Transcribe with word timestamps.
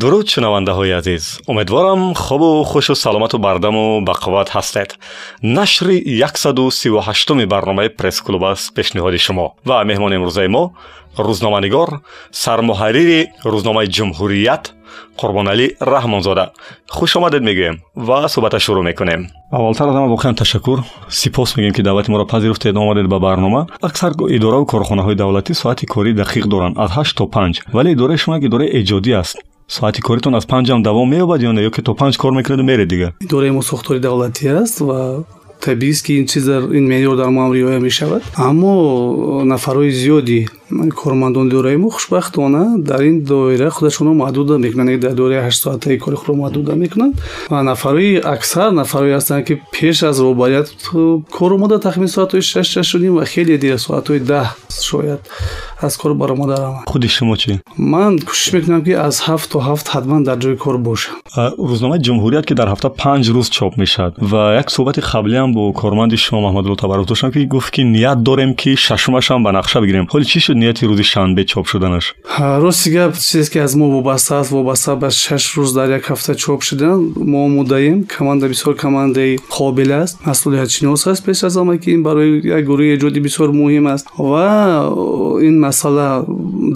дуруд 0.00 0.26
шунавандаҳои 0.28 0.92
азиз. 1.00 1.40
Умедворам 1.46 2.14
хубу 2.14 2.62
хушу 2.70 2.94
саломату 2.94 3.38
бардаму 3.38 4.00
бақувват 4.08 4.48
ҳастед. 4.56 4.88
Нашри 5.42 5.96
138уми 6.22 7.46
барномаи 7.46 7.88
пресс-клуб 7.88 8.44
аст 8.44 8.74
пешниҳоди 8.76 9.18
шумо. 9.26 9.46
Ва 9.68 9.84
меҳмони 9.90 10.14
имрӯзаи 10.18 10.48
мо 10.48 10.64
рӯзноманигор 11.26 11.90
сармуҳаррири 12.42 13.20
рӯзномаи 13.52 13.88
ҷумҳурият 13.96 14.64
қурбоналӣ 15.20 15.66
раҳмонзода. 15.92 16.44
Хушомадед 16.96 17.42
мегӯем 17.48 17.76
ва 18.08 18.18
суҳбата 18.32 18.58
шурӯъ 18.64 18.82
мекунем. 18.88 19.20
Аввалтар 19.58 19.88
аз 19.88 19.94
ҳама 19.96 20.08
воқеан 20.14 20.34
ташаккур. 20.40 20.78
Сипос 21.08 21.50
мегӯем 21.56 21.74
ки 21.76 21.82
даъвати 21.82 22.10
моро 22.10 22.24
пазируфтед 22.26 22.76
омадед 22.76 23.06
ба 23.12 23.18
барнома. 23.18 23.66
Аксар 23.88 24.12
иdoраву 24.36 24.66
корхонаҳои 24.72 25.16
давлатӣ 25.22 25.52
соати 25.54 25.86
корӣ 25.86 26.12
дақиқ 26.22 26.44
доранд 26.52 26.74
аз 26.84 26.90
ҳашт 26.96 27.14
то 27.18 27.24
панҷ. 27.34 27.54
Вале 27.76 27.88
идораи 27.92 28.18
шумо 28.22 28.36
як 28.36 28.44
идораи 28.48 28.72
эҷодӣ 28.80 29.12
аст 29.22 29.38
соати 29.68 30.00
коритон 30.00 30.34
аз 30.34 30.46
панҷам 30.46 30.82
давом 30.82 31.08
меёбад 31.12 31.40
ё 31.42 31.52
не 31.52 31.62
ё 31.68 31.70
ки 31.70 31.82
то 31.82 31.94
панҷ 31.94 32.16
кор 32.16 32.32
мекунаду 32.32 32.64
меред 32.64 32.88
дигар 32.88 33.12
идораи 33.20 33.50
мо 33.50 33.62
сохтори 33.62 34.00
давлатӣ 34.00 34.46
аст 34.62 34.80
ва 34.80 35.24
табиист 35.60 36.06
ки 36.06 36.12
ин 36.20 36.26
чиз 36.26 36.46
ин 36.48 36.84
меъёр 36.92 37.16
дар 37.16 37.28
мо 37.30 37.40
ҳам 37.44 37.52
риоя 37.52 37.80
мешавад. 37.80 38.22
Аммо 38.36 39.44
нафарҳои 39.44 39.90
зиёди 39.90 40.48
кормандони 40.95 41.49
доираи 41.49 41.77
мо 41.77 41.89
хушбахтона 41.89 42.77
дар 42.77 43.01
ин 43.01 43.23
доира 43.23 43.69
худашонро 43.69 44.13
маҳдуда 44.13 44.57
мекунанд 44.57 44.99
дар 44.99 45.13
доираи 45.13 45.41
ҳашт 45.47 45.61
соатаи 45.63 45.97
кори 45.97 46.15
худро 46.15 46.33
маҳдуда 46.43 46.75
мекунанд 46.75 47.13
ва 47.49 47.63
нафарҳои 47.63 48.21
аксар 48.35 48.71
нафарҳое 48.71 49.15
ҳастанд 49.17 49.43
ки 49.47 49.53
пеш 49.71 50.03
аз 50.03 50.17
рӯбарият 50.19 50.67
кор 51.37 51.51
омода 51.51 51.79
тахмини 51.79 52.09
соатҳои 52.17 52.41
шаш 52.41 52.67
шашуним 52.75 53.13
ва 53.19 53.25
хеле 53.25 53.57
дир 53.57 53.77
соатҳои 53.87 54.19
даҳ 54.19 54.47
шояд 54.89 55.21
аз 55.81 55.97
кор 55.97 56.13
баромадараванд 56.13 56.85
худи 56.91 57.07
шумо 57.07 57.35
чӣ 57.41 57.51
ман 57.77 58.13
кӯшиш 58.29 58.49
мекунам 58.55 58.81
ки 58.85 58.93
аз 59.07 59.15
ҳафт 59.27 59.47
то 59.51 59.59
ҳафт 59.69 59.87
ҳатман 59.93 60.21
дар 60.27 60.37
ҷои 60.43 60.57
кор 60.63 60.77
бошам 60.87 61.15
рӯзномаи 61.69 61.99
ҷумҳурият 62.07 62.45
ки 62.49 62.53
дар 62.59 62.67
ҳафта 62.73 62.89
панҷ 63.01 63.25
рӯз 63.35 63.47
чоп 63.57 63.73
мешавад 63.83 64.13
ва 64.31 64.43
як 64.61 64.67
суҳбати 64.75 65.01
қаблиам 65.11 65.49
бо 65.57 65.63
корманди 65.81 66.17
шумо 66.25 66.39
маҳмадулло 66.47 66.77
табаррук 66.83 67.07
доштам 67.11 67.31
ки 67.35 67.45
гуфт 67.53 67.69
ки 67.75 67.81
ният 67.95 68.19
дорем 68.27 68.51
ки 68.61 68.71
шашумашам 68.85 69.39
ба 69.45 69.49
нақша 69.59 69.77
бигирем 69.83 70.05
ҳоли 70.13 70.25
чӣ 70.31 70.39
шуд 70.45 70.56
нияти 70.58 70.84
рӯзи 70.86 71.04
шанбе 71.12 71.44
чоп 71.44 71.66
шуданаш? 71.68 72.14
Рости 72.38 72.90
гап 72.90 73.16
чизе 73.16 73.50
ки 73.52 73.58
аз 73.58 73.74
мо 73.74 73.90
вобаста 73.90 74.40
аст 74.40 74.50
вобаста 74.50 74.96
ба 74.96 75.10
шаш 75.10 75.54
рӯз 75.56 75.74
дар 75.74 75.88
як 75.98 76.04
ҳафта 76.10 76.34
чоп 76.34 76.62
шудан 76.62 77.12
мо 77.16 77.44
омодаем 77.46 78.04
команда 78.04 78.48
бисёр 78.48 78.74
командаи 78.76 79.38
қобил 79.50 79.92
аст 80.02 80.18
масъулиятшинос 80.26 81.06
аст 81.06 81.24
пеш 81.24 81.44
аз 81.44 81.54
ҳама 81.56 81.78
ки 81.78 81.90
ин 81.90 82.02
барои 82.02 82.42
як 82.44 82.64
гурӯҳи 82.64 82.96
эҷоди 82.96 83.20
бисёр 83.20 83.48
муҳим 83.52 83.86
аст. 83.94 84.06
Ва 84.18 84.48
ин 85.42 85.58
масъала 85.58 86.24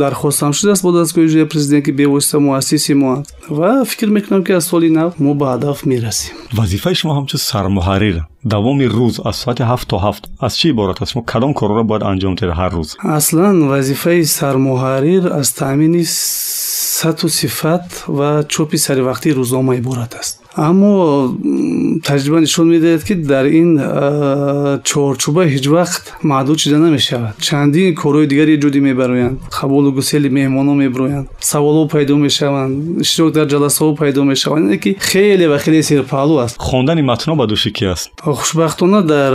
дархостам 0.01 0.53
шудааст 0.53 0.83
бо 0.83 0.91
дастгоҳи 0.91 1.29
ҷои 1.33 1.45
президент 1.53 1.85
ки 1.85 1.91
бевосита 1.91 2.39
муассиси 2.39 2.93
мо 2.93 3.11
аст 3.19 3.35
ва 3.49 3.85
фикр 3.85 4.09
мекунам 4.17 4.43
ки 4.43 4.51
аз 4.51 4.65
соли 4.65 4.89
нав 4.89 5.19
мо 5.19 5.33
ба 5.33 5.45
ҳадаф 5.53 5.85
мерасем 5.85 6.33
вазифаи 6.53 6.95
шумо 6.99 7.13
ҳамчун 7.17 7.39
сармуҳаррир 7.51 8.17
давоми 8.53 8.85
рӯз 8.97 9.15
аз 9.29 9.35
соати 9.43 9.63
ҳафт 9.71 9.87
то 9.91 9.97
ҳафт 10.05 10.23
аз 10.45 10.53
чӣ 10.59 10.65
иборат 10.73 11.01
аст 11.01 11.11
шумо 11.11 11.23
кадом 11.31 11.53
корро 11.59 11.83
бояд 11.89 12.03
анҷом 12.11 12.33
диҳед 12.37 12.53
ҳар 12.59 12.71
рӯз 12.77 12.89
аслан 13.19 13.57
вазифаи 13.71 14.21
сармуҳаррир 14.39 15.23
аз 15.39 15.47
таъмини 15.59 16.03
сату 16.99 17.27
сифат 17.39 17.85
ва 18.17 18.29
чопи 18.53 18.77
саривақтии 18.85 19.35
рӯзнома 19.39 19.73
иборат 19.81 20.13
аст 20.21 20.35
аммо 20.56 20.92
таҷриба 22.04 22.40
нишон 22.40 22.66
медиҳад 22.74 23.02
ки 23.08 23.14
дар 23.14 23.46
ин 23.60 23.70
чорчӯба 24.88 25.42
ҳеҷ 25.52 25.66
вақт 25.76 26.04
маҳдуд 26.30 26.58
шуда 26.62 26.78
намешавад. 26.86 27.34
Чандин 27.48 27.94
корҳои 28.02 28.26
дигари 28.32 28.52
эҷодӣ 28.58 28.80
мебароянд. 28.88 29.36
Қабулу 29.58 29.90
гусели 29.98 30.28
меҳмонҳо 30.38 30.74
мебуроянд 30.84 31.26
саволҳо 31.40 31.84
пайдо 31.94 32.14
мешаванд. 32.26 33.00
Иштирок 33.04 33.30
дар 33.36 33.46
ҷаласаҳо 33.52 33.96
пайдо 34.00 34.20
мешаванд. 34.24 34.64
Ки 34.82 34.90
хеле 35.10 35.46
ва 35.52 35.58
хеле 35.64 35.80
серпаҳлӯ 35.90 36.36
аст. 36.44 36.54
Хондани 36.68 37.02
матнҳо 37.10 37.34
ба 37.40 37.46
дӯши 37.52 37.70
кӣ 37.76 37.84
аст? 37.94 38.10
Хушбахтона 38.40 39.00
дар 39.02 39.32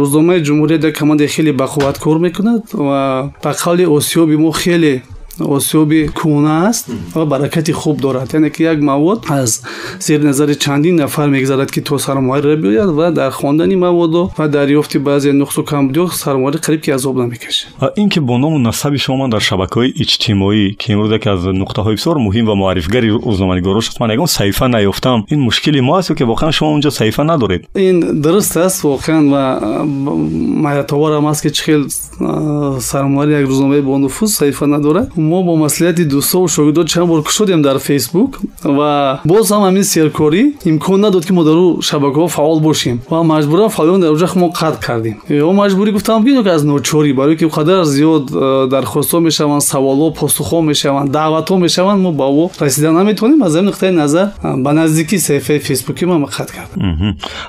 рӯзномаи 0.00 0.40
ҷумҳурият 0.46 0.82
як 0.88 0.94
командаи 0.98 1.28
хеле 1.34 1.52
бақувват 1.62 1.96
кор 2.04 2.18
мекунад 2.26 2.62
ва 2.72 3.00
ба 3.44 3.50
қавли 3.62 3.84
осиёби 3.96 4.36
мо 4.36 4.52
хеле 4.52 5.02
осёби 5.39 6.09
кӯна 6.15 6.67
аст 6.69 6.89
ва 7.13 7.25
баракати 7.25 7.71
хуб 7.71 8.01
дорад 8.01 8.33
яъне 8.33 8.49
ки 8.49 8.63
як 8.63 8.81
мавод 8.81 9.25
аз 9.29 9.63
зери 9.99 10.23
назари 10.23 10.55
чандин 10.55 10.95
нафар 10.95 11.29
мегзарад 11.29 11.71
ки 11.71 11.81
то 11.81 11.99
сармуҳаррира 11.99 12.55
биёяд 12.55 12.89
ва 12.89 13.11
дар 13.11 13.31
хондани 13.31 13.75
маводо 13.75 14.31
ва 14.37 14.47
дарёфти 14.47 14.97
баъзе 14.97 15.31
нуқсу 15.31 15.63
камбудиҳо 15.63 16.07
сармуҳаррир 16.11 16.61
қариб 16.61 16.81
ки 16.81 16.91
азоб 16.91 17.17
намекашад 17.17 17.69
ин 17.97 18.09
ки 18.09 18.19
бо 18.19 18.37
ному 18.37 18.59
насаби 18.59 18.97
шумо 18.97 19.17
ман 19.17 19.29
дар 19.29 19.41
шабакаҳои 19.41 19.93
иҷтимоӣ 20.03 20.75
ки 20.79 20.91
имрӯз 20.93 21.11
яке 21.11 21.29
аз 21.29 21.41
нуқтаҳои 21.41 21.95
бисёр 21.95 22.15
муҳим 22.17 22.45
ва 22.45 22.55
муаррифгари 22.55 23.09
рӯзноманигоро 23.09 23.81
шуд 23.81 23.99
ман 23.99 24.11
ягон 24.11 24.27
саҳифа 24.27 24.67
наёфтам 24.67 25.25
ин 25.33 25.39
мушкили 25.39 25.81
мо 25.81 25.95
аст 25.97 26.11
ё 26.11 26.15
ки 26.15 26.23
воқеан 26.23 26.51
шумо 26.51 26.73
онҷо 26.75 26.91
саҳифа 26.91 27.23
надоред 27.23 27.61
ин 27.75 28.21
дуруст 28.21 28.57
аст 28.57 28.83
воқеан 28.83 29.23
ва 29.33 29.43
ҳайратоварам 30.69 31.25
аст 31.27 31.41
ки 31.43 31.49
чӣ 31.55 31.63
хел 31.65 31.81
сармуҳаррир 32.91 33.39
як 33.41 33.49
рӯзномаи 33.49 33.81
бонуфуз 33.81 34.29
саҳифа 34.39 34.65
надорад 34.65 35.09
Мо 35.30 35.38
бо 35.46 35.52
маслиҳати 35.64 36.04
дӯстову 36.12 36.48
шогирдо 36.56 36.82
чанд 36.92 37.08
бор 37.10 37.20
кушодем 37.28 37.60
дар 37.62 37.78
фейсбук 37.78 38.30
ва 38.78 39.20
боз 39.24 39.46
ҳам 39.52 39.62
ҳамин 39.68 39.84
серкорӣ 39.94 40.42
имкон 40.70 41.00
надод 41.04 41.24
ки 41.26 41.32
мо 41.38 41.42
дар 41.48 41.56
ӯ 41.64 41.66
шабакаҳо 41.88 42.28
фаъол 42.36 42.60
бошем 42.68 42.96
ва 43.10 43.18
маҷбуран 43.32 43.68
фаъолиён 43.76 44.00
дар 44.04 44.10
оҷа 44.16 44.28
мо 44.42 44.48
қатъ 44.60 44.78
кардем. 44.86 45.16
Ё 45.28 45.52
маҷбурӣ 45.62 45.90
гуфтам 45.96 46.24
бинок 46.24 46.46
аз 46.46 46.62
ночорӣ 46.72 47.12
барое 47.20 47.36
ки 47.40 47.46
қадар 47.58 47.82
зиёд 47.96 48.24
э, 48.30 48.68
дархостҳо 48.74 49.18
мешаванд 49.28 49.62
саволҳо 49.72 50.08
посухҳо 50.20 50.58
мешаванд 50.70 51.08
даъватҳо 51.16 51.56
мешаванд 51.66 52.00
мо 52.04 52.10
ба 52.20 52.26
ӯ 52.42 52.44
расида 52.62 52.90
наметавонем 52.98 53.42
аз 53.46 53.52
ҳамин 53.56 53.68
нуқтаи 53.70 53.90
назар 54.02 54.26
ба 54.64 54.70
наздикии 54.72 55.18
саҳифаи 55.28 55.58
фейсбуки 55.68 56.04
ма 56.04 56.28
қатъ 56.36 56.52
кардам. 56.56 56.80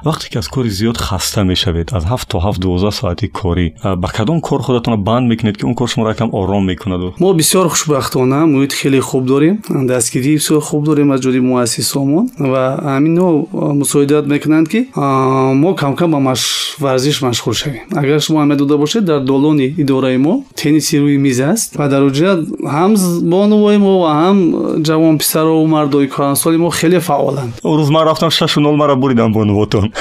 Вақте 0.05 0.25
ки 0.31 0.37
аз 0.37 0.47
кори 0.47 0.69
зиёд 0.69 0.97
хаста 0.97 1.43
мешавед 1.43 1.87
аз 1.97 2.03
ҳафт 2.11 2.27
то 2.31 2.37
ҳафт 2.45 2.59
дувоздаҳ 2.63 2.93
соати 2.99 3.27
корӣ 3.39 3.67
ба 4.01 4.07
кадом 4.17 4.41
кор 4.47 4.61
худатонро 4.61 4.97
банд 4.97 5.25
мекунед 5.31 5.57
ки 5.57 5.65
он 5.65 5.75
кор 5.75 5.87
шуморо 5.89 6.09
якам 6.15 6.29
ором 6.39 6.63
мекунаду 6.65 7.13
мо 7.19 7.33
бисёр 7.33 7.65
хушбахтона 7.71 8.39
муҳити 8.53 8.75
хеле 8.81 8.99
хуб 8.99 9.23
дорем. 9.25 9.55
Дастгирии 9.69 10.35
бисёр 10.39 10.61
хуб 10.61 10.83
дорем 10.83 11.11
аз 11.11 11.19
ҷониби 11.21 11.47
муассисомон 11.53 12.25
ва 12.51 12.63
ҳамино 12.95 13.25
мусоидат 13.81 14.25
мекунанд 14.33 14.67
ки 14.73 14.79
мо 15.63 15.75
камкам 15.75 16.11
ба 16.11 16.33
варзиш 16.79 17.21
машғул 17.21 17.53
шавем. 17.53 17.81
Агар 17.95 18.19
шумо 18.19 18.39
аҳамият 18.39 18.57
дода 18.57 18.77
бошед 18.77 19.03
дар 19.05 19.19
долони 19.21 19.67
идораи 19.77 20.17
мо 20.17 20.43
тенниси 20.55 20.95
рӯи 21.03 21.17
миз 21.17 21.39
аст. 21.39 21.75
Ва 21.79 21.87
дар 21.87 22.01
оҷа 22.09 22.29
ҳам 22.75 22.91
бонувои 23.33 23.77
мо 23.77 23.93
ва 24.03 24.09
ҳам 24.21 24.37
ҷавон 24.87 25.17
писарову 25.17 25.65
мардои 25.67 26.07
кӯҳансоли 26.13 26.57
мо 26.57 26.69
хеле 26.69 26.99
фаъоланд. 26.99 27.51
Рӯз 27.63 27.89
ман 27.95 28.03
рафтам 28.07 28.31
шашу 28.31 28.59
нол 28.59 28.75
мара 28.75 28.95
буридам 28.95 29.31
бонувотон. 29.33 29.91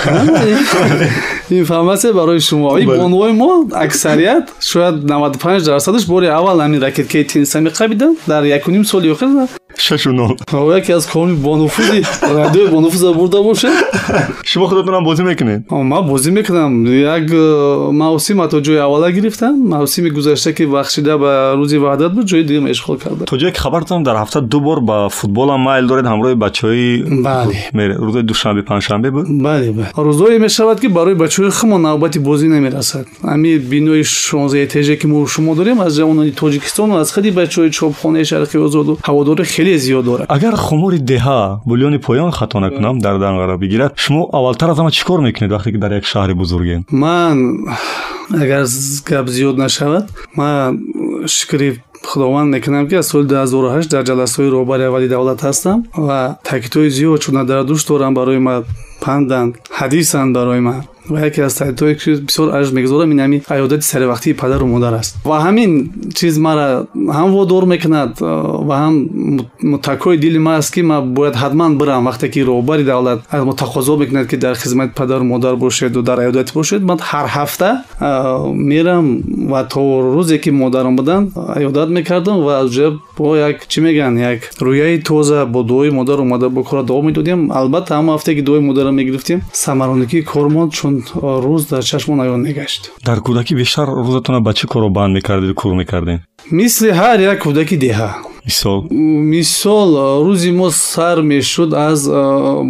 Информатсия 1.50 2.12
барои 2.12 2.40
шумо. 2.40 2.68
Бонувои 2.86 3.32
мо 3.32 3.50
аксарият 3.72 4.44
шояд 4.60 4.94
95 5.04 5.64
дарсадаш 5.64 6.06
бори 6.06 6.26
аввал 6.26 6.58
ҳамин 6.60 6.80
ракеткаи 6.80 7.24
тенниса 7.24 7.59
سن 7.68 7.96
در 8.28 8.46
یک 8.46 8.68
و 8.68 8.70
نیم 8.70 8.82
سال 8.82 9.10
اخیر 9.10 9.28
шашу 9.80 10.12
нол 10.12 10.36
яке 10.72 10.92
аз 10.92 11.06
комили 11.06 11.36
бонуфузи 11.36 12.04
радиои 12.22 12.70
бонуфуза 12.70 13.12
бурда 13.12 13.42
бошед? 13.42 13.72
Шумо 14.44 14.66
худатонам 14.66 15.04
бозӣ 15.04 15.22
мекунед? 15.22 15.62
Ман 15.70 16.06
бозӣ 16.08 16.30
мекунам. 16.30 16.86
Як 16.86 17.30
э, 17.30 17.92
мавсим 17.92 18.38
ҳатто 18.40 18.60
ҷои 18.60 18.76
аввала 18.76 19.10
гирифтам. 19.12 19.68
Мавсими 19.68 20.10
гузашта 20.10 20.52
ки 20.52 20.66
бахшида 20.66 21.18
ба 21.18 21.54
рӯзи 21.56 21.78
ваҳдат 21.78 22.12
буд 22.14 22.26
ҷои 22.26 22.44
дигар 22.44 22.70
ишғол 22.70 22.98
кардам 22.98 23.26
то 23.26 23.36
ҷое 23.36 23.52
ки 23.52 23.60
хабар 23.60 23.82
додам 23.82 24.02
дар 24.02 24.16
ҳафта 24.16 24.40
ду 24.40 24.60
бор 24.60 24.80
ба 24.80 25.08
футболам 25.08 25.60
майл 25.60 25.86
доред 25.86 26.04
ҳамроҳи 26.04 26.34
бачаҳои 26.34 27.04
бале. 27.26 27.56
рӯзои 28.06 28.22
душанбе 28.22 28.62
панҷшанбе 28.62 29.10
буд? 29.10 29.26
Бале 29.28 29.72
бале. 29.72 29.88
Рӯзое 29.96 30.38
мешавад 30.38 30.80
ки 30.80 30.88
барои 30.88 31.14
бачаҳои 31.14 31.50
худмон 31.50 31.82
навбати 31.82 32.18
бозӣ 32.18 32.46
намерасад. 32.48 33.06
Ҳамин 33.22 33.58
бинои 33.72 34.02
шонздаҳ 34.04 34.60
этаже 34.66 34.96
ки 35.00 35.06
мо 35.06 35.26
шумо 35.26 35.54
дорем 35.54 35.80
аз 35.80 35.92
ҷавонони 35.98 36.32
тоҷикистону 36.40 36.94
аз 37.02 37.12
худи 37.14 37.30
бачаҳои 37.30 37.70
чопхонаи 37.70 38.24
шарқи 38.30 38.56
озоду 38.66 38.98
ҳаводори 39.08 39.44
хеле 39.54 39.69
зиёд 39.78 40.04
дорад. 40.04 40.26
Агар 40.28 40.54
хумури 40.56 40.98
деҳа 40.98 41.60
булёни 41.66 41.98
поён 41.98 42.30
хато 42.30 42.60
накунам 42.60 42.98
дар 42.98 43.18
дан 43.18 43.34
қарор 43.36 43.58
бигирад 43.58 43.92
шумо 43.96 44.28
аввалтар 44.32 44.70
аз 44.70 44.78
ҳама 44.78 44.90
чӣ 44.90 45.04
кор 45.04 45.20
мекунед 45.20 45.52
вақте 45.52 45.72
ки 45.72 45.78
дар 45.78 45.92
як 45.92 46.04
шаҳри 46.04 46.34
бузургед 46.34 46.82
ман 46.92 47.66
агар 48.32 48.64
гап 49.10 49.26
зиёд 49.28 49.56
нашавад 49.56 50.04
ман 50.36 50.80
шукри 51.26 51.80
худованд 52.04 52.50
мекунам 52.54 52.88
ки 52.88 52.94
аз 52.94 53.06
соли 53.06 53.26
2008 53.26 53.88
дар 53.90 54.04
ҷаласаҳои 54.04 54.50
роҳбари 54.50 54.82
аввали 54.82 55.08
давлат 55.08 55.40
ҳастам 55.40 55.78
ва 55.96 56.38
таъкидҳои 56.44 56.90
зиёд 56.90 57.20
чуна 57.20 57.44
дар 57.44 57.64
дӯш 57.64 57.86
дорам 57.88 58.14
барои 58.14 58.38
ман 58.38 58.64
панданд 59.04 59.52
ҳадисанд 59.78 60.34
барои 60.34 60.60
ман 60.60 60.80
و 61.10 61.26
یکی 61.26 61.42
از 61.42 61.52
سایت 61.52 62.04
که 62.04 62.10
بسیار 62.10 62.50
ارج 62.50 62.72
می‌گذارم 62.72 63.10
این 63.10 63.20
همی 63.20 63.42
عیادت 63.50 63.82
سروقتی 63.82 64.32
پدر 64.32 64.62
و 64.62 64.66
مادر 64.66 64.94
است. 64.94 65.16
و 65.26 65.30
همین 65.30 65.90
چیز 66.14 66.38
ما 66.38 66.54
را 66.54 66.86
هم 66.96 67.34
وادار 67.34 67.64
می‌کند 67.64 68.22
و 68.68 68.72
هم 68.72 69.08
متکای 69.64 70.16
دل 70.16 70.38
ما 70.38 70.52
است 70.52 70.72
که 70.72 70.82
ما 70.82 71.00
باید 71.00 71.34
حتما 71.34 71.68
برم. 71.68 72.06
وقتی 72.06 72.28
که 72.28 72.44
روبری 72.44 72.84
دولت 72.84 73.18
از 73.30 73.44
ما 73.44 73.96
می‌کند 73.96 74.28
که 74.28 74.36
در 74.36 74.54
خدمت 74.54 74.94
پدر 74.94 75.18
و 75.18 75.24
مادر 75.24 75.54
باشد 75.54 75.96
و 75.96 76.02
در 76.02 76.20
عیادت 76.20 76.52
باشد 76.52 76.82
من 76.82 76.96
هر 77.00 77.26
هفته 77.28 77.72
میرم 78.54 79.22
و 79.52 79.62
تا 79.62 80.00
روزی 80.00 80.38
که 80.38 80.50
مادرم 80.50 80.96
بودن 80.96 81.32
عیادت 81.56 81.88
می‌کردم 81.88 82.36
و 82.36 82.46
از 82.46 82.72
جب 82.72 82.92
با 83.16 83.38
یک 83.38 83.56
چی 83.68 83.80
میگن؟ 83.80 84.32
یک 84.32 84.40
رویای 84.58 84.98
توزه 84.98 85.44
با 85.44 85.62
دوی 85.62 85.90
مادر 85.90 86.12
اومده 86.12 86.48
با 86.48 86.62
کار 86.62 86.82
دوام 86.82 87.06
می‌دادیم. 87.06 87.50
البته 87.50 87.94
هم 87.94 88.08
هفته 88.08 88.34
که 88.34 88.42
دوی 88.42 88.58
مادر 88.58 88.90
می‌گرفتیم 88.90 89.42
سمرانکی 89.52 90.22
کارمان 90.22 90.68
چون 90.68 90.99
рӯз 91.46 91.62
дар 91.70 91.82
чашмон 91.82 92.20
аён 92.20 92.40
мегашт. 92.46 92.82
Дар 93.04 93.18
кӯдакӣ 93.18 93.54
бештар 93.60 93.88
рӯзатона 93.88 94.40
ба 94.40 94.52
чӣ 94.58 94.66
коро 94.66 94.88
банд 94.88 95.12
мекардед 95.16 95.52
кӯр 95.60 95.74
мекардед? 95.80 96.20
Мисли 96.50 96.90
ҳар 96.90 97.18
як 97.20 97.38
кӯдаки 97.44 97.76
деҳа 97.86 98.10
мисол? 98.44 98.86
Мисол 98.90 99.90
рӯзи 100.26 100.50
мо 100.52 100.70
сар 100.70 101.18
мешуд 101.22 101.72
аз 101.74 102.08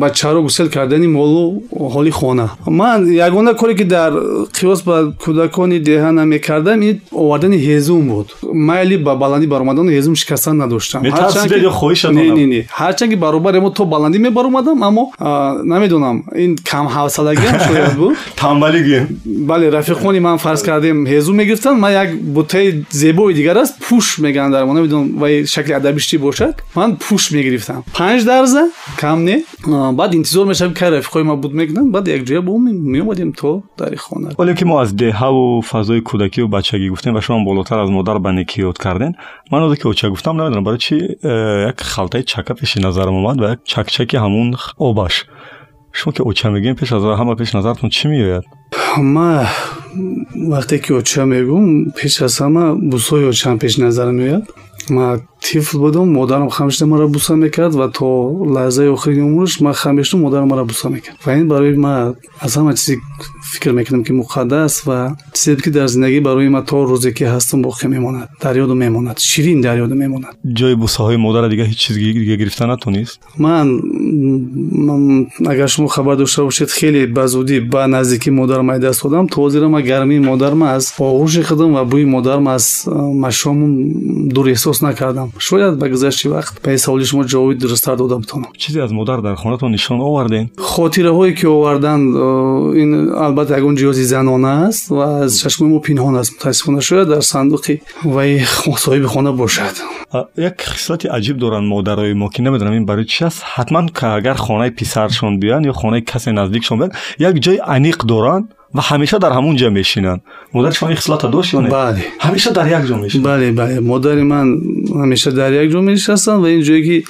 бачаҳоро 0.02 0.42
гусел 0.42 0.68
кардани 0.70 1.06
молу 1.06 1.62
ҳоли 1.94 2.10
хона. 2.10 2.50
Ман 2.66 2.98
ягона 3.26 3.54
коре 3.54 3.74
ки 3.74 3.84
дар 3.84 4.12
қиёс 4.56 4.84
ба 4.84 5.12
кӯдакони 5.24 5.78
деҳа 5.78 6.10
намекардам 6.12 6.82
ин 6.82 7.00
овардани 7.12 7.58
ҳезум 7.68 8.02
буд. 8.10 8.28
Майли 8.52 8.96
ба 8.96 9.12
баландӣ 9.16 9.46
баромадану 9.46 9.90
ҳезум 9.90 10.14
шикастан 10.14 10.56
надоштам. 10.56 11.02
Ҳарчанд 12.80 13.10
ки 13.12 13.16
баробари 13.16 13.60
мо 13.60 13.70
то 13.70 13.84
баландӣ 13.84 14.18
мебаромадам 14.18 14.82
аммо 14.82 15.04
намедонам. 15.64 16.24
Ин 16.36 16.56
камҳавсалагиам 16.70 17.56
шояд 17.66 17.94
буд 17.96 18.14
тамбалигӣ 18.42 19.06
бале 19.24 19.66
рафиқони 19.70 20.20
ман 20.20 20.38
фарз 20.38 20.62
кардем 20.62 21.06
ҳезум 21.06 21.34
мегирифтанд 21.36 21.78
ман 21.80 21.92
як 21.92 22.10
бутаи 22.36 22.84
зебои 22.90 23.34
дигар 23.34 23.56
аст 23.56 23.74
пуш 23.88 24.18
мегӯянд 24.18 24.52
дар 24.52 24.64
мо 24.66 24.72
намедонам 24.74 25.18
вай 25.18 25.46
шакли 25.46 25.69
адабиш 25.72 26.04
чӣ 26.10 26.18
бошад? 26.18 26.62
Ман 26.74 26.96
пуш 26.96 27.30
мегирифтам. 27.30 27.84
Панҷ 27.96 28.24
дарза 28.24 28.70
кам 28.98 29.24
не 29.24 29.44
баъд 29.92 30.14
интизор 30.14 30.46
мешавем 30.46 30.74
ки 30.74 30.84
рафиқои 30.84 31.22
ма 31.22 31.36
буд 31.36 31.52
мекунанд 31.52 31.92
баъд 31.92 32.08
якҷоя 32.08 32.40
бо 32.40 32.58
меомадем 32.58 33.32
то 33.32 33.62
дари 33.78 33.96
хона. 33.96 34.30
Оле 34.38 34.54
ки 34.54 34.64
мо 34.64 34.78
аз 34.78 34.92
деҳаву 34.92 35.62
фазои 35.62 36.00
кӯдакиву 36.00 36.48
бачагӣ 36.48 36.88
гуфтем 36.88 37.14
ва 37.14 37.22
шумо 37.22 37.44
болотар 37.44 37.78
аз 37.78 37.90
модар 37.90 38.18
ба 38.18 38.30
некиёт 38.30 38.78
карден 38.78 39.14
ман 39.50 39.62
озе 39.62 39.76
ки 39.76 39.86
оча 39.86 40.10
гуфтам 40.10 40.36
намедонам 40.36 40.64
барои 40.64 40.78
чи 40.78 40.94
э, 41.22 41.66
як 41.66 41.80
халтаи 41.80 42.22
чака 42.22 42.54
пеши 42.54 42.80
назарам 42.80 43.14
омад 43.16 43.40
ва 43.40 43.48
як 43.50 43.60
чакчаки 43.64 44.16
ҳамун 44.16 44.56
обаш. 44.78 45.26
Шумо 45.92 46.12
ки 46.12 46.22
оча 46.22 46.48
мегӯем 46.50 46.76
пеш 46.76 46.92
аз 46.92 47.02
ҳама 47.02 47.36
пеш 47.36 47.52
назартон 47.52 47.90
чӣ 47.90 48.08
меояд? 48.08 48.44
Ма 48.98 49.48
вақте 50.52 50.78
ки 50.78 50.92
оча 50.92 51.22
мегӯм 51.26 51.92
пеш 51.98 52.22
аз 52.22 52.40
ҳама 52.40 52.74
бусои 52.90 53.24
очаам 53.24 53.58
пеш 53.58 53.76
назарам 53.76 54.16
меояд 54.16 54.44
من 54.90 55.20
طفل 55.40 55.78
بودم 55.78 56.08
مادرم 56.08 56.48
همیشه 56.52 56.84
مرا 56.84 57.06
بوسه 57.06 57.34
می‌کرد 57.34 57.74
و 57.74 57.88
تا 57.88 58.30
لحظه 58.30 58.84
آخری 58.84 59.20
عمرش 59.20 59.62
ما 59.62 59.72
همیشه 59.76 60.18
مادرم 60.18 60.48
مرا 60.48 60.64
بوسه 60.64 60.88
می‌کرد. 60.88 61.16
و 61.26 61.30
این 61.30 61.48
برای 61.48 61.72
ما 61.72 62.14
از 62.40 62.56
همه 62.56 62.74
چیزی 62.74 62.98
فکر 63.52 63.72
می‌کنم 63.72 64.02
که 64.02 64.12
مقدس 64.12 64.82
و 64.86 65.14
چیزی 65.34 65.56
که 65.56 65.70
در 65.70 65.86
زندگی 65.86 66.20
برای 66.20 66.48
ما 66.48 66.60
تا 66.60 66.84
روزی 66.84 67.12
که 67.12 67.28
هستم 67.28 67.62
باقی 67.62 67.88
میماند 67.88 68.28
در 68.40 68.56
یاد 68.56 68.70
میماند 68.70 69.18
شیرین 69.18 69.60
در 69.60 69.78
یاد 69.78 69.92
میماند. 69.92 70.36
جای 70.52 70.74
بوسه 70.74 71.02
های 71.02 71.16
مادر 71.16 71.48
دیگه 71.48 71.64
هیچ 71.64 71.78
چیز 71.78 71.96
دیگه 71.96 72.36
گرفتن 72.36 72.70
نتونست 72.70 73.18
من, 73.38 73.80
من 74.72 75.26
اگر 75.48 75.66
شما 75.66 75.86
خبر 75.86 76.14
داشته 76.14 76.42
باشید 76.42 76.68
خیلی 76.68 77.06
بزودی 77.06 77.60
با 77.60 77.86
نزدیکی 77.86 78.30
مادرم 78.30 78.78
دست 78.78 79.04
دادم. 79.04 79.26
تو 79.26 79.48
زیرا 79.48 79.80
گرمی 79.80 80.18
مادرم 80.18 80.62
از 80.62 80.92
آغوش 80.98 81.38
خودم 81.38 81.74
و 81.74 81.84
بوی 81.84 82.04
مادرم 82.04 82.46
از 82.46 82.88
مشامم 83.14 83.92
دور 84.28 84.48
احساس 84.48 84.79
درست 84.80 85.02
نکردم. 85.02 85.32
شاید 85.38 85.78
به 85.78 85.88
گذشت 85.88 86.26
وقت 86.26 86.62
به 86.62 86.76
سوال 86.76 87.04
ما 87.14 87.24
جواب 87.24 87.54
درست 87.54 87.86
داده 87.86 88.16
بتونم 88.16 88.44
چیزی 88.58 88.80
از 88.80 88.92
مادر 88.92 89.16
در 89.16 89.34
خانهتون 89.34 89.72
نشان 89.72 90.00
آوردین؟ 90.00 90.50
خاطره 90.58 91.10
هایی 91.10 91.34
که 91.34 91.48
آوردن 91.48 92.00
این 92.76 93.08
البته 93.08 93.54
اون 93.54 93.74
جیازی 93.74 94.04
زنانه 94.04 94.48
است 94.48 94.92
و 94.92 94.94
از 94.94 95.38
چشم 95.38 95.66
ما 95.66 95.78
پنهان 95.78 96.16
است 96.16 96.32
متاسفانه 96.34 96.80
شاید 96.80 97.08
در 97.08 97.20
صندوق 97.20 97.66
وی 98.04 98.44
صاحب 98.78 99.06
خانه 99.06 99.30
باشد. 99.30 99.62
یک 100.38 100.52
خصلت 100.60 101.06
عجیب 101.06 101.38
دارن 101.38 101.64
مادرای 101.64 102.12
ما 102.12 102.28
که 102.28 102.42
نمی‌دونم 102.42 102.72
این 102.72 102.84
برای 102.86 103.04
چی 103.04 103.24
است. 103.24 103.42
حتما 103.54 103.86
که 103.86 104.06
اگر 104.06 104.34
خانه 104.34 104.70
پسرشون 104.70 105.38
بیان 105.38 105.64
یا 105.64 105.72
خانه 105.72 106.00
کسی 106.00 106.32
نزدیکشون 106.32 106.78
بیان 106.78 106.92
یک 107.18 107.42
جای 107.42 107.60
انیق 107.66 107.96
دارن. 107.96 108.48
و 108.74 108.80
همیشه 108.80 109.18
در 109.18 109.32
همون 109.32 109.56
جا 109.56 109.70
میشینن. 109.70 110.20
مادر 110.54 110.70
شما 110.70 110.88
اخلاط 110.88 111.26
داشت 111.26 111.56
بله. 111.56 112.04
همیشه 112.20 112.50
در 112.50 112.80
یک 112.80 112.88
جا 112.88 112.96
میشینن. 112.96 113.24
بله 113.24 113.52
بله. 113.52 113.80
مادر 113.80 114.14
من 114.14 114.58
همیشه 114.94 115.30
در 115.30 115.64
یک 115.64 115.70
جا 115.70 115.80
میشستن 115.80 116.32
و 116.32 116.42
این 116.42 116.62
جایی 116.62 116.86
که 117.00 117.08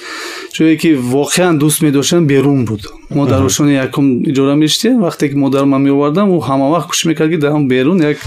جایی 0.53 0.77
که 0.77 0.97
واقعا 1.01 1.57
دوست 1.57 1.81
میداشتن 1.83 2.25
بیرون 2.25 2.65
بود. 2.65 2.81
مادرشون 3.15 3.69
یکم 3.69 4.19
اجاره 4.25 4.55
میشته 4.55 4.93
وقتی 4.93 5.29
که 5.29 5.35
مادر 5.35 5.63
من 5.63 5.81
میآوردم 5.81 6.29
او 6.29 6.45
همه 6.45 6.63
وقت 6.63 6.87
کوشش 6.87 7.05
می‌کرد 7.05 7.31
که 7.31 7.37
در 7.37 7.49
هم 7.49 7.67
بیرون 7.67 8.03
یک 8.03 8.17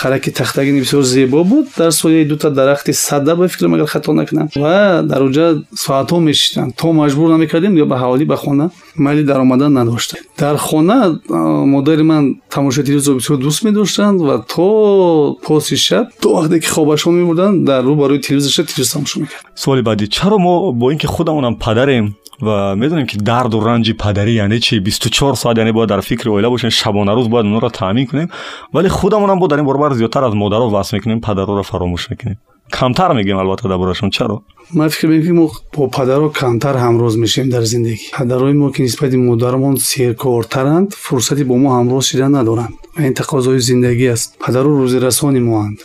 хараки 0.00 0.30
тахтагини 0.30 0.80
бисёр 0.80 1.02
зебо 1.02 1.44
буд 1.44 1.66
дар 1.78 1.92
сояи 1.92 2.24
дута 2.24 2.50
дарахти 2.50 2.92
садда 2.92 3.36
ба 3.36 3.48
фикрам 3.48 3.74
агар 3.74 3.86
хато 3.86 4.12
накунам 4.12 4.48
ва 4.56 5.02
дар 5.02 5.22
оҷа 5.22 5.62
соатҳо 5.74 6.18
мешиштанд 6.20 6.74
то 6.76 6.92
маҷбур 6.92 7.28
намекардем 7.28 7.74
ё 7.76 7.86
ба 7.86 7.96
ҳаволӣ 7.96 8.24
ба 8.24 8.36
хона 8.36 8.70
майли 8.96 9.22
даромадан 9.22 9.72
надоштем 9.72 10.20
дар 10.38 10.56
хона 10.56 11.20
модари 11.28 12.02
ман 12.02 12.40
тамошои 12.50 12.84
телевизор 12.84 13.14
бисёр 13.16 13.36
дӯст 13.38 13.64
медоштанд 13.64 14.20
ва 14.20 14.44
то 14.54 15.38
поси 15.46 15.76
шаб 15.76 16.06
то 16.20 16.28
вақте 16.36 16.60
ки 16.60 16.68
хобашон 16.68 17.14
мебурданд 17.14 17.64
дар 17.64 17.84
рӯ 17.84 17.94
барои 17.96 18.20
телевизор 18.20 18.64
телевизор 18.64 18.92
тамошо 18.92 19.20
мекард 19.20 19.44
суоли 19.56 19.82
баъдӣ 19.82 20.06
чаро 20.08 20.38
мо 20.38 20.72
бо 20.72 20.90
ин 20.92 20.98
ки 20.98 21.06
худамонам 21.06 21.56
падарем 21.56 22.14
و 22.41 22.75
می‌دونیم 22.75 23.05
که 23.05 23.17
درد 23.17 23.53
و 23.53 23.59
رنج 23.59 23.91
پدری 23.91 24.31
یعنی 24.31 24.59
چی؟ 24.59 24.79
24 24.79 25.35
ساعت 25.35 25.57
یعنی 25.57 25.71
باید 25.71 25.89
در 25.89 25.99
فکر 25.99 26.29
اویله 26.29 26.49
باشیم 26.49 26.69
شبانه 26.69 27.13
روز 27.13 27.29
باید 27.29 27.45
اونها 27.45 27.59
را 27.59 27.69
تامین 27.69 28.05
کنیم. 28.05 28.27
ولی 28.73 28.89
خودمون 28.89 29.29
هم 29.29 29.39
بود 29.39 29.49
داریم 29.49 29.65
برابر 29.65 29.93
زیادتر 29.93 30.23
از 30.23 30.35
مادرها 30.35 30.69
واس 30.69 30.93
می‌کنیم 30.93 31.19
پدرها 31.19 31.55
را 31.55 31.61
فراموش 31.61 32.11
می‌کنیم 32.11 32.39
کمتر 32.73 33.13
میگیم 33.13 33.37
البته 33.37 33.67
برایشون 33.67 34.09
چرا؟ 34.09 34.41
من 34.73 34.87
فکر 34.87 35.07
می‌کنیم 35.07 35.47
که 35.47 35.53
با 35.73 35.87
پدرها 35.87 36.29
کمتر 36.29 36.77
همروز 36.77 37.17
میشیم 37.17 37.49
در 37.49 37.61
زندگی. 37.61 38.03
پدرای 38.13 38.53
ما 38.53 38.71
که 38.71 38.83
نسبت 38.83 39.13
مادرمان 39.13 39.75
سیرکارترند 39.75 40.93
فرصتی 40.97 41.43
با 41.43 41.55
ما 41.55 41.79
همروز 41.79 42.05
شدن 42.05 42.35
ندارند. 42.35 42.73
و 42.97 43.01
این 43.01 43.13
تقاضای 43.13 43.59
زندگی 43.59 44.07
است. 44.07 44.37
پدر 44.39 44.67
و 44.67 44.77
روزی 44.77 44.99
رسانی 44.99 45.39
ما 45.39 45.63
هند. 45.63 45.77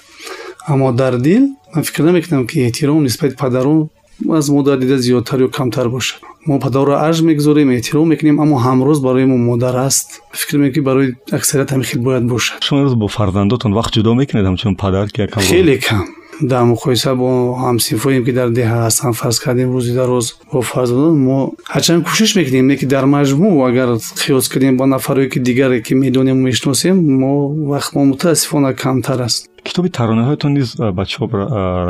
اما 0.68 0.90
در 0.92 1.10
دل 1.10 1.40
من 1.76 1.82
فکر 1.82 2.02
نمی‌کنم 2.02 2.46
که 2.46 2.64
احترام 2.64 3.04
نسبت 3.04 3.36
پدران 3.36 3.90
از 4.34 4.50
مادر 4.50 4.76
دیده 4.76 4.96
زیادتر 4.96 5.40
یا 5.40 5.46
کمتر 5.46 5.88
باشد 5.88 6.16
мо 6.46 6.58
падарро 6.58 6.94
ажр 7.08 7.24
мегузорем 7.24 7.70
эҳтиром 7.70 8.08
мекунем 8.08 8.40
аммо 8.40 8.56
ҳамроз 8.66 9.00
барои 9.00 9.24
мо 9.24 9.36
модар 9.36 9.76
аст. 9.76 10.22
Фикр 10.32 10.56
мекунем 10.56 10.72
ки 10.74 10.80
барои 10.80 11.14
аксарият 11.30 11.70
ҳамин 11.72 11.84
хел 11.84 12.02
бояд 12.02 12.24
бошад. 12.24 12.62
Шумо 12.62 12.84
рӯз 12.86 12.94
бо 12.94 13.08
фарзандотон 13.08 13.72
вақт 13.78 13.92
ҷудо 13.96 14.14
мекунед 14.14 14.46
ҳамчун 14.46 14.76
падар 14.76 15.06
ки 15.10 15.20
якам 15.26 15.42
хеле 15.42 15.78
кам. 15.78 16.06
Дар 16.40 16.64
муқоиса 16.64 17.14
бо 17.14 17.56
ҳамсинфоем 17.64 18.24
ки 18.26 18.32
дар 18.32 18.48
деҳа 18.58 18.76
ҳастанд 18.86 19.14
фарз 19.20 19.38
кардем 19.44 19.68
рӯзи 19.74 19.92
дароз 20.00 20.26
бо 20.52 20.60
фарзандон 20.60 21.16
мо 21.26 21.38
ҳарчанд 21.74 22.04
кӯшиш 22.06 22.30
мекунем 22.38 22.66
не 22.70 22.76
ки 22.76 22.86
дар 22.86 23.04
маҷмӯъ 23.16 23.50
агар 23.68 23.88
қиёс 24.22 24.46
кунем 24.52 24.76
бо 24.76 24.84
нафарое 24.86 25.28
ки 25.32 25.38
дигаре 25.38 25.80
ки 25.86 25.94
медонему 25.94 26.40
мешиносем 26.48 26.96
мо 27.20 27.32
вақт 27.72 27.90
мо 27.94 28.04
мутаассифона 28.10 28.74
камтар 28.74 29.20
аст 29.22 29.48
китоби 29.68 29.88
таронаҳоятон 29.98 30.52
низ 30.58 30.68
ба 30.96 31.04
чоп 31.12 31.30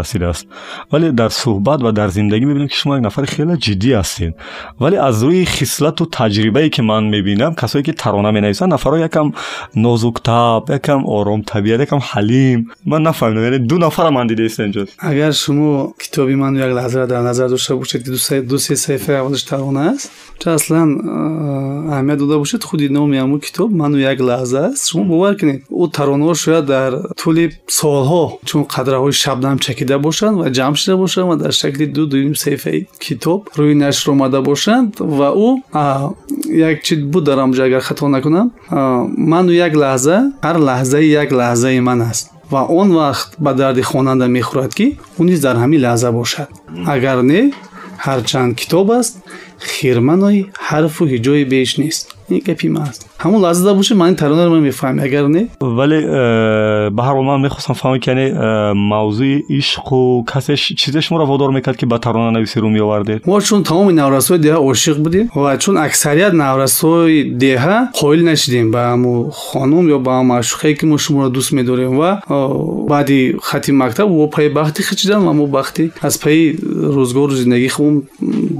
расидааст. 0.00 0.46
Вале 0.92 1.12
дар 1.20 1.30
суҳбат 1.42 1.80
ва 1.86 1.92
дар 1.92 2.08
зиндагӣ 2.16 2.44
мебинам 2.50 2.68
ки 2.68 2.76
шумо 2.80 2.94
як 2.98 3.02
нафари 3.08 3.26
хеле 3.34 3.54
ҷиддӣ 3.66 3.90
ҳастед 4.00 4.32
вале 4.82 4.96
аз 5.08 5.16
рӯи 5.28 5.44
хислату 5.56 6.04
таҷрибае 6.18 6.68
ки 6.74 6.80
ман 6.90 7.04
мебинам 7.14 7.52
касое 7.54 7.82
ки 7.86 7.92
тарона 8.02 8.30
менависанд 8.36 8.70
нафарҳо 8.76 8.98
якам 9.08 9.26
нозуктаб 9.74 10.62
якам 10.78 11.00
оромтабиат 11.16 11.80
якам 11.86 12.00
ҳалим. 12.10 12.58
Ман 12.84 13.02
нафаҳмидам 13.08 13.44
яъне 13.48 13.58
ду 13.70 13.76
нафара 13.78 14.10
ман 14.10 14.26
дидаиста 14.26 14.62
инҷо 14.66 14.82
агар 15.10 15.32
шумо 15.32 15.94
китоби 16.02 16.34
ману 16.42 16.58
як 16.66 16.72
лаҳзара 16.78 17.06
дар 17.06 17.22
назар 17.22 17.48
дошта 17.48 17.76
бошед 17.76 18.02
ки 18.04 18.10
ду 18.50 18.58
се 18.58 18.74
саҳифа 18.84 19.12
аввалаш 19.20 19.42
тарона 19.50 19.82
аст 19.94 20.10
ча 20.42 20.54
аслан 20.54 20.88
аҳамият 21.94 22.18
дода 22.18 22.38
бошед 22.38 22.62
худи 22.64 22.88
номи 22.88 23.16
ҳамун 23.22 23.40
китоб 23.46 23.68
ману 23.72 23.96
як 23.98 24.18
лаҳза 24.20 24.60
аст. 24.70 24.88
Шумо 24.90 25.04
бовар 25.12 25.34
кунед. 25.40 25.60
Ӯ 25.82 25.84
таронаҳо 25.96 26.34
шояд 26.44 26.64
дар 26.74 26.92
тӯли 27.20 27.44
солҳо 27.68 28.38
чун 28.48 28.62
қадраҳои 28.74 29.12
шабнам 29.12 29.58
чакида 29.58 29.98
бошанд 29.98 30.34
ва 30.40 30.46
ҷамъ 30.58 30.76
шуда 30.80 30.96
бошанд 30.96 31.26
ва 31.30 31.36
дар 31.36 31.52
шакли 31.52 31.86
ду 31.86 32.06
дуюм 32.12 32.34
саҳифаи 32.34 32.86
китоб 33.04 33.40
рӯи 33.58 33.74
нашр 33.84 34.10
омада 34.10 34.40
бошанд 34.50 34.90
ва 35.18 35.28
ӯ 35.46 35.48
як 36.70 36.76
чи 36.86 36.94
буд 37.12 37.24
дар 37.24 37.38
амҷо 37.44 37.62
агар 37.68 37.82
хато 37.88 38.08
накунам 38.08 38.46
ману 39.32 39.52
як 39.66 39.72
лаҳза 39.82 40.16
ҳар 40.46 40.56
лаҳзаи 40.68 41.06
як 41.22 41.28
лаҳзаи 41.40 41.80
ман 41.88 42.00
аст 42.10 42.26
ва 42.52 42.62
он 42.80 42.88
вақт 43.00 43.28
ба 43.38 43.52
дарди 43.54 43.82
хонанда 43.82 44.26
мехӯрад 44.36 44.72
ки 44.78 44.86
ӯ 45.20 45.22
низ 45.28 45.40
дар 45.46 45.56
ҳамин 45.62 45.80
лаҳза 45.86 46.10
бошад. 46.12 46.48
Агар 46.94 47.18
не 47.30 47.40
ҳарчанд 48.06 48.50
китоб 48.60 48.90
аст 48.98 49.14
хирманои 49.74 50.40
ҳарфу 50.68 51.02
ҳиҷои 51.12 51.44
беш 51.54 51.70
нест 51.82 52.15
این 52.28 52.42
قپیم 52.46 52.76
است 52.76 53.10
همون 53.20 53.42
لحظه 53.42 53.64
دا 53.64 53.74
من 53.74 53.82
معنی 53.96 54.14
ترانه 54.14 54.44
رو 54.44 54.50
من 54.50 54.60
میفهم 54.60 54.98
اگر 54.98 55.26
نه؟ 55.26 55.48
ولی 55.60 56.00
به 56.90 57.02
هر 57.02 57.12
حال 57.12 57.24
من 57.24 57.40
می‌خواستم 57.40 57.74
فهمم 57.74 57.98
که 57.98 58.10
یعنی، 58.10 58.32
موضوع 58.72 59.38
عشق 59.50 59.92
و 59.92 60.24
کسش 60.24 60.72
چیزش 60.72 61.12
مرا 61.12 61.26
وادار 61.26 61.50
می‌کرد 61.50 61.76
که 61.76 61.86
به 61.86 61.98
ترانه 61.98 62.38
نویسی 62.38 62.60
رو 62.60 62.68
میآوردید 62.68 63.22
ما 63.26 63.40
چون 63.40 63.62
تمام 63.62 63.90
نورسای 63.90 64.38
ده 64.38 64.52
عاشق 64.52 64.98
بودیم 65.02 65.30
و 65.36 65.56
چون 65.56 65.76
اکثریت 65.76 66.34
نورسای 66.34 67.30
ده 67.30 67.90
قائل 68.00 68.22
نشدیم. 68.22 68.70
به 68.70 68.78
هم 68.78 69.30
خانم 69.30 69.88
یا 69.88 69.98
به 69.98 70.10
هم 70.10 70.32
عاشقی 70.32 70.74
که 70.74 70.86
ما 70.86 70.96
شما 70.96 71.22
رو 71.22 71.28
دوست 71.28 71.52
میداریم 71.52 71.98
و 71.98 72.16
بعدی 72.88 73.36
خطی 73.42 73.72
مکتب 73.72 74.10
و 74.10 74.26
پای 74.26 74.48
بختی 74.48 74.82
خچیدن 74.82 75.16
و 75.16 75.32
ما 75.32 75.46
بختی 75.46 75.92
از 76.02 76.20
پای 76.20 76.52
روزگار 76.74 77.30
زندگی 77.30 77.68
خوم 77.68 78.02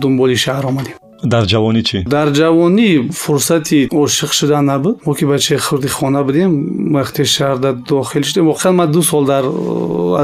دنبال 0.00 0.35
شهر 0.35 0.66
آمدیم. 0.66 0.94
Дар 1.33 1.45
ҷавонӣ 1.52 1.83
чӣ? 1.88 1.99
Дар 2.14 2.28
ҷавонӣ 2.38 2.88
фурсати 3.23 3.78
ошиқ 4.02 4.30
шудан 4.38 4.64
набуд. 4.71 4.97
Мо 5.06 5.12
ки 5.18 5.25
бачаи 5.33 5.59
хурди 5.66 5.88
хона 5.88 6.21
будем 6.28 6.50
вақте 6.97 7.23
шаҳрда 7.37 7.71
дохил 7.88 8.23
шудем. 8.28 8.45
Воқеан 8.52 8.75
ман 8.80 8.90
ду 8.92 9.02
сол 9.02 9.25
дар 9.33 9.45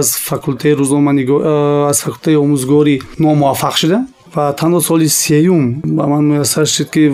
аз 0.00 0.08
факултаи 0.28 0.72
рӯзноманигор 0.80 1.40
аз 1.90 1.98
факултаи 2.04 2.36
омӯзгорӣ 2.44 2.96
номуваффақ 3.22 3.74
шудам 3.80 4.02
ва 4.34 4.52
танҳо 4.52 4.80
соли 4.80 5.08
сеюм 5.08 5.80
ба 5.84 6.06
ман 6.06 6.24
муяссар 6.28 6.66
шуд 6.66 6.88
ки 6.90 7.08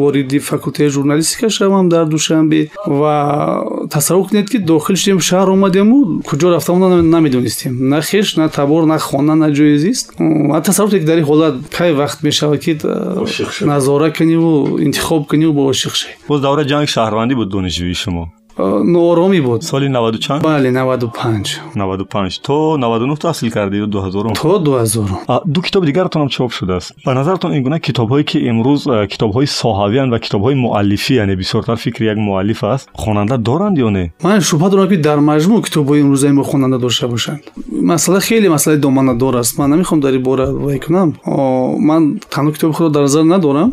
вориди 0.00 0.38
факултаи 0.38 0.88
журналистика 0.88 1.50
шавам 1.50 1.88
дар 1.88 2.06
душанбе 2.06 2.70
ва 2.86 3.16
тасаввур 3.90 4.28
кунед 4.28 4.50
ки 4.50 4.58
дохил 4.58 4.96
шудем 4.96 5.20
шаҳр 5.20 5.48
омадему 5.50 6.22
куҷо 6.28 6.50
рафтамона 6.54 7.02
намедонистем. 7.02 7.88
На 7.88 8.02
хеш 8.02 8.36
на 8.36 8.48
табор 8.48 8.84
на 8.84 8.98
хона 8.98 9.34
на 9.34 9.48
ҷои 9.50 9.78
зист. 9.78 10.12
Ва 10.18 10.60
тасаввур 10.60 10.90
кунед 10.90 11.02
ки 11.02 11.06
дар 11.06 11.18
ин 11.18 11.24
ҳолат 11.24 11.54
кай 11.70 11.92
вақт 11.92 12.18
мешавад 12.22 12.60
ки 12.64 12.72
назора 13.60 14.10
куниву 14.10 14.78
интихоб 14.80 15.26
куниву 15.28 15.52
бо 15.52 15.62
ошиқ 15.72 15.94
шавӣ 16.00 16.12
боз 16.28 16.40
давраи 16.40 16.66
ҷанг 16.72 16.88
шаҳрвандӣ 16.94 17.34
буд 17.34 17.48
донишҷӯии 17.54 17.94
шумо 18.02 18.24
نورمی 18.84 19.40
بود. 19.40 19.60
سالی 19.60 19.88
90 19.88 20.18
چند؟ 20.18 20.42
بله 20.42 20.70
95 20.70 21.56
95 21.76 22.40
تو 22.42 22.76
99 22.76 23.16
تحصیل 23.16 23.50
کردی 23.50 23.80
و 23.80 23.86
2000 23.86 24.30
تو 24.34 24.58
2000 24.58 25.08
دو 25.54 25.60
کتاب 25.60 25.84
دیگرتون 25.84 26.22
هم 26.22 26.28
چاپ 26.28 26.50
شده 26.50 26.72
است. 26.74 26.94
به 27.06 27.14
نظرتون 27.14 27.52
این 27.52 27.62
گونه 27.62 27.78
کتاب 27.78 28.08
هایی 28.08 28.24
که 28.24 28.48
امروز 28.48 28.88
کتاب 28.88 29.32
های 29.32 29.46
ساحوی 29.46 29.98
و 29.98 30.18
کتاب 30.18 30.42
های 30.42 30.54
مؤلفی 30.54 31.14
یعنی 31.14 31.36
بسیارتر 31.36 31.74
فکر 31.74 32.12
یک 32.12 32.18
مؤلف 32.18 32.64
است 32.64 32.88
خواننده 32.92 33.36
دارند 33.36 33.78
یا 33.78 33.90
نه؟ 33.90 34.12
من 34.24 34.40
شبهه 34.40 34.68
دارم 34.68 34.88
که 34.88 34.96
در 34.96 35.16
مجموع 35.16 35.62
کتاب 35.62 35.88
های 35.88 36.00
امروز 36.00 36.24
ما 36.24 36.42
خواننده 36.42 36.78
داشته 36.78 37.06
باشند. 37.06 37.40
مسئله 37.82 38.18
خیلی 38.18 38.48
مسئله 38.48 38.76
دامنه 38.76 39.18
دار 39.18 39.36
است. 39.36 39.60
من 39.60 39.70
نمی‌خوام 39.70 40.00
در 40.00 40.10
این 40.10 40.22
باره 40.22 40.78
کنم. 40.78 41.12
من 41.86 42.20
تنها 42.30 42.50
کتاب 42.50 42.72
خود 42.72 42.94
در 42.94 43.02
نظر 43.02 43.22
ندارم. 43.22 43.72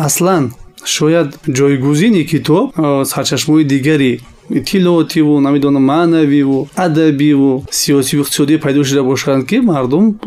اصلا 0.00 0.48
шояд 0.86 1.28
ҷойгузини 1.58 2.24
китоб 2.24 2.66
сарчашмаҳои 3.12 3.64
дигари 3.64 4.20
иттилоотиву 4.50 5.40
намедонам 5.40 5.84
маънавиву 5.84 6.68
адабиву 6.76 7.64
сиёсиву 7.70 8.22
иқтисодӣ 8.22 8.58
пайдо 8.58 8.84
шуда 8.84 9.02
бошанд 9.02 9.46
ки 9.48 9.56
мардум 9.60 10.18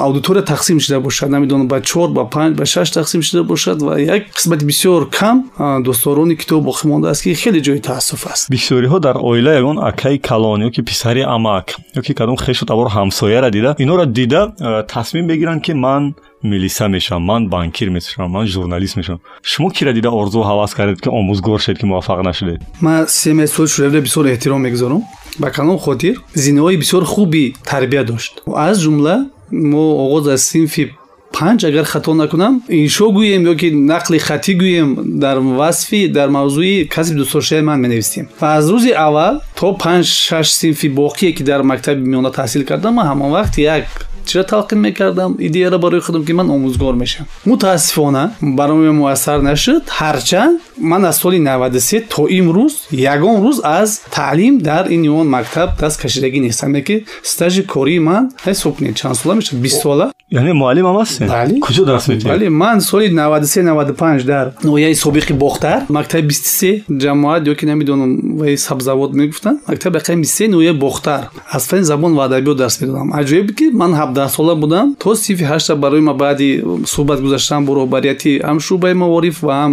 аудитория 0.00 0.42
тақсим 0.42 0.80
шуда 0.80 1.00
бошад. 1.00 1.30
Намедонам 1.30 1.68
ба 1.68 1.80
чор 1.80 2.08
ба 2.10 2.24
панҷ 2.24 2.56
ба 2.56 2.64
шаш 2.66 2.90
тақсим 2.90 3.22
шуда 3.22 3.42
бошад 3.44 3.82
ва 3.82 4.00
як 4.00 4.22
қисмати 4.36 4.64
бисёр 4.64 5.08
кам 5.10 5.50
дӯстдорони 5.58 6.36
китоб 6.36 6.64
боқӣ 6.68 6.86
мондааст 6.86 7.22
ки 7.22 7.34
хеле 7.34 7.60
ҷои 7.60 7.80
таассуф 7.80 8.26
аст. 8.26 8.50
Бисёриҳо 8.50 9.00
дар 9.00 9.16
оила 9.20 9.52
ягон 9.54 9.78
акаи 9.78 10.18
калон 10.18 10.62
ё 10.66 10.70
ки 10.70 10.82
писари 10.82 11.20
амак 11.20 11.76
ё 11.94 12.02
ки 12.02 12.12
кадом 12.14 12.36
хешу 12.36 12.66
табор 12.66 12.88
ҳамсояра 12.88 13.50
дида 13.50 13.74
инора 13.78 14.06
дида 14.06 14.84
тасмим 14.88 15.26
бигиранд 15.26 15.62
ки 15.62 15.72
ман 15.72 16.14
милиса 16.42 16.88
мешавам 16.88 17.22
ман 17.22 17.48
банкир 17.48 17.90
мешавам 17.90 18.30
ман 18.30 18.46
журналист 18.46 18.96
мешавам 18.96 19.20
шумо 19.42 19.70
кира 19.70 19.92
дида 19.92 20.10
орзу 20.10 20.40
ҳавас 20.40 20.74
кардед 20.74 21.00
ки 21.00 21.08
омӯзгор 21.08 21.60
шед 21.60 21.78
ки 21.78 21.86
муваффақ 21.86 22.22
нашудед? 22.22 22.60
Ман 22.80 23.06
семеи 23.08 23.46
соли 23.46 23.68
шӯравида 23.68 24.00
бисёр 24.00 24.24
эҳтиром 24.26 24.60
мегузорам. 24.60 25.02
Ба 25.38 25.50
калон 25.50 25.78
хотир 25.78 26.14
зинаҳои 26.34 26.76
бисёр 26.76 27.04
хуби 27.04 27.54
тарбия 27.64 28.04
дошт. 28.04 28.42
Аз 28.54 28.78
ҷумла 28.84 29.26
мо 29.50 29.84
оғоз 30.04 30.32
аз 30.34 30.42
синфи 30.52 30.92
панҷ 31.32 31.64
агар 31.68 31.84
хато 31.84 32.14
накунам 32.14 32.62
иншо 32.68 33.06
гӯем 33.16 33.42
ёки 33.52 33.68
нақли 33.92 34.18
хатӣ 34.18 34.52
гӯем 34.62 34.88
дар 35.22 35.36
васфи 35.38 36.08
дар 36.08 36.28
мавзӯи 36.36 36.88
касби 36.94 37.14
дӯстдоштаи 37.20 37.62
ман 37.62 37.78
менавистем. 37.80 38.24
Ва 38.40 38.48
аз 38.58 38.64
рӯзи 38.72 38.92
аввал 39.06 39.34
то 39.58 39.66
панҷ 39.82 40.06
шаш 40.06 40.48
синфи 40.60 40.88
боқие 41.00 41.32
ки 41.36 41.42
дар 41.42 41.62
мактаби 41.62 42.02
миёна 42.10 42.30
таҳсил 42.38 42.64
кардам 42.64 42.94
ман 42.94 43.06
ҳамон 43.10 43.30
вақт 43.36 43.54
як 43.60 43.86
чиро 44.26 44.42
талқин 44.42 44.78
мекардам? 44.78 45.36
Идеяро 45.38 45.78
барои 45.78 46.00
худам 46.00 46.24
ки 46.24 46.32
ман 46.32 46.48
омӯзгор 46.50 46.94
мешавам 46.94 47.28
мутаассифона 47.44 48.32
барои 48.40 48.90
муассар 48.90 49.38
нашуд. 49.40 49.82
Ҳарчанд 50.00 50.60
ман 50.78 51.04
аз 51.04 51.16
соли 51.18 51.38
93 51.38 52.08
то 52.08 52.26
имрӯз 52.38 52.74
ягон 52.92 53.36
рӯз 53.44 53.60
аз 53.64 54.02
таълим 54.10 54.58
дар 54.58 54.84
ин 54.90 55.02
yon 55.04 55.26
мактаб 55.36 55.78
даст 55.80 56.00
кашидагӣ 56.02 56.40
нестам 56.40 56.74
ки 56.82 57.04
стажи 57.22 57.62
кории 57.62 57.98
ман 57.98 58.30
ҳисоб 58.44 58.76
кунед 58.76 58.96
чанд 58.96 59.16
сола 59.16 59.34
мешавад 59.34 59.62
бист 59.62 59.82
сола? 59.82 60.12
Яъне 60.30 60.52
муаллим 60.52 60.86
ам 60.86 60.96
ҳастед 61.02 61.28
куҷо 61.66 61.84
дарс 61.84 62.06
метиҳед 62.08 62.32
бале 62.32 62.48
ман 62.48 62.80
соли 62.80 63.08
93 63.08 63.62
95 63.62 64.24
дар 64.24 64.46
ноҳияи 64.64 64.94
собиқи 64.94 65.32
бохтар 65.32 65.78
мактаби 65.88 66.34
23 66.34 66.84
ҷамоат 67.02 67.42
ё 67.46 67.54
ки 67.58 67.64
намедонам 67.66 68.10
ваи 68.40 68.56
сабзавод 68.56 69.10
мегуфтанд 69.14 69.58
мактаби 69.68 69.98
рақами 69.98 70.24
23 70.24 70.48
ноҳияи 70.54 70.72
бохтар. 70.72 71.22
Аз 71.50 71.66
фани 71.68 71.82
забон 71.82 72.14
ва 72.14 72.24
адабиёт 72.24 72.56
дарс 72.56 72.80
медодам. 72.80 73.12
Аҷоибе 73.12 73.52
ки 73.58 73.70
ман 73.72 73.92
ҳабдаҳсола 74.16 74.54
будам. 74.54 74.96
То 74.98 75.14
синфи 75.14 75.44
ҳашта 75.44 75.74
барои 75.74 76.00
ма 76.00 76.14
баъди 76.14 76.62
суҳбат 76.84 77.20
гузаштан 77.20 77.64
бо 77.66 77.72
роҳбарияти 77.74 78.40
ҳам 78.48 78.58
шӯъбаи 78.66 78.94
маориф 78.94 79.42
ва 79.42 79.52
ҳам 79.52 79.72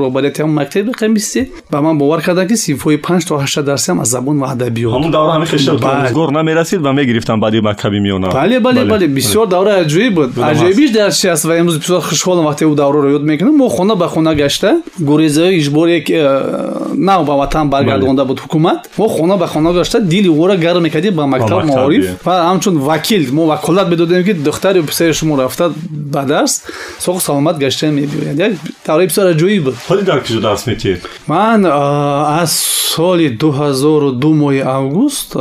роҳбарияти 0.00 0.38
ҳамон 0.42 0.54
мактаби 0.60 0.90
рақами 0.92 1.18
23 1.18 1.48
ба 1.72 1.80
ман 1.80 1.98
бовар 1.98 2.22
карданд 2.22 2.48
ки 2.48 2.56
синфҳои 2.56 2.96
панҷ 3.06 3.22
то 3.28 3.34
ҳашта 3.44 3.62
дарсиам 3.62 4.00
аз 4.00 4.08
забон 4.08 4.36
ва 4.42 4.46
адабиёт 4.54 4.92
ҳамун 4.94 5.10
давра 5.10 5.30
ҳамин 5.36 5.48
хештарозгор 5.54 6.30
намерасид 6.30 6.80
ва 6.80 6.92
мегирифтанд 6.92 7.40
баъди 7.40 7.60
макаби 7.60 7.98
миёна. 8.06 8.28
Бале 8.32 8.60
бале 8.60 8.84
бале. 8.84 9.06
бисёр 9.06 9.46
давра 9.46 9.72
аҷоиб 9.84 10.14
буд. 10.14 10.30
Аҷоибиш 10.38 10.90
дар 10.92 11.12
чи 11.12 11.28
аст 11.28 11.44
ва 11.44 11.54
имрӯз 11.60 11.76
бисёр 11.82 12.00
хушҳолам 12.08 12.44
вақте 12.50 12.64
ӯ 12.72 12.74
давраро 12.74 13.08
ёд 13.16 13.22
мекунам. 13.22 13.56
Мо 13.56 13.68
хона 13.68 13.94
ба 13.96 14.06
хона 14.08 14.34
гашта 14.34 14.70
гурезаи 14.98 15.58
иҷборе 15.60 15.96
э, 16.08 16.94
нав 17.08 17.20
ба 17.28 17.34
ватан 17.40 17.70
баргардонда 17.70 18.24
буд 18.24 18.38
ҳукумат. 18.44 18.80
Мо 18.98 19.08
хона 19.08 19.36
ба 19.36 19.46
хона 19.46 19.72
гашта 19.72 20.00
дили 20.00 20.28
ӯро 20.28 20.56
гарм 20.64 20.82
мекардем 20.82 21.14
ба 21.14 21.26
мактаб 21.26 21.64
маориф 21.64 22.06
ва 22.26 22.34
ҳамчун 22.50 22.74
вакил 22.78 23.22
мо 23.32 23.46
کلت 23.70 23.86
بدادیم 23.86 24.22
که 24.22 24.34
دختر 24.34 24.78
و 24.78 24.82
پسر 24.82 25.12
شما 25.12 25.42
رفته 25.42 25.68
به 26.12 26.24
درس 26.24 26.62
ساق 26.98 27.20
سلامت 27.20 27.58
گشتن 27.58 27.90
میبیوید 27.90 28.38
یعنی 28.38 28.52
یک 28.52 28.58
تقریب 28.84 29.10
سر 29.10 29.32
جویی 29.32 29.60
بود. 29.60 29.76
حالی 29.88 30.02
در 30.02 30.20
کجا 30.20 30.40
درس 30.40 30.68
میتید؟ 30.68 31.08
من 31.28 31.66
از 31.66 32.50
سال 32.50 33.28
2002 33.28 34.34
ماه 34.34 34.54
اوگوست 34.54 35.36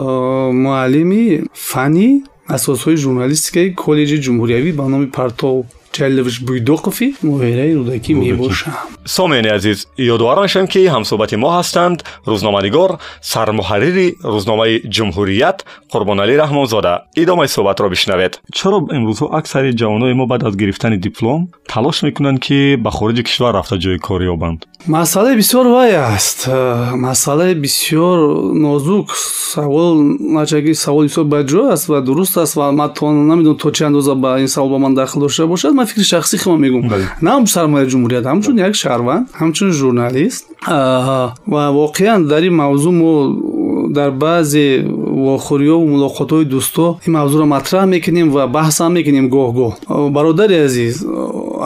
معلمی 0.53 1.41
فنی 1.53 2.23
اساسهای 2.49 2.97
ژورنالیستیکای 2.97 3.73
کالج 3.73 4.07
جمهوریوی 4.07 4.71
به 4.71 4.83
نام 4.83 5.05
پرتاب. 5.05 5.65
Ҷалилович 5.97 6.37
буйдоқови 6.47 7.07
муҳоираи 7.29 7.73
рӯдакӣ 7.79 8.13
мебошам. 8.13 8.73
Сомеъини 9.05 9.49
азиз 9.57 9.87
ёдовар 9.97 10.37
мешавем 10.45 10.67
ки 10.73 10.79
ҳамсӯҳбати 10.95 11.35
мо 11.43 11.49
ҳастанд. 11.57 11.97
Рӯзноманигор 12.31 12.91
сармуҳаррири 13.31 14.07
рӯзномаи 14.33 14.75
ҷумҳурият 14.95 15.57
қурбоналӣ 15.91 16.33
раҳмонзода. 16.43 16.93
Идомаи 17.21 17.49
суҳбатро 17.55 17.87
бишнавед. 17.95 18.33
Чаро 18.57 18.77
имрӯзҳо 18.97 19.27
аксари 19.39 19.69
ҷавонои 19.81 20.13
мо 20.19 20.25
баъд 20.31 20.41
аз 20.47 20.53
гирифтани 20.61 20.97
диплом 20.97 21.39
талош 21.73 21.97
мекунанд 22.07 22.39
ки 22.45 22.75
ба 22.83 22.91
хориҷи 22.97 23.23
кишвар 23.27 23.53
рафта 23.53 23.75
ҷои 23.83 23.99
кор 24.07 24.21
ёбанд? 24.35 24.59
Масъалаи 24.87 25.35
бисёр 25.41 25.65
вай 25.75 25.91
аст. 25.95 26.47
Масъалаи 27.07 27.53
бисёр 27.53 28.17
нозук. 28.65 29.07
Савол 29.53 29.95
начаки 30.37 30.73
саволи 30.73 31.07
бисёр 31.07 31.25
баҷо 31.35 31.61
аст 31.73 31.85
ва 31.89 32.01
дуруст 32.01 32.37
аст 32.37 32.55
ва 32.55 32.71
ман 32.71 32.93
то 32.93 33.11
намедонам 33.11 33.57
то 33.57 33.69
чӣ 33.71 33.85
андоза 33.85 34.15
ба 34.15 34.39
ин 34.39 34.47
савол 34.47 34.69
ба 34.69 34.77
ман 34.77 34.93
дахл 34.93 35.19
дошта 35.19 35.47
бошад 35.47 35.73
ман 35.78 35.86
фикри 35.86 36.04
шахсӣ 36.12 36.36
худам 36.38 36.60
мегӯм 36.64 36.84
на 37.24 37.30
ҳам 37.34 37.44
сармояи 37.54 37.86
ҷумҳурият 37.92 38.24
ҳамчун 38.30 38.56
як 38.68 38.74
шаҳрванд 38.82 39.24
ҳамчун 39.40 39.70
журналист 39.80 40.44
ва 41.54 41.64
воқеан 41.80 42.20
дар 42.30 42.42
ин 42.48 42.54
мавзӯъ 42.62 42.92
мо 43.00 43.12
дар 43.96 44.10
баъзе 44.24 44.66
вохӯриҳо 45.26 45.78
мулоқотҳои 45.92 46.44
дӯсто 46.54 46.86
ин 47.06 47.12
мавзӯъро 47.18 47.46
матраҳ 47.54 47.84
мекунем 47.94 48.28
ва 48.36 48.42
баҳсам 48.56 48.90
мекунем 48.98 49.26
гоҳ-гоҳ 49.34 49.72
бародари 50.16 50.56
азиз 50.66 50.94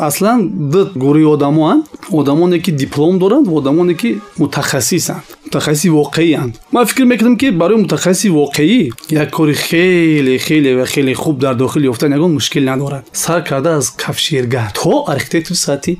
аслан 0.09 0.39
ду 0.73 0.81
гурӯҳи 1.05 1.27
одамоанд 1.35 1.83
одамоне 2.21 2.59
ки 2.65 2.71
диплом 2.83 3.15
доранд 3.23 3.47
ва 3.49 3.55
одамоне 3.61 3.95
ки 4.01 4.11
мутахассисанд 4.41 5.23
Мутахассиси 5.54 5.90
воқеиянд 5.90 6.60
ман 6.72 6.86
фикр 6.86 7.04
мекардам 7.06 7.38
ки 7.38 7.52
барои 7.52 7.78
мутахассиси 7.78 8.30
воқеӣ 8.30 8.92
як 9.12 9.30
кори 9.32 9.54
хеле 9.54 10.38
хеле 10.40 10.76
ва 10.76 10.86
хеле 10.86 11.14
хуб 11.14 11.40
дар 11.40 11.56
дохил 11.56 11.84
ёфтан 11.84 12.14
ягон 12.14 12.34
мушкил 12.34 12.64
надорад. 12.64 13.06
Сар 13.14 13.44
карда 13.44 13.78
аз 13.78 13.92
кафширгар 13.92 14.72
то 14.74 15.06
архитектори 15.08 15.56
сатҳи 15.56 16.00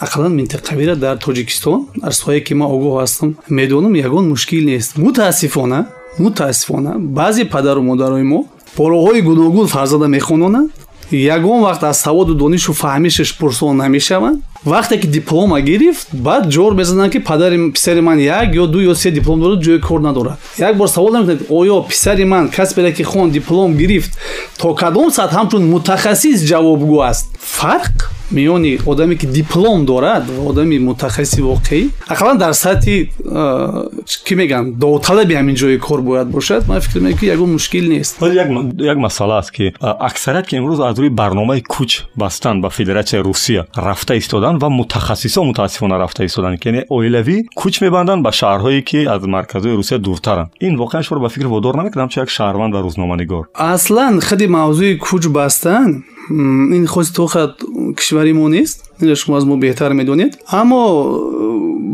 ақаллан 0.00 0.34
минтақавира 0.34 0.96
дар 0.96 1.16
тоҷикистон 1.16 1.86
дар 1.96 2.12
соҳае 2.12 2.40
ки 2.40 2.54
ман 2.54 2.68
огоҳ 2.70 3.02
ҳастам 3.02 3.36
медонам 3.48 3.94
ягон 3.94 4.28
мушкил 4.28 4.64
нест. 4.64 4.96
Мутаассифона 4.96 5.86
мутаассифона 6.18 6.98
баъзе 6.98 7.44
падару 7.44 7.82
модарои 7.82 8.22
мо 8.22 8.46
бо 8.76 8.84
роҳҳои 8.90 9.20
гуногун 9.20 9.66
фарзанда 9.66 10.08
мехононанд 10.08 10.70
ягон 11.10 11.62
вақт 11.62 11.82
аз 11.84 12.00
саводу 12.00 12.34
донишу 12.34 12.72
фаҳмишаш 12.72 13.38
пурсон 13.38 13.76
намешаванд 13.76 14.42
вақте 14.66 15.00
ки 15.00 15.06
диплома 15.06 15.60
гирифт 15.60 16.08
баъд 16.12 16.52
ҷор 16.54 16.74
мезананд 16.74 17.12
ки 17.12 17.18
падари 17.18 17.72
писари 17.72 18.00
ман 18.00 18.18
як 18.18 18.54
ё 18.54 18.66
ду 18.66 18.78
ё 18.80 18.94
се 18.94 19.10
диплом 19.10 19.40
дорад 19.40 19.60
ҷои 19.64 19.80
кор 19.80 20.00
надорад. 20.00 20.38
Як 20.58 20.76
бор 20.76 20.88
савол 20.88 21.12
намекунад 21.12 21.42
оё 21.48 21.88
писари 21.88 22.24
ман 22.24 22.48
касбере 22.48 22.92
ки 22.92 23.02
хон 23.02 23.30
диплом 23.30 23.76
гирифт 23.76 24.18
то 24.58 24.74
кадом 24.74 25.10
сатҳ 25.10 25.34
ҳамчун 25.34 25.62
мутахассис 25.72 26.42
ҷавобгӯ 26.50 26.98
аст? 27.10 27.26
Фарқ 27.40 28.17
миёни 28.30 28.78
одаме 28.86 29.16
ки 29.16 29.26
диплом 29.26 29.86
дорад 29.86 30.24
ва 30.28 30.50
одами 30.50 30.78
мутахассиси 30.78 31.40
воқеӣ. 31.40 31.90
Ақаллан 32.08 32.38
дар 32.38 32.52
сатҳи 32.52 33.10
кӣ 34.26 34.34
мегӯянд 34.40 34.78
довталаби 34.78 35.34
ҳамин 35.34 35.56
ҷои 35.56 35.78
кор 35.78 36.00
бояд 36.00 36.28
бошад 36.28 36.68
ман 36.68 36.80
фикр 36.80 36.98
мекунам 36.98 37.18
ки 37.18 37.26
ягон 37.26 37.52
мушкил 37.52 37.88
нест. 37.88 38.16
Як 38.92 38.98
масъала 38.98 39.38
аст 39.38 39.50
ки 39.50 39.74
аксарият 39.80 40.46
ки 40.46 40.56
имрӯз 40.56 40.80
аз 40.80 40.98
рӯи 40.98 41.10
барномаи 41.10 41.62
куч 41.62 42.04
бастан 42.16 42.60
ба 42.60 42.70
федератсияи 42.70 43.22
русия 43.22 43.66
рафта 43.76 44.16
истодан 44.16 44.58
ва 44.58 44.68
мутахассисон 44.68 45.46
мутаассифона 45.46 45.98
рафта 45.98 46.24
истоданд 46.24 46.64
яъне 46.64 46.84
оилавӣ 46.90 47.44
куч 47.54 47.80
мебанданд 47.80 48.22
ба 48.22 48.30
шаҳрҳое 48.30 48.82
ки 48.82 49.04
аз 49.04 49.22
марказҳои 49.22 49.76
русия 49.76 49.98
дуртаранд. 49.98 50.48
Ин 50.60 50.76
воқеан 50.76 51.02
шумо 51.02 51.20
ба 51.20 51.28
фикр 51.28 51.46
водор 51.46 51.74
намекунад 51.74 52.08
ҳамчун 52.08 52.20
як 52.20 52.30
шаҳрванд 52.36 52.72
ва 52.74 52.80
рӯзноманигор. 52.86 53.44
Аслан 53.54 54.20
хади 54.20 54.46
мавзӯи 54.46 54.98
куч 54.98 55.26
бастан 55.26 56.04
ин 56.30 56.86
хоси 56.86 57.12
тоқат 57.12 57.52
кишвари 57.96 58.32
мо 58.32 58.48
нест. 58.48 58.84
Ин 59.02 59.14
шумо 59.14 59.36
аз 59.36 59.44
мо 59.44 59.56
беҳтар 59.56 59.92
медонед. 59.92 60.32
Аммо 60.48 60.80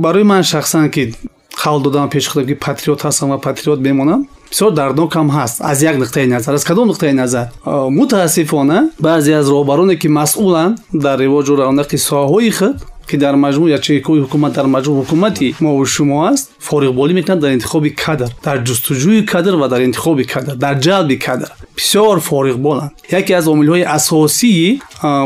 барои 0.02 0.22
ман 0.22 0.42
шахсан 0.42 0.90
ки 0.90 1.14
қавл 1.62 1.82
додам 1.82 2.10
пеш 2.10 2.28
худам 2.28 2.46
ки 2.46 2.54
патриот 2.54 3.02
ҳастам 3.02 3.30
ва 3.30 3.38
патриот 3.38 3.80
мемонам 3.80 4.26
бисёр 4.50 4.70
дарднокам 4.72 5.30
ҳаст. 5.30 5.56
Аз 5.60 5.82
як 5.82 5.96
нуқтаи 5.96 6.26
назар 6.26 6.54
аз 6.54 6.64
кадом 6.64 6.88
нуқтаи 6.90 7.12
назар? 7.12 7.46
Мутаассифона 7.66 8.90
баъзе 9.00 9.32
аз 9.32 9.46
роҳбароне 9.46 9.96
ки 9.96 10.08
масъуланд 10.08 10.78
дар 10.92 11.18
ривоҷу 11.18 11.52
равнақи 11.56 11.96
соҳаҳои 11.96 12.50
худ 12.58 12.76
که 13.08 13.16
در 13.16 13.34
مجموع 13.34 13.70
یا 13.70 13.78
چه 13.78 14.00
کوی 14.00 14.20
حکومت 14.20 14.52
در 14.52 14.66
مجموع 14.66 15.04
حکومتی 15.04 15.54
ما 15.60 15.74
و 15.74 15.84
شما 15.84 16.28
است 16.28 16.50
فارغ 16.58 16.94
بالی 16.94 17.14
می‌کنند 17.14 17.40
در 17.40 17.48
انتخاب 17.48 17.88
کادر 17.88 18.28
در 18.42 18.62
جستجوی 18.62 19.22
کادر 19.22 19.54
و 19.54 19.68
در 19.68 19.82
انتخاب 19.82 20.22
کادر 20.22 20.54
در 20.54 20.74
جلب 20.74 21.12
کادر. 21.12 21.48
بسیار 21.76 22.18
فارغ 22.18 22.56
بالند 22.56 22.92
یکی 23.12 23.34
از 23.34 23.48
عامل 23.48 23.68
های 23.68 23.82
اساسی 23.82 24.80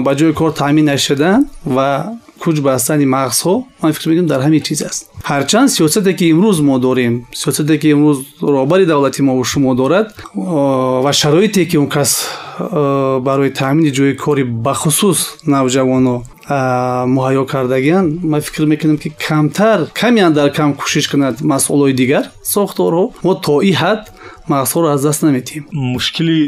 به 0.04 0.14
جای 0.14 0.32
کار 0.32 0.50
تامین 0.50 0.88
نشدن 0.88 1.44
و 1.76 2.04
کوچ 2.40 2.60
بستن 2.60 3.04
مغزها 3.04 3.64
من 3.82 3.90
فکر 3.92 4.08
می‌کنم 4.08 4.26
در 4.26 4.40
همین 4.40 4.60
چیز 4.60 4.82
است 4.82 5.10
هرچند 5.24 5.68
سیاستی 5.68 6.14
که 6.14 6.30
امروز 6.30 6.62
ما 6.62 6.78
داریم 6.78 7.26
سیاستی 7.34 7.78
که 7.78 7.90
امروز 7.90 8.24
رابر 8.40 8.84
دولتی 8.84 9.22
ما 9.22 9.34
و 9.34 9.44
شما 9.44 9.74
دارد 9.74 10.14
و 11.04 11.12
شرایطی 11.12 11.66
که 11.66 11.78
اون 11.78 11.88
کس 11.88 12.28
برای 13.24 13.50
تامین 13.50 13.92
جوی 13.92 14.14
کاری 14.14 14.44
بخصوص 14.44 15.26
نوجوانو 15.46 16.22
муҳайё 16.48 17.44
кардагианд 17.52 18.24
ман 18.24 18.40
фикр 18.40 18.64
мекунам 18.66 18.98
ки 18.98 19.08
камтар 19.28 19.78
камян 20.00 20.32
дар 20.32 20.48
кам 20.52 20.74
кӯшиш 20.74 21.06
кунад 21.10 21.40
масъулои 21.42 21.92
дигар 21.92 22.24
сохторҳо 22.54 23.04
мо 23.22 23.34
то 23.34 23.54
и 23.70 23.72
ҳад 23.82 24.00
мағзҳоро 24.48 24.88
аз 24.94 25.02
даст 25.02 25.22
наметиҳем. 25.22 25.64
Мушкили 25.72 26.38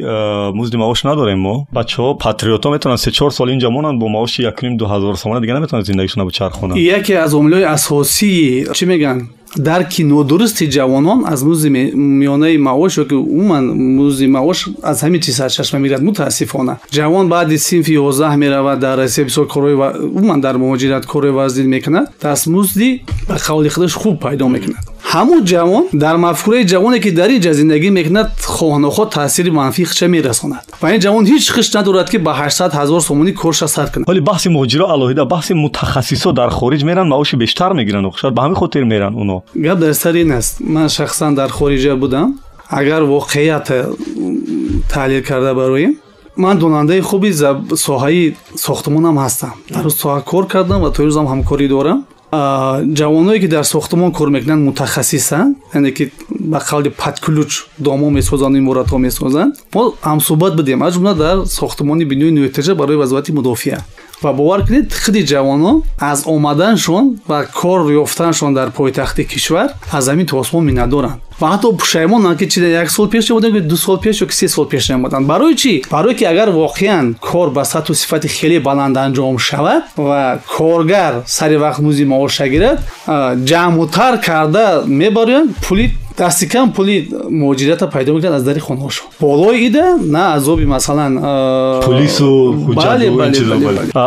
музди 0.59 0.77
маош 0.77 1.05
надорем 1.05 1.41
мо. 1.47 1.67
Бачаҳо 1.79 2.19
патриотҳо 2.25 2.69
метавонанд 2.75 3.01
се 3.05 3.11
чор 3.13 3.31
сол 3.31 3.49
инҷа 3.55 3.69
монанд 3.77 3.99
бо 4.03 4.09
маоши 4.09 4.43
якним 4.43 4.77
ду 4.81 4.85
ҳазор 4.93 5.15
сомона 5.17 5.41
дига 5.41 5.55
наметавонанд 5.55 5.87
зиндагишона 5.87 6.25
бичархонанд 6.25 6.77
яке 6.99 7.15
аз 7.25 7.33
омилҳои 7.35 7.65
асосии 7.77 8.67
чӣ 8.77 8.85
мегӯянд 8.93 9.23
дарки 9.57 10.05
нодурусти 10.05 10.65
ҷавонон 10.71 11.25
аз 11.27 11.43
музди 11.43 11.69
миёнаи 11.69 12.57
маош 12.59 12.99
ё 12.99 13.05
ки 13.09 13.15
умуман 13.15 13.65
музди 13.99 14.27
маош 14.27 14.69
аз 14.83 15.03
ҳамин 15.03 15.21
чиз 15.21 15.37
сарчашма 15.37 15.79
мегирад 15.79 16.03
мутаассифона. 16.03 16.79
ҷавон 16.93 17.29
баъди 17.29 17.59
синфи 17.59 17.93
ёздаҳ 17.99 18.37
меравад 18.37 18.79
дар 18.81 18.99
россия 18.99 19.25
бисёр 19.25 19.47
корҳои 19.47 19.77
умуман 20.19 20.41
дар 20.41 20.55
муҳоҷират 20.57 21.05
корҳои 21.07 21.33
вазнин 21.33 21.69
мекунад. 21.69 22.07
дастмузди 22.23 23.03
ба 23.29 23.37
қавли 23.37 23.69
худаш 23.69 23.95
хуб 23.95 24.21
пайдо 24.21 24.49
мекунад 24.49 24.85
ҳамун 25.14 25.40
ҷавон 25.52 25.84
дар 26.04 26.16
мафкураи 26.26 26.64
ҷавоне 26.74 27.00
ки 27.04 27.12
дар 27.20 27.30
ин 27.36 27.42
ҷа 27.46 27.52
зиндагӣ 27.60 27.90
мекунад 28.00 28.30
хоҳнохоҳ 28.58 29.08
таъсири 29.18 29.52
манфӣ 29.60 29.84
хича 29.92 30.08
мерасонад 30.16 30.64
ва 30.82 30.88
ин 30.96 31.00
ҷавон 31.06 31.24
ҳеҷ 31.32 31.46
хиш 31.56 31.68
надорад 31.76 32.08
ки 32.12 32.18
ба 32.28 32.32
ҳаштсад 32.42 32.72
ҳазор 32.80 33.02
сомонӣ 33.10 33.32
корша 33.42 33.68
сар 33.76 33.88
кунад 33.92 34.08
вале 34.10 34.22
баҳси 34.30 34.48
муҳоҷиро 34.56 34.86
алоҳида 34.96 35.24
баҳси 35.34 35.54
мутахассисо 35.64 36.30
дар 36.40 36.50
хориҷ 36.60 36.82
меран 36.90 37.08
маоши 37.14 37.36
бештар 37.44 37.72
мегиранд 37.80 38.06
шояд 38.22 38.34
ба 38.38 38.42
ҳамин 38.46 38.58
хотир 38.62 38.84
меран 38.94 39.14
уно 39.22 39.38
гап 39.66 39.78
дар 39.84 39.94
сар 40.04 40.16
ин 40.24 40.32
аст 40.40 40.54
ман 40.76 40.88
шахсан 40.98 41.32
дар 41.40 41.50
хориҷа 41.58 41.94
будам 42.04 42.28
агар 42.80 43.02
воқеият 43.16 43.68
таҳлил 44.94 45.24
карда 45.30 45.54
бароем 45.62 45.94
ман 46.38 46.58
донандаи 46.58 47.02
хуби 47.10 47.30
соҳаи 47.88 48.36
сохтмонам 48.66 49.16
ҳастам 49.24 49.54
дар 49.76 49.86
соҳа 50.02 50.20
кор 50.32 50.46
кардам 50.54 50.80
ва 50.82 50.90
то 50.96 51.00
рӯзам 51.08 51.26
ҳамкорӣ 51.34 51.68
дорам 51.76 52.00
Ҷавоное 52.33 53.41
ки 53.41 53.49
дар 53.49 53.65
сохтмон 53.65 54.13
кор 54.13 54.29
мекунанд 54.31 54.65
мутахассисанд 54.65 55.57
яъне 55.75 55.91
ки 55.93 56.13
ба 56.31 56.59
қавли 56.59 56.91
падкулуч 56.91 57.67
домо 57.79 58.11
месозанд 58.11 58.57
иморатҳо 58.57 58.99
месозанд 58.99 59.55
мо 59.75 59.95
ҳамсӯҳбат 60.03 60.55
будем. 60.57 60.83
Аз 60.83 60.95
ҷумла 60.95 61.15
дар 61.15 61.47
сохтмони 61.47 62.05
бинои 62.05 62.31
нӯетаҷа 62.31 62.75
барои 62.75 62.97
вазоати 62.97 63.33
мудофиа 63.33 63.79
ва 64.23 64.33
бовар 64.33 64.65
кунед 64.67 64.95
худи 64.95 65.23
ҷавонон 65.27 65.83
аз 65.99 66.19
омаданшон 66.27 67.05
ва 67.29 67.47
кор 67.47 67.81
ёфтаншон 67.91 68.55
дар 68.55 68.71
пойтахти 68.71 69.25
кишвар 69.25 69.69
аз 69.93 70.05
замин 70.05 70.27
то 70.27 70.39
осмон 70.39 70.65
миннатдоранд 70.65 71.21
ва 71.41 71.47
ҳатто 71.53 71.77
пушаймонанд 71.77 72.39
ки 72.39 72.49
чи 72.49 72.61
як 72.61 72.91
сол 72.91 73.09
пеш 73.09 73.29
намуданд 73.29 73.67
ду 73.67 73.77
сол 73.77 73.99
пеш 74.01 74.23
ё 74.23 74.27
ки 74.27 74.35
се 74.35 74.49
сол 74.49 74.67
пеш 74.69 74.89
намуданд. 74.89 75.27
барои 75.27 75.55
чӣ? 75.57 75.83
барое 75.91 76.15
ки 76.15 76.25
агар 76.25 76.49
воқеан 76.51 77.15
кор 77.21 77.51
ба 77.51 77.63
сатҳу 77.65 77.95
сифати 77.95 78.29
хеле 78.29 78.61
баланд 78.61 78.97
анҷом 78.97 79.39
шавад 79.39 79.83
ва 79.97 80.39
коргар 80.57 81.23
сари 81.27 81.57
вақт 81.57 81.81
музди 81.81 82.05
маоша 82.05 82.49
гирад 82.49 82.79
ҷамъутар 83.51 84.21
карда 84.27 84.85
мебароянд 84.87 85.57
пули 85.65 85.95
дасти 86.19 86.49
кам 86.49 86.73
пули 86.73 87.09
муҳоҷирата 87.31 87.91
пайдо 87.91 88.15
мекунад 88.15 88.35
аз 88.35 88.45
дари 88.45 88.61
хонаҳошон 88.61 89.07
болои 89.21 89.67
ида 89.67 89.99
на 90.17 90.35
азоби 90.35 90.65
масалан 90.65 91.13
пулису 91.85 92.55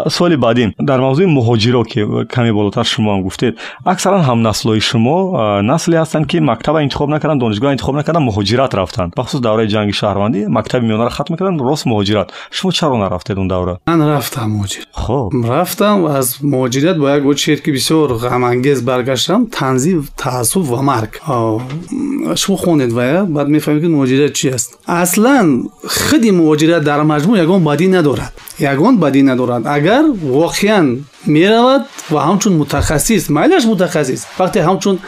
суоли 0.10 0.36
баъдин. 0.36 0.74
Дар 0.80 1.00
мавзӯи 1.00 1.26
муҳоҷиро 1.26 1.84
ки 1.92 2.00
каме 2.34 2.52
болотар 2.54 2.86
шумо 2.86 3.10
ҳам 3.14 3.22
гуфтед 3.24 3.54
аксаран 3.86 4.24
ҳамнаслҳои 4.30 4.82
шумо 4.90 5.18
насле 5.72 5.96
ҳастанд 6.04 6.26
ки 6.32 6.38
мактаба 6.40 6.82
интихоб 6.84 7.10
накарданд 7.10 7.40
донишгоҳ 7.42 7.72
интихоб 7.76 7.96
накарданд 7.96 8.26
муҳоҷират 8.30 8.72
рафтанд. 8.80 9.14
Бахусус 9.18 9.42
давраи 9.42 9.68
ҷанги 9.68 9.94
шаҳрвандӣ 10.02 10.40
мактаби 10.58 10.86
миёнаро 10.90 11.12
хатм 11.18 11.34
карданд 11.36 11.62
рост 11.62 11.86
муҳоҷират. 11.92 12.28
Шумо 12.52 12.72
чаро 12.72 12.98
нарафтед 13.04 13.38
он 13.38 13.48
давра? 13.48 13.74
Ман 13.88 14.02
рафтам 14.14 14.50
муҳоҷир 14.56 14.84
хоб. 15.04 15.30
Рафтам 15.54 16.06
аз 16.06 16.28
муҳоҷират 16.54 16.98
бо 17.02 17.08
як 17.18 17.24
очер 17.26 17.58
ки 17.66 17.72
бисёр 17.78 18.08
ғамангез 18.26 18.80
баргаштам 18.90 19.48
танзим 19.48 20.00
таассуб 20.24 20.64
ва 20.74 20.82
марг 20.82 21.22
شما 22.36 22.56
خوندید 22.56 22.94
و 22.96 23.26
بعد 23.26 23.48
می‌فهمید 23.48 23.82
که 23.82 23.88
مهاجرت 23.88 24.34
چی 24.34 24.50
است. 24.50 24.78
اصلا 24.88 25.64
خودی 25.88 26.32
مهاجرت 26.32 26.84
در 26.84 27.04
مجموع 27.04 27.40
یگان 27.40 27.64
بدی 27.64 27.88
ندارد. 27.88 28.34
یگان 28.60 28.98
بدی 28.98 29.24
ندارد. 29.24 29.68
اگر 29.68 30.04
واقعا 30.24 30.98
می‌رود 31.26 31.82
و 32.12 32.18
همچون 32.18 32.54
متخصص 32.54 33.30
مایلش 33.30 33.66
متخصص 33.66 34.26
وقتی 34.40 34.60
همچون 34.60 35.00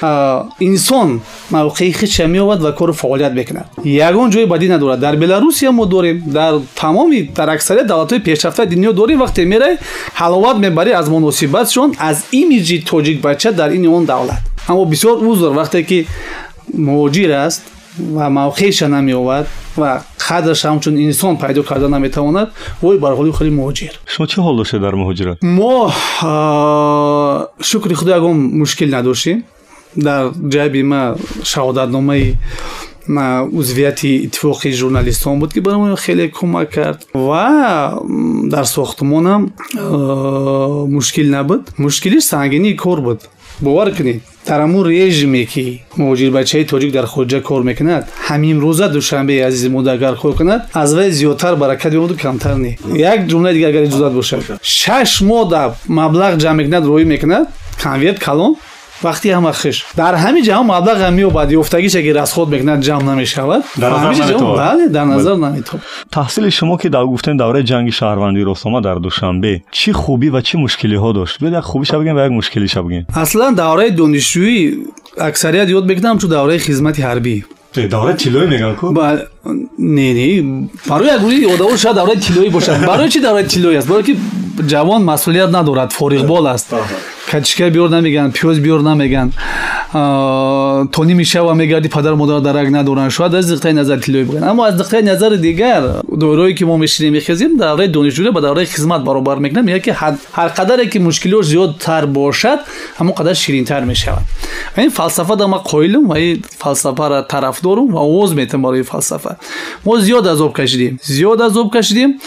انسان 0.62 1.22
موقعی 1.52 1.94
خیش 1.94 2.20
میابد 2.20 2.64
و 2.64 2.72
کار 2.72 2.92
فعالیت 2.92 3.32
بکند. 3.32 3.70
یگان 3.84 4.30
جوی 4.30 4.46
بدی 4.46 4.68
ندارد. 4.68 5.00
در 5.00 5.16
بلاروسیا 5.16 5.72
ما 5.72 5.86
داریم. 5.86 6.32
در 6.34 6.54
تمامی 6.76 7.24
در 7.24 7.50
اکثریت 7.50 7.88
دولت 7.88 8.12
های 8.12 8.22
پیشرفته 8.22 8.66
دنیا 8.66 8.92
داریم. 8.92 9.22
وقتی 9.22 9.46
میره 9.46 9.78
حلاوت 10.14 10.56
می‌بری 10.56 10.92
از 10.92 11.10
مناسبتشون 11.10 11.96
از 12.00 12.24
ایمیجی 12.32 12.84
توجیک 12.86 13.22
بچه 13.22 13.52
در 13.52 13.70
این 13.70 13.86
اون 13.86 14.04
دولت. 14.06 14.38
اما 14.70 14.86
بسیار 14.86 15.18
عذر 15.22 15.50
وقتی 15.50 15.84
که 15.84 16.06
муҳоҷир 16.78 17.32
аст 17.48 17.62
ва 18.00 18.26
мавқеша 18.40 18.88
намеовад 18.88 19.46
ва 19.78 20.04
қадраш 20.28 20.62
ҳамчун 20.66 20.96
инсон 20.98 21.38
пайдо 21.38 21.64
карда 21.64 21.88
наметавонад 21.90 22.50
вой 22.82 22.98
бар 22.98 23.14
ҳоли 23.20 23.32
холи 23.32 23.52
муҳоҷир 23.60 23.94
шумо 24.14 24.26
чӣ 24.32 24.38
ҳол 24.46 24.56
доштед 24.58 24.82
дар 24.82 24.94
муҳоҷират 25.02 25.38
мо 25.42 25.92
шукри 27.62 27.94
худо 27.94 28.12
ягон 28.12 28.38
мушкил 28.62 28.90
надоштем. 28.90 29.44
Дар 29.96 30.24
ҷайби 30.54 30.82
ма 30.84 31.16
шаҳодатномаи 31.44 32.36
узвияти 33.60 34.12
иттифоқи 34.26 34.70
журналистон 34.72 35.40
буд 35.40 35.54
ки 35.54 35.60
барои 35.60 35.90
мо 35.90 35.96
хеле 35.96 36.26
кӯмак 36.30 36.70
кард. 36.76 37.00
Ва 37.14 38.00
дар 38.54 38.66
сохтмонам 38.66 39.54
мушкил 40.96 41.28
набуд. 41.36 41.62
Мушкилиш 41.78 42.24
сангинии 42.24 42.76
кор 42.76 43.02
буд. 43.02 43.20
Бовар 43.62 43.96
кунед 43.96 44.22
дар 44.48 44.60
ҳамун 44.66 44.84
режиме 44.90 45.46
ки 45.46 45.82
муҳоҷирбачаи 46.00 46.66
тоҷик 46.72 46.92
дар 46.98 47.06
хориҷа 47.14 47.40
кор 47.50 47.62
мекунад 47.70 48.04
ҳамимрӯза 48.28 48.88
душанбеи 48.98 49.42
азизи 49.48 49.70
мо 49.70 49.80
агар 49.96 50.16
кор 50.22 50.34
кунад 50.40 50.62
аз 50.74 50.90
вай 50.98 51.10
зиёдтар 51.20 51.56
баракат 51.56 51.92
мемоду 51.94 52.16
камтар 52.24 52.56
не. 52.66 52.78
Як 53.12 53.20
ҷумлаи 53.30 53.54
дигар 53.58 53.70
агар 53.70 53.84
иҷозат 53.88 54.14
бошад. 54.20 54.42
Шаш 54.62 55.12
моҳ 55.30 55.50
да 55.54 55.62
маблағ 56.00 56.32
ҷамъ 56.44 56.58
мекунад 56.60 56.84
роӣ 56.92 57.06
мекунад. 57.14 57.46
Конверт 57.84 58.20
калон 58.20 58.56
وقتی 59.06 59.32
هم 59.32 59.52
خش 59.52 59.86
در 59.96 60.16
همین 60.16 60.44
جهان 60.44 60.66
مبلغ 60.66 60.98
غمی 60.98 61.24
و 61.24 61.30
بدی 61.30 61.56
افتگیش 61.56 61.96
اگر 61.96 62.18
از 62.18 62.34
خود 62.34 62.50
بکنه 62.50 62.80
جمع 62.80 63.14
نمی‌شود 63.14 63.64
بله، 63.78 63.90
در 63.90 64.10
نظر 64.10 64.34
بله 64.34 64.88
در 64.88 65.06
نظر 65.06 65.36
نمیتاب 65.36 65.80
تحصیل 66.12 66.50
شما 66.50 66.78
که 66.78 66.90
در 66.90 67.04
گفتن 67.04 67.38
دوره 67.38 67.64
جنگ 67.64 67.90
شهروندی 67.90 68.44
رسما 68.46 68.80
در 68.80 68.96
دوشنبه 68.96 69.62
چی 69.72 69.94
خوبی 69.94 70.30
و 70.30 70.42
چی 70.42 70.58
مشکلی 70.58 70.96
ها 70.96 71.12
داشت؟ 71.12 71.44
بده 71.44 71.62
خوبی 71.62 71.86
شب 71.86 71.98
بگیم 71.98 72.18
و 72.18 72.26
یک 72.26 72.32
مشکلی 72.32 72.68
شب 72.68 72.82
بگیم. 72.86 73.08
اصلا 73.16 73.52
دوره 73.52 73.90
دانشجویی 73.90 74.78
اکثریت 75.18 75.70
یاد 75.70 75.88
بگیرم 75.88 76.18
تو 76.18 76.28
دوره 76.28 76.58
خدمت 76.58 77.00
حربی. 77.00 77.46
دوره 77.90 78.14
تیلوی 78.14 78.48
میگن 78.48 78.74
کو؟ 78.74 78.92
با... 78.92 79.18
نه 79.80 80.14
نه. 80.14 80.70
برای 80.90 81.20
گروهی 81.20 81.46
اول 81.46 81.76
شاید 81.76 81.96
دوره 81.96 82.16
تیلوی 82.16 82.50
باشه 82.50 82.80
برای 82.88 83.10
چی 83.10 83.20
دوره 83.20 83.44
تیلوی 83.44 83.78
است؟ 83.78 83.88
برای 83.88 84.04
که 84.04 84.16
ҷавон 84.62 85.04
масъулият 85.04 85.52
надорад 85.52 85.92
фориғбол 85.92 86.48
аст. 86.54 86.74
Качка 87.30 87.70
биёр 87.70 87.90
намегӯянд 87.90 88.34
пиёз 88.38 88.60
биёр 88.60 88.82
намегӯянд 88.82 89.34
то 90.92 91.04
ними 91.04 91.24
шава 91.24 91.54
мегарди 91.54 91.90
падару 91.90 92.16
модар 92.16 92.42
дарак 92.42 92.70
надоранд. 92.70 93.12
Шояд 93.12 93.34
аз 93.34 93.46
нуқтаи 93.46 93.74
назари 93.74 94.02
тиллоӣ 94.02 94.24
бигӯянд 94.26 94.44
аммо 94.44 94.64
аз 94.64 94.76
нуқтаи 94.76 95.02
назари 95.02 95.38
дигар 95.38 96.02
доираое 96.08 96.54
ки 96.54 96.64
мо 96.64 96.78
мешинем 96.78 97.14
мехезем 97.14 97.58
давраи 97.58 97.88
донишҷӯӣ 97.88 98.32
ба 98.32 98.42
давраи 98.42 98.66
хизмат 98.66 99.04
баробар 99.04 99.38
мекунад 99.40 99.66
мегӯяд 99.66 99.84
ки 99.84 99.92
ҳар 99.92 100.50
қадаре 100.58 100.90
ки 100.90 101.00
мушкилиҳо 101.00 101.42
зиёдтар 101.42 102.06
бошад 102.06 102.60
ҳамон 103.00 103.14
қадар 103.20 103.36
ширинтар 103.36 103.86
мешавад. 103.86 104.24
Ин 104.78 104.92
фалсафада 104.92 105.48
ма 105.48 105.62
қоилам 105.66 106.08
ва 106.08 106.20
ин 106.20 106.44
фалсафара 106.60 107.24
тарафдорум 107.24 107.92
ва 107.92 108.02
овоз 108.02 108.34
метам 108.34 108.62
барои 108.62 108.84
фалсафа. 108.84 109.38
Мо 109.86 109.98
зиёд 110.00 110.28
азоб 110.28 110.54
кашидем 110.54 111.00
зиёд 111.04 111.42
азоб 111.42 111.72
кашидем 111.72 112.20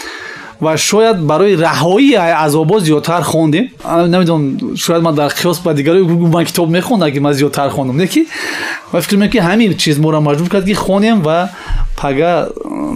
و 0.61 0.77
شاید 0.77 1.27
برای 1.27 1.55
رهایی 1.55 2.15
از 2.15 2.55
آبا 2.55 2.79
زیادتر 2.79 3.21
خوندیم 3.21 3.71
نمی‌دونم 4.07 4.57
شاید 4.75 5.03
من 5.03 5.15
در 5.15 5.27
قیاس 5.27 5.59
با 5.59 5.73
دیگری 5.73 6.01
من 6.01 6.43
کتاب 6.43 6.69
میخوندم 6.69 7.09
که 7.09 7.19
من 7.19 7.31
زیادتر 7.31 7.69
خوندم 7.69 7.95
نه 7.97 8.09
و 8.93 9.01
فکر 9.01 9.15
می‌کنم 9.15 9.29
که 9.29 9.41
همین 9.41 9.73
چیز 9.73 9.99
مورا 9.99 10.21
مجبور 10.21 10.49
کرد 10.49 10.65
که 10.65 10.75
خونیم 10.75 11.21
و 11.25 11.47
پگه 11.97 12.45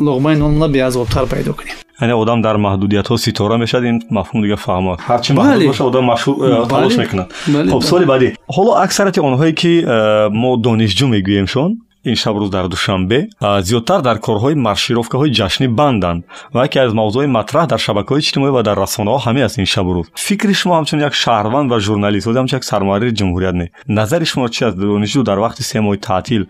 لغمه 0.01 0.35
نون 0.35 0.71
به 0.71 0.83
آبتر 0.83 1.25
پیدا 1.25 1.51
کنیم. 1.51 1.73
یعنی 2.01 2.13
ادم 2.13 2.41
در 2.41 2.55
محدودیت 2.55 3.07
ها 3.07 3.17
ستاره 3.17 3.57
می‌شد 3.57 3.77
این 3.83 4.03
مفهوم 4.11 4.43
دیگه 4.43 4.55
فهمات 4.55 4.99
هر 5.01 5.17
چی 5.17 5.33
بله. 5.33 5.45
محدود 5.45 5.67
باشه 5.67 5.83
آدم 5.83 6.03
مشهور 6.03 6.49
بله. 6.49 6.67
تلاش 6.67 6.99
می‌کنه. 6.99 7.25
بله، 7.47 7.71
خب 7.71 7.79
سال 7.79 8.05
بعدی. 8.05 8.31
حالا 8.47 8.75
اکثرت 8.75 9.17
اونهایی 9.17 9.53
که 9.53 9.85
ما 10.33 10.61
دانشجو 10.63 11.07
می‌گوییم 11.07 11.45
شون 11.45 11.81
ин 12.09 12.15
шабрӯз 12.15 12.49
дар 12.49 12.65
душанбе 12.73 13.19
зиёдтар 13.67 14.01
дар 14.07 14.17
корҳои 14.27 14.55
маршировкаҳои 14.67 15.31
ҷашнӣ 15.39 15.67
банданд 15.79 16.21
ва 16.53 16.59
яке 16.67 16.79
аз 16.85 16.91
мавзӯи 16.99 17.27
матраҳ 17.37 17.65
дар 17.71 17.79
шабакаҳои 17.85 18.21
иҷтимоӣ 18.23 18.51
ва 18.55 18.61
дар 18.67 18.77
расонаҳо 18.85 19.19
ҳамин 19.25 19.43
аст 19.47 19.57
ин 19.63 19.67
шабрӯз 19.73 20.05
фикри 20.25 20.53
шумо 20.59 20.73
ҳамчун 20.77 20.99
як 21.09 21.13
шаҳрванд 21.23 21.67
ва 21.71 21.77
журналист 21.87 22.25
ва 22.27 22.33
ҳамчун 22.41 22.57
як 22.59 22.65
сармуҳаррири 22.71 23.17
ҷумҳурият 23.19 23.55
не. 23.61 23.67
Назари 23.97 24.25
шумо 24.31 24.47
чи 24.55 24.61
аст? 24.67 24.77
Донишҷӯ 24.77 25.23
дар 25.29 25.37
вақти 25.45 25.61
се 25.69 25.77
моҳи 25.85 25.99
таътил 26.07 26.43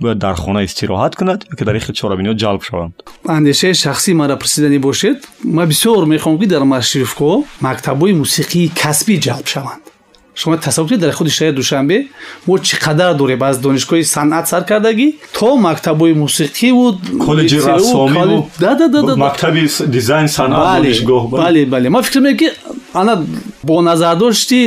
бояд 0.00 0.18
дар 0.18 0.34
хона 0.42 0.60
истироҳат 0.68 1.12
кунад 1.18 1.40
ё 1.52 1.54
ки 1.58 1.64
дар 1.68 1.74
ихи 1.80 1.92
чорабиниҳо 2.00 2.34
ҷалб 2.42 2.62
шаванд? 2.68 2.92
Андешаи 3.36 3.74
шахсӣ 3.84 4.10
мара 4.20 4.34
пурсиданӣ 4.42 4.78
бошед 4.88 5.18
ман 5.56 5.66
бисёр 5.72 6.02
мехоҳам 6.14 6.38
ки 6.40 6.46
дар 6.54 6.62
маршировкаҳо 6.74 7.34
мактабҳои 7.66 8.12
мусиқии 8.22 8.72
касбӣ 8.82 9.14
ҷалб 9.26 9.46
шаванд 9.54 9.82
شما 10.38 10.56
تصور 10.56 10.96
در 10.96 11.10
خود 11.10 11.28
شهر 11.28 11.50
دوشنبه 11.50 12.04
ما 12.46 12.58
چقدر 12.58 13.12
دوره 13.12 13.36
با 13.36 13.46
از 13.46 13.60
دانشگاه 13.60 14.02
صنعت 14.02 14.46
سرکردگی 14.46 15.14
تا 15.32 15.56
مکتب 15.56 16.02
موسیقی 16.02 16.70
و 16.70 16.92
کالج 17.26 17.54
رسامی 17.54 18.18
و 18.18 18.42
مکتب 19.16 19.84
دیزاین 19.90 20.26
صنعت 20.26 20.66
بله، 20.66 20.82
دانشگاه 20.82 21.30
بله 21.30 21.64
بله. 21.64 21.88
ما 21.88 22.02
فکر 22.02 22.18
می‌کنیم 22.18 22.36
که 22.36 22.50
ана 22.97 23.25
бо 23.63 23.81
назардошти 23.81 24.59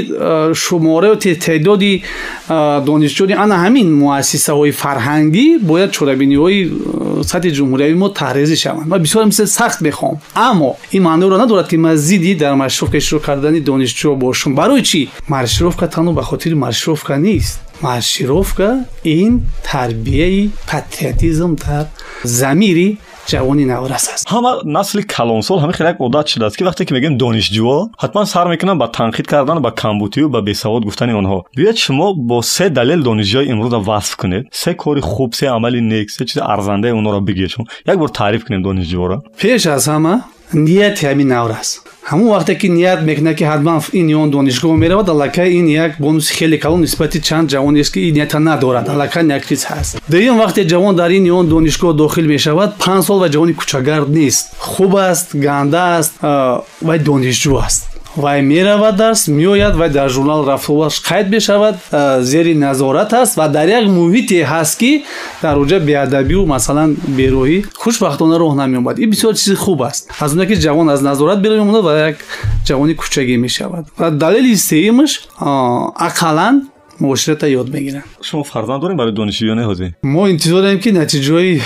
шумораю 0.54 1.16
теъдоди 1.16 2.02
донишҷӯёни 2.88 3.34
ана 3.44 3.56
ҳамин 3.64 3.88
муассисаҳои 4.02 4.72
фарҳангӣ 4.82 5.46
бояд 5.70 5.90
чорабиниҳои 5.96 6.58
сатҳи 7.30 7.50
ҷумҳуриявӣ 7.58 7.96
мо 8.02 8.08
таҳризӣ 8.20 8.56
шаванд 8.64 8.86
ман 8.92 9.00
бисёр 9.06 9.24
мисл 9.30 9.44
сахт 9.60 9.78
мехоҳам 9.88 10.16
аммо 10.48 10.70
ин 10.96 11.02
маъноро 11.08 11.36
надорад 11.42 11.68
ки 11.70 11.76
ман 11.76 11.96
зидди 11.96 12.34
дар 12.42 12.54
маршировка 12.54 12.96
иштирок 12.98 13.22
кардани 13.28 13.60
донишҷӯ 13.70 14.08
бошум 14.24 14.52
барои 14.60 14.82
чӣ 14.90 15.00
маршировка 15.28 15.84
танҳо 15.94 16.12
ба 16.18 16.22
хотири 16.30 16.54
маршировка 16.66 17.14
нест 17.28 17.60
маршировка 17.80 18.68
ин 19.04 19.32
тарбияи 19.70 20.50
патриотизм 20.70 21.50
дар 21.64 21.84
замири 22.24 22.98
جوانی 23.25 23.65
نورس 23.65 24.09
است 24.13 24.29
همه 24.29 24.47
نسل 24.65 25.01
کلانسول 25.01 25.59
همه 25.59 25.71
خیلی 25.71 25.89
یک 25.89 25.95
عادت 25.99 26.25
شده 26.25 26.45
است 26.45 26.57
که 26.57 26.65
وقتی 26.65 26.85
که 26.85 26.93
میگیم 26.93 27.17
دانشجو 27.17 27.87
حتما 27.99 28.25
سر 28.25 28.47
می‌کنن 28.47 28.77
با 28.77 28.87
تنقید 28.87 29.27
کردن 29.27 29.59
با 29.59 29.71
کمبوتی 29.71 30.21
و 30.21 30.29
با 30.29 30.41
بیسواد 30.41 30.85
گفتن 30.85 31.09
اونها. 31.09 31.43
بیاید 31.55 31.75
شما 31.75 32.13
با 32.13 32.41
سه 32.41 32.69
دلیل 32.69 33.01
دانشجو 33.01 33.43
امروز 33.49 33.73
وصف 33.73 34.15
کنید. 34.15 34.47
سه 34.51 34.73
کار 34.73 34.99
خوب 34.99 35.33
سه 35.33 35.49
عملی 35.49 35.81
نیک 35.81 36.11
سه 36.11 36.25
چیز 36.25 36.41
ارزنده 36.41 36.87
اونها 36.87 37.11
را 37.11 37.19
بگید 37.19 37.51
یک 37.87 37.95
بار 37.95 38.07
تعریف 38.07 38.43
کنیم 38.43 38.61
دانشجو 38.61 39.07
را. 39.07 39.23
پیش 39.37 39.67
از 39.67 39.87
همه 39.87 40.21
نیت 40.53 41.03
همین 41.03 41.31
نورس. 41.31 41.79
ҳамон 42.10 42.28
вақте 42.34 42.54
ки 42.60 42.68
ният 42.68 43.00
мекунад 43.02 43.36
ки 43.36 43.44
ҳатман 43.44 43.80
ин 43.92 44.06
ён 44.22 44.28
донишгоҳ 44.30 44.76
меравад 44.76 45.08
аллакай 45.08 45.48
ин 45.58 45.66
як 45.66 45.92
бонуси 45.98 46.32
хеле 46.38 46.58
калон 46.58 46.80
нисбати 46.80 47.20
чанд 47.20 47.50
ҷавонест 47.50 47.92
ки 47.94 48.00
ин 48.08 48.14
нията 48.14 48.38
надорад 48.38 48.88
аллакай 48.88 49.24
як 49.26 49.46
чиз 49.48 49.64
ҳаст 49.64 49.92
дуюм 50.08 50.36
вақте 50.42 50.60
ҷавон 50.72 50.94
дар 50.96 51.10
ин 51.10 51.24
ён 51.38 51.44
донишгоҳ 51.54 51.92
дохил 52.02 52.26
мешавад 52.34 52.70
панҷ 52.84 53.02
сол 53.06 53.18
ва 53.22 53.28
ҷавони 53.34 53.54
кӯчагард 53.60 54.08
нест 54.18 54.44
хуб 54.58 54.92
аст 55.10 55.28
ганда 55.46 55.82
аст 55.98 56.12
вай 56.88 56.98
донишҷӯ 57.08 57.52
аст 57.66 57.89
вай 58.16 58.42
меравад 58.42 58.96
дарс 58.96 59.28
меояд 59.28 59.76
вай 59.76 59.90
дар 59.90 60.08
журнал 60.10 60.46
рафтоваш 60.46 61.02
қайд 61.04 61.28
мешавад 61.28 61.76
зери 62.20 62.54
назорат 62.54 63.12
аст 63.12 63.36
ва 63.36 63.48
дар 63.48 63.68
як 63.68 63.84
муҳите 63.84 64.44
ҳаст 64.44 64.78
ки 64.78 65.04
дар 65.42 65.56
оҷа 65.56 65.78
беадабию 65.80 66.46
масалан 66.46 66.96
бероҳӣ 67.18 67.64
хушбахтона 67.76 68.38
роҳ 68.38 68.54
намеомад 68.56 68.98
ин 68.98 69.10
бисёр 69.10 69.34
чизи 69.34 69.54
хуб 69.54 69.82
аст 69.82 70.10
аз 70.20 70.32
оне 70.32 70.46
ки 70.46 70.54
ҷавон 70.54 70.88
аз 70.88 71.00
назорат 71.02 71.42
берои 71.42 71.58
мемонад 71.58 71.84
ва 71.84 71.92
як 72.08 72.16
ҷавони 72.68 72.94
кӯчагӣ 72.96 73.36
мешавад 73.36 73.84
ва 73.98 74.10
далели 74.10 74.56
сеюмаш 74.56 75.12
ақаллан 76.08 76.54
муоширата 77.00 77.46
ёд 77.48 77.68
мегиранд 77.68 78.04
шумо 78.22 78.44
фарзанд 78.44 78.80
дорем 78.80 78.96
барои 78.96 79.12
донишҷӯё 79.12 79.54
не 79.54 79.64
ҳозир 79.68 79.92
мо 80.02 80.28
интизор 80.28 80.62
дорем 80.62 80.80
ки 80.80 80.90
натиҷаҳои 81.00 81.60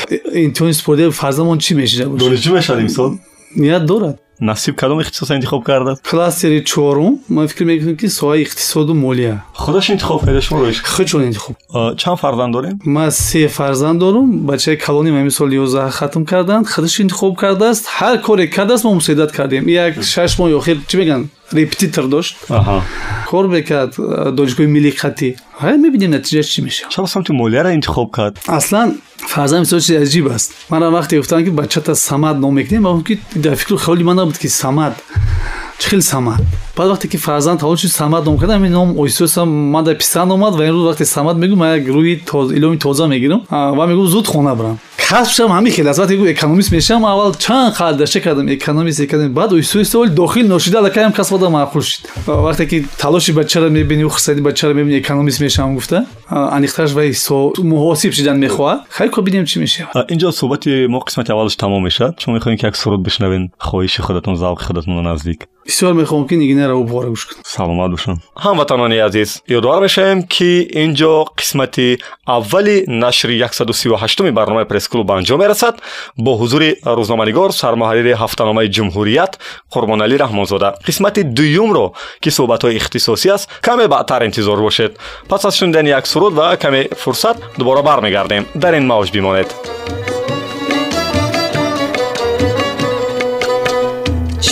имтиҳони 0.46 0.74
супордии 0.80 1.10
фарзандмон 1.10 1.58
чӣ 1.58 1.74
мешуда 1.74 2.04
донишҷӯ 2.24 2.50
мешавад 2.58 2.80
имсол 2.82 3.08
ният 3.56 3.84
дорад 3.86 4.16
насиб 4.39 4.75
кадом 4.75 5.01
ихтисоса 5.01 5.35
интихоб 5.35 5.63
кардад 5.63 5.99
кластери 6.01 6.59
чорум. 6.61 7.21
Ман 7.29 7.47
фикр 7.47 7.63
мекунам 7.65 7.95
ки 7.95 8.05
соҳаи 8.05 8.43
иқтисоду 8.43 8.93
молия. 8.93 9.43
Худаш 9.53 9.89
интихоб 9.89 10.23
карда 10.25 10.41
шумо 10.41 10.65
худшон 10.83 11.25
интихоб. 11.25 11.55
Чанд 11.97 12.19
фарзанд 12.19 12.53
дорем? 12.53 12.79
Ман 12.83 13.11
се 13.11 13.47
фарзанд 13.47 13.99
дорум. 13.99 14.39
Бачаи 14.45 14.77
калони 14.77 15.11
ман 15.11 15.23
имсол 15.23 15.49
ёздаҳ 15.49 15.89
хатм 15.91 16.25
карданд. 16.25 16.67
Худаш 16.67 16.99
интихоб 16.99 17.37
кардааст. 17.37 17.85
Ҳар 17.99 18.21
коре 18.21 18.47
кардааст 18.47 18.83
мо 18.83 18.93
мусоидат 18.93 19.31
кардем? 19.31 19.67
Як 19.67 20.03
шаш 20.03 20.37
моҳи 20.39 20.53
охир 20.53 20.77
чӣ 20.87 20.97
мегӯянд 20.97 21.27
репетитор 21.51 22.07
дошт 22.07 22.35
кор 23.29 23.47
мекард 23.47 23.95
донишгоҳи 24.37 24.67
миллии 24.67 24.93
қатӣ. 25.01 25.35
Мебинем 25.61 26.11
натиҷааш 26.11 26.47
чӣ 26.53 26.61
мешавад? 26.61 26.91
Чаро 26.93 27.07
самти 27.07 27.31
молияро 27.31 27.73
интихоб 27.73 28.11
кард? 28.11 28.39
Аслан 28.47 28.97
фарзанд 29.27 29.61
мисол 29.65 29.79
чизи 29.79 29.97
аҷиб 30.05 30.27
аст? 30.35 30.53
Мана 30.69 30.85
вақте 30.91 31.17
гуфтанд 31.17 31.45
ки 31.45 31.49
бачата 31.49 31.95
самад 31.95 32.39
ном 32.39 32.55
мекунем 32.55 33.03
ки 33.03 33.19
дар 33.35 33.55
фикру 33.55 33.77
хаёли 33.77 34.03
ман 34.03 34.15
набуд 34.15 34.37
ки 34.37 34.47
самад. 34.47 34.93
Чӣ 35.79 35.89
хел 35.89 36.01
самад? 36.01 36.39
Баъд 36.77 36.91
вақте 36.91 37.07
ки 37.07 37.17
фарзанд 37.17 37.61
ҳоло 37.61 37.77
чи 37.77 37.87
самад 37.87 38.25
ном 38.25 38.37
кардам 38.37 38.65
ин 38.65 38.71
ном 38.71 38.89
оҳистоҳиста 38.97 39.45
ман 39.45 39.83
дар 39.83 39.95
писанд 39.95 40.31
омад 40.31 40.53
ва 40.55 40.63
имрӯз 40.67 40.85
вақте 40.91 41.03
самад 41.03 41.37
мегӯм 41.37 41.55
ман 41.55 41.69
як 41.77 41.87
рӯи 41.87 42.13
иломи 42.57 42.77
тоза 42.77 43.07
мегирам 43.07 43.41
ва 43.49 43.83
мегӯм 43.87 44.07
зуд 44.07 44.27
хона 44.27 44.55
барам 44.55 44.79
касбшам 45.09 45.51
ҳамин 45.51 45.71
хел 45.71 45.87
аст 45.87 45.99
вақте 45.99 46.31
экономист 46.31 46.71
мешавам 46.71 47.05
аввал 47.05 47.35
чанд 47.35 47.75
қадр 47.77 47.97
дашта 47.97 48.21
кардам 48.21 48.47
экономист 48.49 48.99
экономист 48.99 49.33
баъд 49.33 49.51
оҳистоҳиста 49.53 49.95
оли 49.97 50.09
дохил 50.09 50.47
ношида 50.47 50.79
аллакаям 50.79 51.13
касб 51.13 51.33
ода 51.33 51.45
маъқул 51.45 51.81
шуд 51.81 52.05
вақте 52.25 52.65
ки 52.65 52.85
талоши 52.97 53.31
бачаро 53.31 53.69
мебини 53.69 54.03
хусайди 54.03 54.41
бачаро 54.41 54.73
мебини 54.73 54.97
экономист 54.99 55.39
мешавам 55.41 55.75
гуфта 55.75 56.07
аниқташ 56.29 56.91
вай 56.93 57.09
муҳосиб 57.11 58.11
шидан 58.17 58.37
мехоҳад 58.45 58.79
хайр 58.89 59.09
ко 59.11 59.21
бинем 59.21 59.45
чӣ 59.45 59.59
мешавад 59.59 59.93
инҷо 60.13 60.31
суҳбати 60.31 60.87
мо 60.87 60.99
қисмати 61.07 61.29
аввалаш 61.31 61.55
тамом 61.55 61.83
мешавад 61.83 62.19
шумо 62.19 62.37
мехоҳем 62.37 62.57
ки 62.57 62.65
як 62.65 62.75
суруд 62.75 63.01
бишнавен 63.07 63.51
хоҳиши 63.59 64.01
худатон 64.01 64.35
завқи 64.35 64.63
худатон 64.67 65.03
наздик 65.03 65.39
бисёр 65.65 65.93
мехоҳам 65.93 66.27
ки 66.27 66.35
нигинаро 66.35 66.75
убора 66.75 67.09
гӯш 67.09 67.23
кунам. 67.25 67.43
Саломат 67.43 67.91
бошам. 67.91 68.21
Ҳамватанони 68.45 68.97
азиз 69.07 69.41
ёдовар 69.57 69.81
мешавем 69.81 70.23
ки 70.23 70.51
ин 70.83 70.93
ҷо 70.93 71.25
қисмати 71.39 71.99
аввали 72.25 72.85
нашри 72.87 73.35
138 73.39 74.31
барномаи 74.31 74.65
пресс-клуб 74.65 75.09
анҷом 75.11 75.39
мерасад 75.43 75.75
бо 76.17 76.31
ҳузури 76.41 76.69
рӯзноманигор 76.97 77.49
сармуҳаррири 77.61 78.13
ҳафтаномаи 78.21 78.69
ҷумҳурият 78.75 79.33
қурбоналӣ 79.73 80.15
раҳмонзода. 80.23 80.69
Қисмати 80.87 81.21
дуюмро 81.37 81.85
ки 82.21 82.29
суҳбатҳои 82.37 82.75
ихтисосӣ 82.79 83.29
аст 83.35 83.45
каме 83.61 83.87
баъдтар 83.87 84.21
интизор 84.21 84.59
бошед. 84.67 84.91
Пас 85.29 85.45
аз 85.45 85.55
шунидани 85.59 85.89
як 85.89 86.07
суруд 86.07 86.33
ва 86.33 86.57
каме 86.57 86.89
фурсат 87.03 87.37
дубора 87.57 87.81
бармегардем. 87.81 88.45
Дар 88.55 88.73
ин 88.73 88.85
мавҷ 88.91 89.11
бимонед 89.11 89.49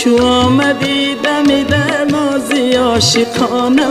چو 0.04 0.26
آمدی 0.26 1.14
دمی 1.14 1.64
در 1.64 2.04
نازی 2.04 2.76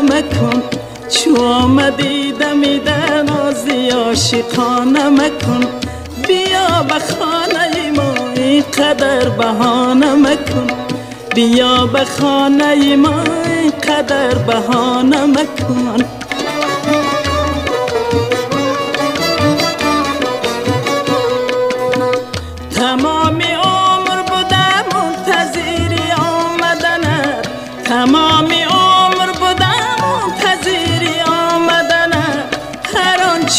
مکن. 0.01 0.63
چو 1.09 1.43
آمدی 1.43 2.31
دمیده 2.31 3.21
نازی 3.21 3.89
عاشقانه 3.89 5.09
مکن. 5.09 5.65
بیا 6.27 6.83
به 6.87 6.99
خانه 6.99 7.91
ما 7.95 8.13
قدر 8.61 9.29
بهانه 9.29 10.13
مکن. 10.13 10.67
بیا 11.35 11.85
به 11.85 12.05
خانه 12.05 12.95
ما 12.95 13.23
قدر 13.87 14.35
بهانه 14.35 15.25
مکن. 15.25 16.12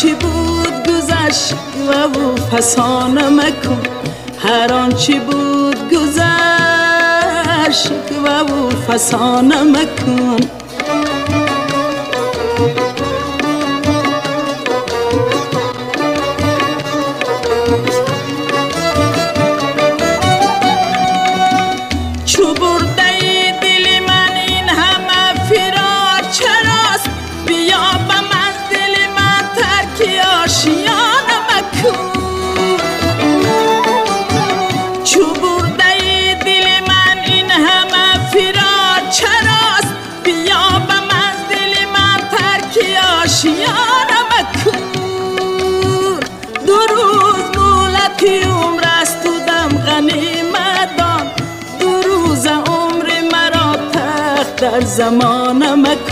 آنچه 0.04 0.14
بود 0.14 0.88
گذشت 0.88 1.54
و 1.88 1.90
او؟ 2.18 2.36
فسانه 2.36 3.28
مکن. 3.28 3.82
هر 4.38 4.72
آنچه 4.72 5.20
بود 5.20 5.90
گذشت 5.90 6.22
و 8.24 8.26
او؟ 8.52 8.70
فسانه 8.70 9.62
مکن. 9.62 10.36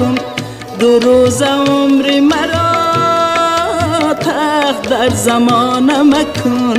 مکن 0.03 0.15
دو 0.81 0.99
روز 0.99 1.43
عمر 1.43 2.21
مرا 2.21 2.73
تخت 4.15 4.88
در 4.91 5.09
زمان 5.09 5.91
مکن 6.03 6.75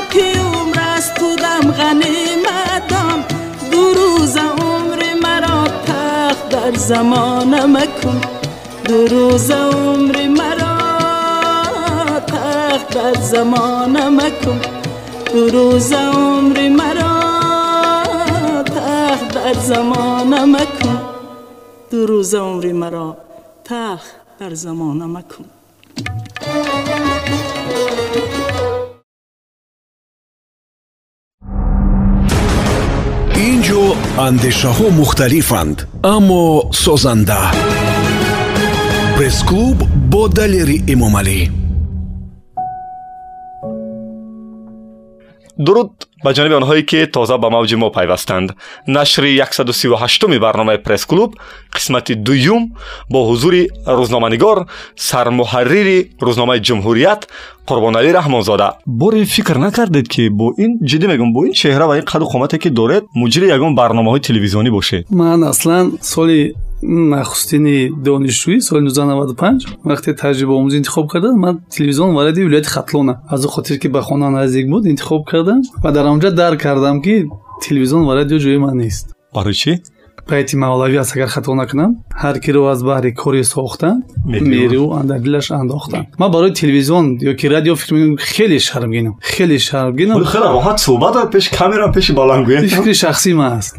مولتی 0.00 0.38
عمر 0.38 0.78
است 0.80 1.20
بودم 1.20 1.72
غنیمتم 1.72 3.24
دو 3.72 3.94
روز 3.94 4.36
عمر 4.36 5.14
مرا 5.22 5.64
تخت 5.86 6.48
در 6.48 6.74
زمان 6.74 7.76
مکن. 7.76 8.20
دو 8.84 9.06
روز 9.06 9.50
عمر 9.50 10.28
مرا 10.28 10.78
تخت 12.26 12.88
در 12.94 13.14
زمان 13.14 14.08
مکن. 14.08 14.60
دو 15.32 15.48
روز 15.48 15.92
عمر 15.92 16.68
مرا 16.68 17.20
در 19.34 19.54
زمان 19.54 20.56
مکن. 20.56 21.00
دو 21.90 22.06
روز 22.06 22.34
عمری 22.34 22.72
مرا 22.72 23.16
تخ 23.64 24.00
در 24.38 24.54
زمان 24.54 25.02
مکن. 25.02 25.44
Андешаҳо 34.28 34.86
мухталифанд 35.00 35.78
аммо 36.14 36.44
созанда. 36.84 37.40
Пресс-клуб 39.16 39.78
бо 40.12 40.22
далери 40.38 40.78
эмомалӣ. 40.92 41.40
Дуруд 45.66 45.90
ба 46.24 46.30
ҷониби 46.36 46.58
онҳое 46.60 46.82
ки 46.90 47.00
тоза 47.16 47.36
ба 47.42 47.48
мавҷи 47.56 47.76
мо 47.82 47.88
пайвастанд. 47.96 48.48
Нашри 48.96 49.30
138уми 49.40 50.38
барномаи 50.44 50.78
пресс-клуб 50.86 51.30
қисмати 51.76 52.14
дуюм 52.26 52.62
бо 53.12 53.18
ҳузури 53.30 53.62
рӯзноманигор 53.98 54.58
сармуҳаррири 55.08 55.98
рӯзномаи 56.26 56.60
ҷумҳурият 56.66 57.20
қурбоналӣ 57.68 58.10
раҳмонзода. 58.18 58.68
Боре 58.86 59.24
фикр 59.24 59.56
накардед 59.66 60.06
ки 60.14 60.22
бо 60.38 60.46
ин 60.64 60.70
ҷиддӣ 60.90 61.06
мегӯм 61.12 61.30
бо 61.34 61.40
ин 61.48 61.52
чеҳра 61.60 61.86
ва 61.90 61.94
ин 62.00 62.04
қаду 62.12 62.24
қомате 62.32 62.56
ки 62.62 62.70
доред 62.80 63.04
муҷири 63.22 63.46
ягон 63.56 63.72
барномаҳои 63.80 64.20
телевизионӣ 64.28 64.70
бошед 64.70 65.02
ман 65.10 65.40
аслан 65.52 65.86
соли 66.12 66.40
нахустини 66.82 67.78
донишҷӯӣ 68.06 68.60
соли 68.60 68.80
1995 68.80 69.66
вақте 69.90 70.10
таҷрибаомӯзӣ 70.22 70.76
интихоб 70.80 71.06
кардам 71.12 71.34
ман 71.44 71.54
телевизион 71.70 72.14
варади 72.14 72.40
вилояти 72.46 72.68
хатлона. 72.68 73.14
Аз 73.28 73.40
ӯ 73.46 73.48
хотир 73.48 73.78
ки 73.78 73.88
ба 73.88 74.00
хона 74.02 74.30
наздик 74.30 74.66
буд 74.70 74.86
интихоб 74.86 75.22
кардам 75.30 75.60
ва 75.84 75.90
дар 75.92 76.04
онҷа 76.14 76.30
дарк 76.30 76.60
кардам 76.62 77.02
ки 77.02 77.14
телевизион 77.64 78.02
ва 78.08 78.16
радио 78.16 78.38
ҷои 78.38 78.58
ман 78.58 78.76
нест. 78.76 79.04
Барои 79.34 79.54
чӣ 79.62 79.72
байти 80.28 80.56
мавлавӣ 80.56 80.96
аст 81.02 81.12
агар 81.16 81.28
хато 81.28 81.54
накунам 81.54 81.90
ҳар 82.22 82.36
киро 82.44 82.62
аз 82.72 82.80
баҳри 82.82 83.12
коре 83.22 83.44
сохтан 83.44 83.96
мериву 84.24 84.86
дар 85.04 85.20
дилаш 85.20 85.50
андохтан 85.50 86.06
ман 86.18 86.30
барои 86.30 86.52
телевизион 86.52 87.04
ёки 87.32 87.46
радио 87.54 87.74
фикр 87.76 87.94
мекунам 87.94 88.16
хеле 88.18 88.58
шармгинам 88.58 89.14
хеле 89.22 89.58
шармгинам. 89.58 90.24
Хеле 90.24 90.48
роҳат 90.56 90.78
суҳбат 90.86 91.14
пеши 91.32 91.50
камера 91.60 91.92
пеши 91.92 92.12
балангӯя 92.12 92.60
фикри 92.68 92.94
шахсӣ 92.94 93.32
ман 93.34 93.52
аст. 93.58 93.76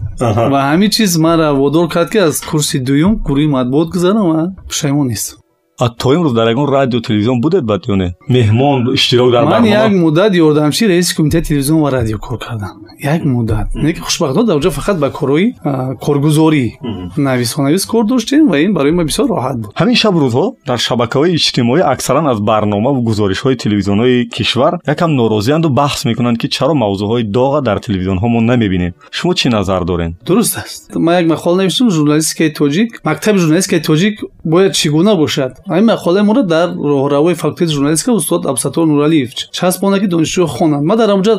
Ва 0.51 0.59
ҳамин 0.69 0.89
чиз 0.95 1.17
маро 1.17 1.47
водор 1.61 1.87
кард 1.89 2.09
ки 2.13 2.17
аз 2.17 2.41
курси 2.49 2.77
дуюм 2.79 3.13
гурӯҳи 3.27 3.47
матбуот 3.55 3.87
гузарам 3.93 4.25
ва 4.31 4.41
пушаймон 4.69 5.07
нестам 5.07 5.40
то 5.89 6.13
имрӯз 6.13 6.33
дар 6.33 6.47
ягон 6.49 6.69
радио 6.69 6.99
телевизион 7.01 7.41
будед 7.41 7.63
бад 7.63 7.85
ё 7.87 7.95
не? 7.95 8.15
Меҳмон 8.29 8.93
иштирок 8.93 9.31
дар 9.31 9.45
ман 9.45 9.65
як 9.65 9.91
муддат 9.91 10.33
ёрдамчии 10.33 10.87
раиси 10.87 11.15
кумитаи 11.15 11.41
телевизион 11.41 11.81
ва 11.81 11.91
радио 11.91 12.17
кор 12.17 12.37
кардам. 12.39 12.85
Як 12.99 13.25
муддат 13.25 13.67
не 13.75 13.93
ки 13.93 13.99
хушбахтона 13.99 14.45
дар 14.45 14.57
онҷо 14.57 14.69
фақат 14.69 14.99
ба 14.99 15.09
корҳои 15.09 15.53
коргузорӣ 16.01 16.71
нависонавис 17.17 17.85
кор 17.85 18.05
доштем 18.05 18.47
ва 18.49 18.59
ин 18.59 18.73
барои 18.73 18.91
ма 18.91 19.03
бисёр 19.03 19.27
роҳат 19.27 19.57
буд. 19.61 19.71
Ҳамин 19.75 19.95
шаб 19.95 20.15
рӯзҳо 20.15 20.45
дар 20.67 20.77
шабакаҳои 20.77 21.35
иҷтимоӣ 21.37 21.81
аксаран 21.93 22.27
аз 22.27 22.39
барномаву 22.39 23.01
гузоришҳои 23.01 23.55
телевизионҳои 23.63 24.29
кишвар 24.29 24.73
якам 24.87 25.15
норозиянду 25.15 25.69
баҳс 25.69 26.05
мекунанд 26.05 26.37
ки 26.41 26.47
чаро 26.49 26.73
мавзӯъҳои 26.73 27.23
доға 27.37 27.61
дар 27.63 27.77
телевизионҳо 27.85 28.27
мо 28.33 28.41
намебинем 28.41 28.93
шумо 29.11 29.33
чӣ 29.33 29.49
назар 29.49 29.83
доред? 29.85 30.11
Дуруст 30.27 30.57
аст. 30.57 30.95
Ман 30.95 31.15
як 31.21 31.25
мақола 31.33 31.57
навиштам 31.57 31.89
журналистикаи 31.89 32.49
тоҷик 32.53 32.89
мактаби 33.03 33.37
журналистикаи 33.37 33.81
тоҷик 33.89 34.15
бояд 34.43 34.73
чӣ 34.73 34.89
гуна 34.89 35.15
бошад 35.15 35.51
ҳамин 35.71 35.85
мақолаи 35.93 36.23
моро 36.29 36.43
дар 36.43 36.67
роҳравои 36.91 37.35
факултети 37.35 37.71
журналистика 37.77 38.11
устод 38.13 38.45
абсатор 38.45 38.85
нуралиев. 38.85 39.29
Часпонда 39.57 39.99
ки 40.01 40.07
донишҷӯё 40.13 40.45
хонанд 40.55 40.83
ман 40.89 40.97
дар 40.97 41.09
онҷа 41.17 41.33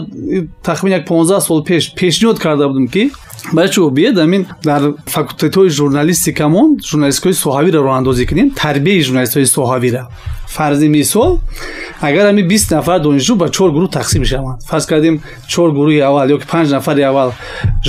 тахмин 0.63 0.93
як 0.99 1.05
15 1.07 1.41
сол 1.41 1.63
пеш 1.65 1.93
пешниҳод 2.01 2.39
карда 2.39 2.69
будам 2.69 2.89
ки 2.89 3.13
барои 3.54 3.72
чӣ 3.74 3.80
биед 3.98 4.18
амин 4.26 4.46
дар 4.70 4.82
факултетҳои 5.16 5.70
журналистикамон 5.80 6.68
журналистикаҳои 6.90 7.38
соҳавиро 7.46 7.80
роҳандозӣ 7.88 8.24
кунем 8.30 8.50
тарбияи 8.64 9.02
журналистҳои 9.08 9.48
соҳавира 9.58 10.04
фарзи 10.56 10.88
мисол 10.98 11.32
агар 12.02 12.26
ҳамин 12.30 12.46
бист 12.52 12.68
нафар 12.72 13.00
донишҷӯ 13.08 13.34
ба 13.42 13.48
чор 13.56 13.70
гурӯҳ 13.76 13.90
тақсим 13.98 14.20
мешаванд 14.26 14.58
фарз 14.70 14.86
кардем 14.92 15.16
чор 15.54 15.70
гурӯҳи 15.78 16.02
аввал 16.10 16.28
ёки 16.36 16.46
панҷ 16.54 16.68
нафари 16.78 17.02
аввал 17.10 17.30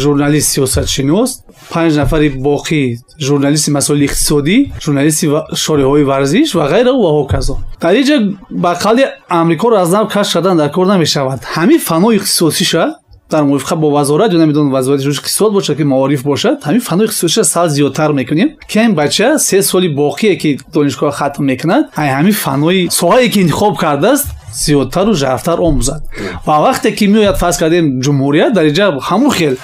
журналист 0.02 0.48
сиёсатшинос 0.54 1.30
панҷ 1.74 1.92
нафари 2.00 2.28
боқӣ 2.48 2.82
журналисти 3.26 3.70
масоили 3.76 4.04
иқтисодӣ 4.08 4.56
журналисти 4.84 5.26
шориҳои 5.64 6.04
варзиш 6.12 6.48
ва 6.58 6.64
ғайра 6.72 6.92
ва 7.04 7.11
ҳоказо 7.18 7.54
дар 7.82 7.94
инҷа 8.00 8.16
ба 8.64 8.72
қали 8.84 9.04
амрикоро 9.40 9.76
аз 9.84 9.90
нав 9.96 10.06
кашф 10.14 10.32
кардан 10.34 10.56
дар 10.62 10.70
кор 10.76 10.87
намешавад 10.94 11.40
ҳамин 11.56 11.78
фаннои 11.88 12.16
ихтисосиша 12.18 12.84
дар 13.33 13.43
мувофиқа 13.43 13.75
бо 13.75 13.89
вазорат 13.97 14.31
ё 14.33 14.37
намедонам 14.37 14.71
вазорати 14.71 15.05
рушди 15.07 15.21
иқтисод 15.21 15.51
бошад 15.57 15.77
ки 15.77 15.83
маориф 15.83 16.23
бошад. 16.23 16.55
Ҳамин 16.67 16.81
фаннои 16.89 17.07
иқтисодиша 17.07 17.43
сал 17.43 17.67
зиёдтар 17.69 18.11
мекунем. 18.13 18.49
Ки 18.69 18.77
ҳамин 18.79 18.93
бача 19.01 19.39
се 19.39 19.61
соли 19.61 19.89
боқие 20.01 20.33
ки 20.41 20.59
донишгоҳ 20.73 21.11
хатм 21.19 21.43
мекунад 21.51 21.83
ҳамин 21.95 22.35
фаннои 22.45 22.89
соҳае 22.99 23.29
ки 23.33 23.39
интихоб 23.43 23.73
кардааст 23.83 24.27
زیادتر 24.53 25.09
و 25.09 25.13
جرفتر 25.13 25.51
آموزد 25.51 26.01
و 26.47 26.51
وقتی 26.51 26.91
که 26.91 27.07
میآید 27.07 27.35
فرض 27.35 27.59
کردیم 27.59 27.99
جمهوریت 27.99 28.53
در 28.53 28.61
اینجا 28.61 28.99
همون 28.99 29.29
خیل 29.29 29.55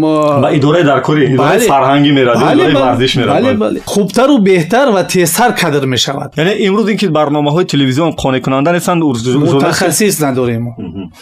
با 0.00 0.48
اداره 0.48 0.82
در 0.82 1.00
کلی 1.00 1.34
اداره 1.34 1.50
بله. 1.50 1.58
فرهنگی 1.58 2.12
میره 2.12 2.34
بله، 2.34 2.46
اداره 2.46 2.74
بله، 2.74 2.84
ورزش 2.84 3.16
میره 3.16 3.32
بله 3.32 3.52
بله. 3.52 3.80
خوبتر 3.84 4.30
و 4.30 4.38
بهتر 4.38 4.92
و 4.94 5.02
تیستر 5.02 5.50
کادر 5.50 5.84
می 5.84 5.98
شود 5.98 6.34
یعنی 6.38 6.50
امروز 6.50 6.88
اینکه 6.88 7.08
برنامه 7.08 7.52
های 7.52 7.64
تلویزیون 7.64 8.10
قانه 8.10 8.40
کننده 8.40 8.72
نیستند 8.72 9.02
متخصص 9.02 10.22
نداریم. 10.22 10.76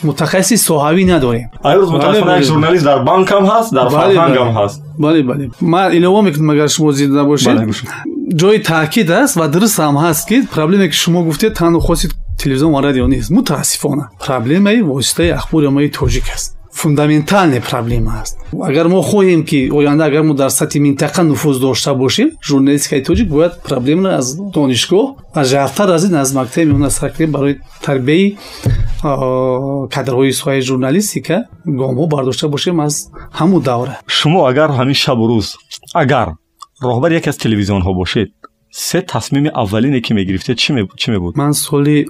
متخصص 0.05 0.55
صحاوی 0.55 1.05
نداریم. 1.05 1.51
امروز 1.65 1.93
متاسفانه 1.93 2.43
ژورنالیست 2.43 2.85
در 2.85 2.99
بانک 2.99 3.33
هم 3.33 3.45
هست 3.45 3.75
در 3.75 3.89
فرهنگ 3.89 4.37
هم 4.37 4.47
هست؟ 4.47 4.83
بله 4.99 5.23
بله. 5.23 5.51
من 5.61 5.91
اینو 5.91 6.23
میگم 6.23 6.51
اگر 6.51 6.67
شما 6.67 6.93
زیاد 6.93 7.11
نباشید. 7.11 7.61
جای 8.37 8.59
تاکید 8.59 9.11
است 9.11 9.37
و 9.37 9.49
درست 9.49 9.81
هم 9.81 9.97
هست 9.97 10.29
که 10.29 10.43
پرابلمی 10.53 10.89
که 10.89 10.95
شما 10.95 11.25
گفتید 11.25 11.53
تنها 11.53 11.81
خواستید 11.81 12.15
телевизион 12.44 12.72
ва 12.74 12.82
радио 12.82 13.08
нест 13.08 13.30
мутаассифона 13.30 14.10
проблемаи 14.26 14.82
воситаи 14.82 15.30
ахбори 15.30 15.68
оммаи 15.68 15.90
тоҷик 15.90 16.24
аст 16.36 16.56
фундаменталне 16.74 17.62
проблема 17.62 18.22
аст 18.22 18.38
агар 18.62 18.88
мо 18.88 19.02
хоҳем 19.02 19.44
ки 19.44 19.70
оянда 19.72 20.06
агар 20.06 20.24
мо 20.24 20.34
дар 20.34 20.50
сатҳи 20.50 20.80
минтақа 20.80 21.22
нуфуз 21.24 21.60
дошта 21.60 21.94
бошем 21.94 22.30
журналистикаи 22.50 23.04
тоҷик 23.04 23.28
бояд 23.28 23.54
проблемаро 23.64 24.12
аз 24.20 24.28
донишгоҳ 24.56 25.06
ва 25.36 25.44
жарфтар 25.44 25.90
аз 25.90 26.04
ин 26.06 26.16
аз 26.16 26.34
мактаби 26.34 26.66
меҳмона 26.66 26.90
саркардем 26.90 27.32
барои 27.32 27.56
тарбияи 27.82 28.38
кадрҳои 29.96 30.32
соҳаи 30.40 30.62
журналистика 30.62 31.36
гомҳо 31.66 32.06
бардошта 32.08 32.48
бошем 32.48 32.80
аз 32.80 32.94
ҳамун 33.40 33.62
давра 33.70 33.94
шумо 34.08 34.40
агар 34.52 34.70
ҳамин 34.80 34.98
шабу 35.04 35.26
рӯз 35.32 35.48
агар 35.94 36.28
роҳбари 36.88 37.14
яке 37.20 37.30
аз 37.30 37.38
телевизионҳо 37.38 37.92
бошед 38.02 38.30
се 38.77 39.03
тасмими 39.03 39.51
аввалине 39.55 40.01
ки 40.03 40.13
мегирифтед 40.13 40.59
чӣ 40.59 40.73
мебуд 41.09 41.37
ман 41.37 41.55
соли 41.55 42.07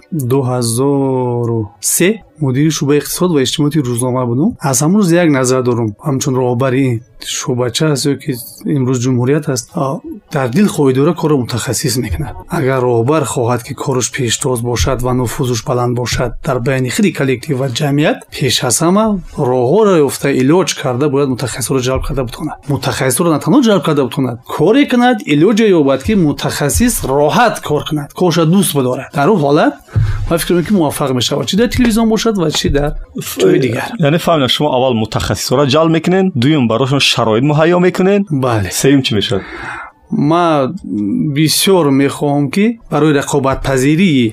مدیر 2.40 2.70
شعبه 2.70 2.96
اقتصاد 2.96 3.30
و 3.30 3.34
اجتماعاتی 3.34 3.80
روزنامه 3.80 4.24
بودم. 4.24 4.56
از 4.60 4.82
همون 4.82 4.96
روز 4.96 5.12
یک 5.12 5.30
نظر 5.30 5.60
دارم. 5.60 5.96
همچون 6.04 6.34
راهبری 6.34 7.00
شعبچه 7.26 7.86
است 7.86 8.06
هست 8.06 8.20
که 8.20 8.34
امروز 8.66 9.00
جمهوریت 9.00 9.48
هست. 9.48 9.70
در 10.30 10.46
دل 10.46 10.66
خویدوره 10.66 11.12
کار 11.12 11.36
متخصص 11.36 11.96
می‌کند 11.96 12.34
اگر 12.48 12.80
رهبر 12.80 13.20
خواهد 13.20 13.62
که 13.62 13.74
کارش 13.74 14.10
پیشتاز 14.10 14.62
باشد 14.62 15.04
و 15.04 15.12
نفوذش 15.12 15.62
بلند 15.62 15.96
باشد 15.96 16.32
در 16.42 16.58
بین 16.58 16.90
خیلی 16.90 17.12
کلکتیو 17.12 17.64
و 17.64 17.68
جمعیت 17.68 18.16
پیش 18.30 18.64
از 18.64 18.78
همه 18.78 19.18
راه 19.38 19.84
را 19.84 19.98
یافته 19.98 20.28
علاج 20.28 20.74
کرده 20.74 21.08
باید 21.08 21.28
متخصص 21.28 21.70
را 21.70 21.80
جلب 21.80 22.00
کرده 22.08 22.22
بتواند. 22.22 22.52
متخصص 22.68 23.20
را 23.20 23.32
نه 23.32 23.38
تنها 23.38 23.60
جلب 23.60 23.82
کرده 23.82 24.04
بتواند 24.04 24.38
کاری 24.48 24.88
کند 24.88 25.16
علاج 25.26 25.60
یابد 25.60 26.02
که 26.02 26.16
متخصص 26.16 27.04
راحت 27.04 27.60
کار 27.60 27.84
کند. 27.90 28.12
کارش 28.16 28.38
دوست 28.38 28.76
بدارد. 28.76 29.10
در 29.12 29.28
اون 29.28 29.40
حالت 29.40 29.72
من 30.30 30.36
فکر 30.36 30.62
که 30.62 30.74
موفق 30.74 31.12
می‌شود. 31.12 31.46
چه 31.46 31.56
در 31.56 31.66
تلویزیون 31.66 32.08
باشد 32.30 32.38
و 32.38 32.50
چی 32.50 32.68
در 32.68 32.92
جای 33.38 33.58
دیگر؟ 33.58 33.88
یعنی 34.00 34.18
فهمیدم 34.18 34.46
شما 34.46 34.76
اول 34.76 35.00
متخصص 35.00 35.52
را 35.52 35.66
جلب 35.66 35.90
می‌کنین 35.90 36.32
دویم 36.40 36.68
براشون 36.68 36.98
شرایط 36.98 37.44
مهیا 37.44 37.78
می‌کنین. 37.78 38.26
بله. 38.30 38.70
سیم 38.70 39.02
چی 39.02 39.14
می‌شد؟ 39.14 39.40
ما 40.10 40.72
بسیار 41.36 41.90
می‌خوام 41.90 42.50
که 42.50 42.74
برای 42.90 43.12
رقابت 43.12 43.62
پذیری 43.62 44.32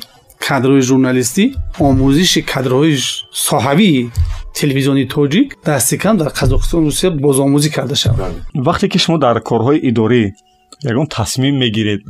کادرهای 0.49 0.81
ژورنالیستی 0.81 1.55
آموزش 1.79 2.37
کادرهای 2.37 2.97
صاحبی 3.33 4.11
تلویزیونی 4.53 5.05
توجیک 5.05 5.53
دست 5.65 5.95
کم 5.95 6.17
در 6.17 6.27
قزاقستان 6.27 6.83
روسیه 6.83 7.09
بازآموزی 7.09 7.69
کرده 7.69 7.95
شود. 7.95 8.15
بله. 8.15 8.63
وقتی 8.65 8.87
که 8.87 8.99
شما 8.99 9.17
در 9.17 9.39
کارهای 9.39 9.87
اداری 9.87 10.33
ягон 10.83 11.07
тасмим 11.07 11.57
мегиред. 11.57 12.01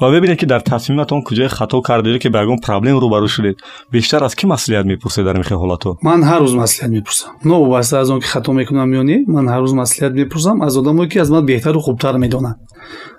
Ва 0.00 0.10
бибинед 0.10 0.38
ки 0.38 0.46
дар 0.46 0.60
тасмиматон 0.60 1.22
куҷое 1.22 1.48
хато 1.48 1.82
кардед 1.82 2.22
ки 2.22 2.28
ба 2.28 2.40
ягон 2.42 2.58
проблем 2.58 2.98
рӯбарӯ 2.98 3.28
шудед 3.28 3.56
бештар 3.92 4.22
аз 4.22 4.34
кӣ 4.34 4.46
маслиҳат 4.46 4.86
мепурсед 4.86 5.24
дар 5.24 5.36
михел 5.38 5.58
ҳолатҳо? 5.58 5.96
Ман 6.02 6.22
ҳар 6.22 6.40
рӯз 6.42 6.54
маслиҳат 6.54 6.90
мепурсам. 6.90 7.30
Новобаста 7.44 8.00
аз 8.00 8.10
он 8.10 8.20
ки 8.20 8.26
хато 8.26 8.52
мекунам 8.52 8.90
ё 8.92 9.02
не 9.02 9.24
ман 9.26 9.46
ҳар 9.48 9.62
рӯз 9.64 9.74
маслиҳат 9.82 10.12
мепурсам 10.12 10.62
аз 10.62 10.76
одамое 10.76 11.08
ки 11.08 11.18
аз 11.18 11.30
ман 11.30 11.44
беҳтару 11.46 11.80
хубтар 11.80 12.14
медонанд. 12.18 12.56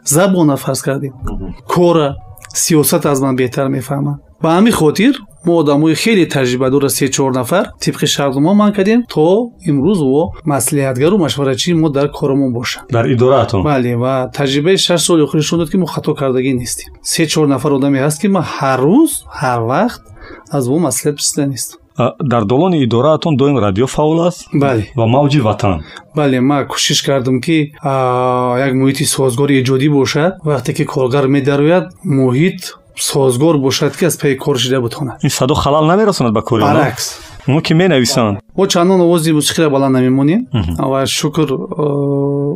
Забона 0.06 0.56
фарз 0.58 0.82
кардем. 0.82 1.13
Кора 1.67 2.15
сиёсат 2.54 3.06
аз 3.06 3.19
ман 3.21 3.36
беҳтар 3.36 3.67
мефаҳманд 3.78 4.19
ба 4.43 4.50
ҳамин 4.58 4.71
хотир 4.71 5.13
мо 5.46 5.58
одамои 5.62 5.96
хеле 5.96 6.26
таҷрибадора 6.26 6.90
се-чор 6.90 7.32
нафар 7.32 7.66
тибқи 7.84 8.06
шартнома 8.06 8.54
ман 8.54 8.74
кардем 8.74 9.04
то 9.14 9.52
имрӯз 9.70 10.00
во 10.12 10.24
маслиҳатгару 10.46 11.18
машваратчии 11.18 11.74
мо 11.74 11.90
дар 11.90 12.08
корамон 12.12 12.54
бошанд 12.54 12.86
дар 12.90 13.06
идораатон 13.14 13.64
бале 13.64 13.96
ва 13.96 14.30
таҷрибаи 14.34 14.78
шаш 14.78 15.02
соли 15.02 15.22
охир 15.24 15.40
нишон 15.40 15.60
дод 15.60 15.70
ки 15.72 15.78
мо 15.78 15.86
хато 15.86 16.14
кардагӣ 16.14 16.54
нестем. 16.54 16.94
Се-чор 17.02 17.48
нафар 17.48 17.72
одаме 17.72 18.00
ҳаст 18.06 18.22
ки 18.22 18.28
ман 18.28 18.44
ҳар 18.58 18.80
рӯз 18.80 19.12
ҳар 19.42 19.60
вақт 19.72 20.02
аз 20.52 20.64
во 20.68 20.78
маслиҳат 20.88 21.16
пурсида 21.18 21.46
нестам 21.46 21.82
дар 22.20 22.46
долони 22.46 22.84
идораатон 22.84 23.36
доим 23.36 23.58
радио 23.58 23.88
фаъол 23.88 24.22
аст? 24.28 24.48
Бале. 24.54 24.88
Ва 24.96 25.06
мавҷи 25.06 25.40
ватан? 25.40 25.84
Бале 26.16 26.40
ман 26.40 26.68
кӯшиш 26.68 27.02
кардам 27.06 27.42
ки 27.42 27.74
як 28.68 28.74
муҳити 28.74 29.04
созгори 29.06 29.62
эҷодӣ 29.62 29.90
бошад. 29.90 30.34
Вақте 30.46 30.74
ки 30.74 30.86
коргар 30.86 31.28
медарояд 31.28 31.86
муҳит 32.06 32.60
созгор 32.98 33.58
бошад 33.58 33.98
ки 33.98 34.06
аз 34.06 34.18
паи 34.18 34.38
кор 34.38 34.58
шида 34.58 34.82
бутонад. 34.82 35.24
Ин 35.24 35.30
садо 35.30 35.56
халал 35.56 35.86
намерасонад 35.86 36.34
ба 36.34 36.42
кори 36.42 36.62
баръакс. 36.62 37.20
Оно 37.48 37.62
ки 37.62 37.74
менависанд? 37.74 38.40
Мо 38.58 38.68
чандон 38.68 39.02
овози 39.02 39.32
мусиқиро 39.32 39.70
баланд 39.70 39.94
намемонем 39.94 40.48
ва 40.80 41.06
шукр 41.08 41.48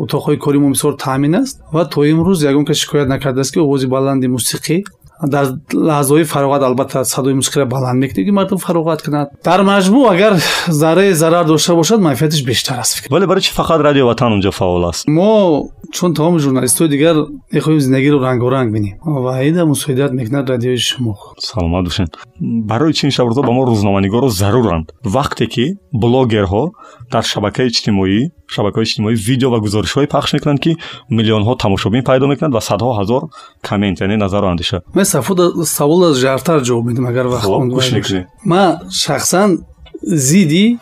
утоқҳои 0.04 0.38
кори 0.38 0.58
мо 0.58 0.70
бисёр 0.70 0.98
таъмин 0.98 1.36
аст. 1.36 1.62
Ва 1.74 1.90
то 1.90 2.04
имрӯз 2.04 2.44
ягон 2.44 2.66
кас 2.66 2.78
шикоят 2.78 3.10
накардааст 3.10 3.54
ки 3.54 3.60
овози 3.60 3.88
баланди 3.88 4.28
мусиқӣ 4.28 4.84
дар 5.24 5.46
лаҳзаҳои 5.74 6.24
фароғат 6.24 6.64
албатта 6.64 7.06
садои 7.06 7.34
мусиқиро 7.34 7.66
баланд 7.66 8.00
мекунед. 8.00 8.26
Ки 8.26 8.32
мардум 8.32 8.60
фароғат 8.60 9.02
кунад. 9.06 9.28
Дар 9.44 9.62
маҷмӯъ 9.62 10.10
агар 10.14 10.34
зарраи 10.68 11.14
зарар 11.14 11.46
дошта 11.46 11.76
бошад 11.76 12.00
манфиатиш 12.02 12.44
бештар 12.44 12.80
аст 12.80 13.08
вале 13.10 13.28
барои 13.28 13.42
чӣ 13.42 13.52
фақат 13.54 13.80
радио 13.82 14.06
ватан 14.06 14.34
онҷо 14.34 14.52
фаъол 14.52 14.86
аст? 14.90 15.08
Мо 15.08 15.70
чун 15.92 16.14
тамоми 16.14 16.40
журналистҳои 16.40 16.90
дигар 16.90 17.16
мехоҳем 17.54 17.80
зиндагиро 17.80 18.18
рангоранг 18.20 18.74
бинем. 18.74 18.98
Ва 19.06 19.44
ида 19.44 19.66
мусоидат 19.66 20.12
мекунад 20.14 20.50
радиои 20.50 20.78
шумо. 20.78 21.16
Саломат 21.40 21.86
бошед 21.86 22.18
барои 22.40 22.94
чи 22.94 23.06
ин 23.08 23.12
шабрӯза 23.12 23.42
ба 23.42 23.52
мо 23.52 23.64
рӯзноманигоро 23.72 24.30
заруранд? 24.30 24.92
Вақте 25.06 25.46
ки 25.48 25.66
блогерҳо 25.94 26.64
дар 27.12 27.24
шабакаи 27.24 27.68
иҷтимоӣ 27.70 28.20
шабакаҳои 28.56 28.86
иҷтимоӣ 28.88 29.14
видео 29.28 29.50
ва 29.54 29.60
гузоришҳое 29.66 30.08
пахш 30.08 30.34
мекунанд 30.34 30.60
ки 30.66 30.72
миллионҳо 31.18 31.54
тамошобин 31.64 32.04
пайдо 32.10 32.28
мекунанд 32.28 32.54
ва 32.58 32.62
садҳо 32.70 32.92
ҳазор 33.00 33.22
коммент 33.68 33.98
яъне 34.02 34.18
назару 34.18 34.48
андеша 34.54 34.78
ман 35.14 35.66
савола 35.66 36.14
жарфтар 36.14 36.60
ҷавоб 36.62 36.86
медам 36.86 37.06
агар 37.08 37.26
вақт 37.26 37.48
ман 38.44 38.80
шахсан 38.92 39.50
зидди 40.02 40.80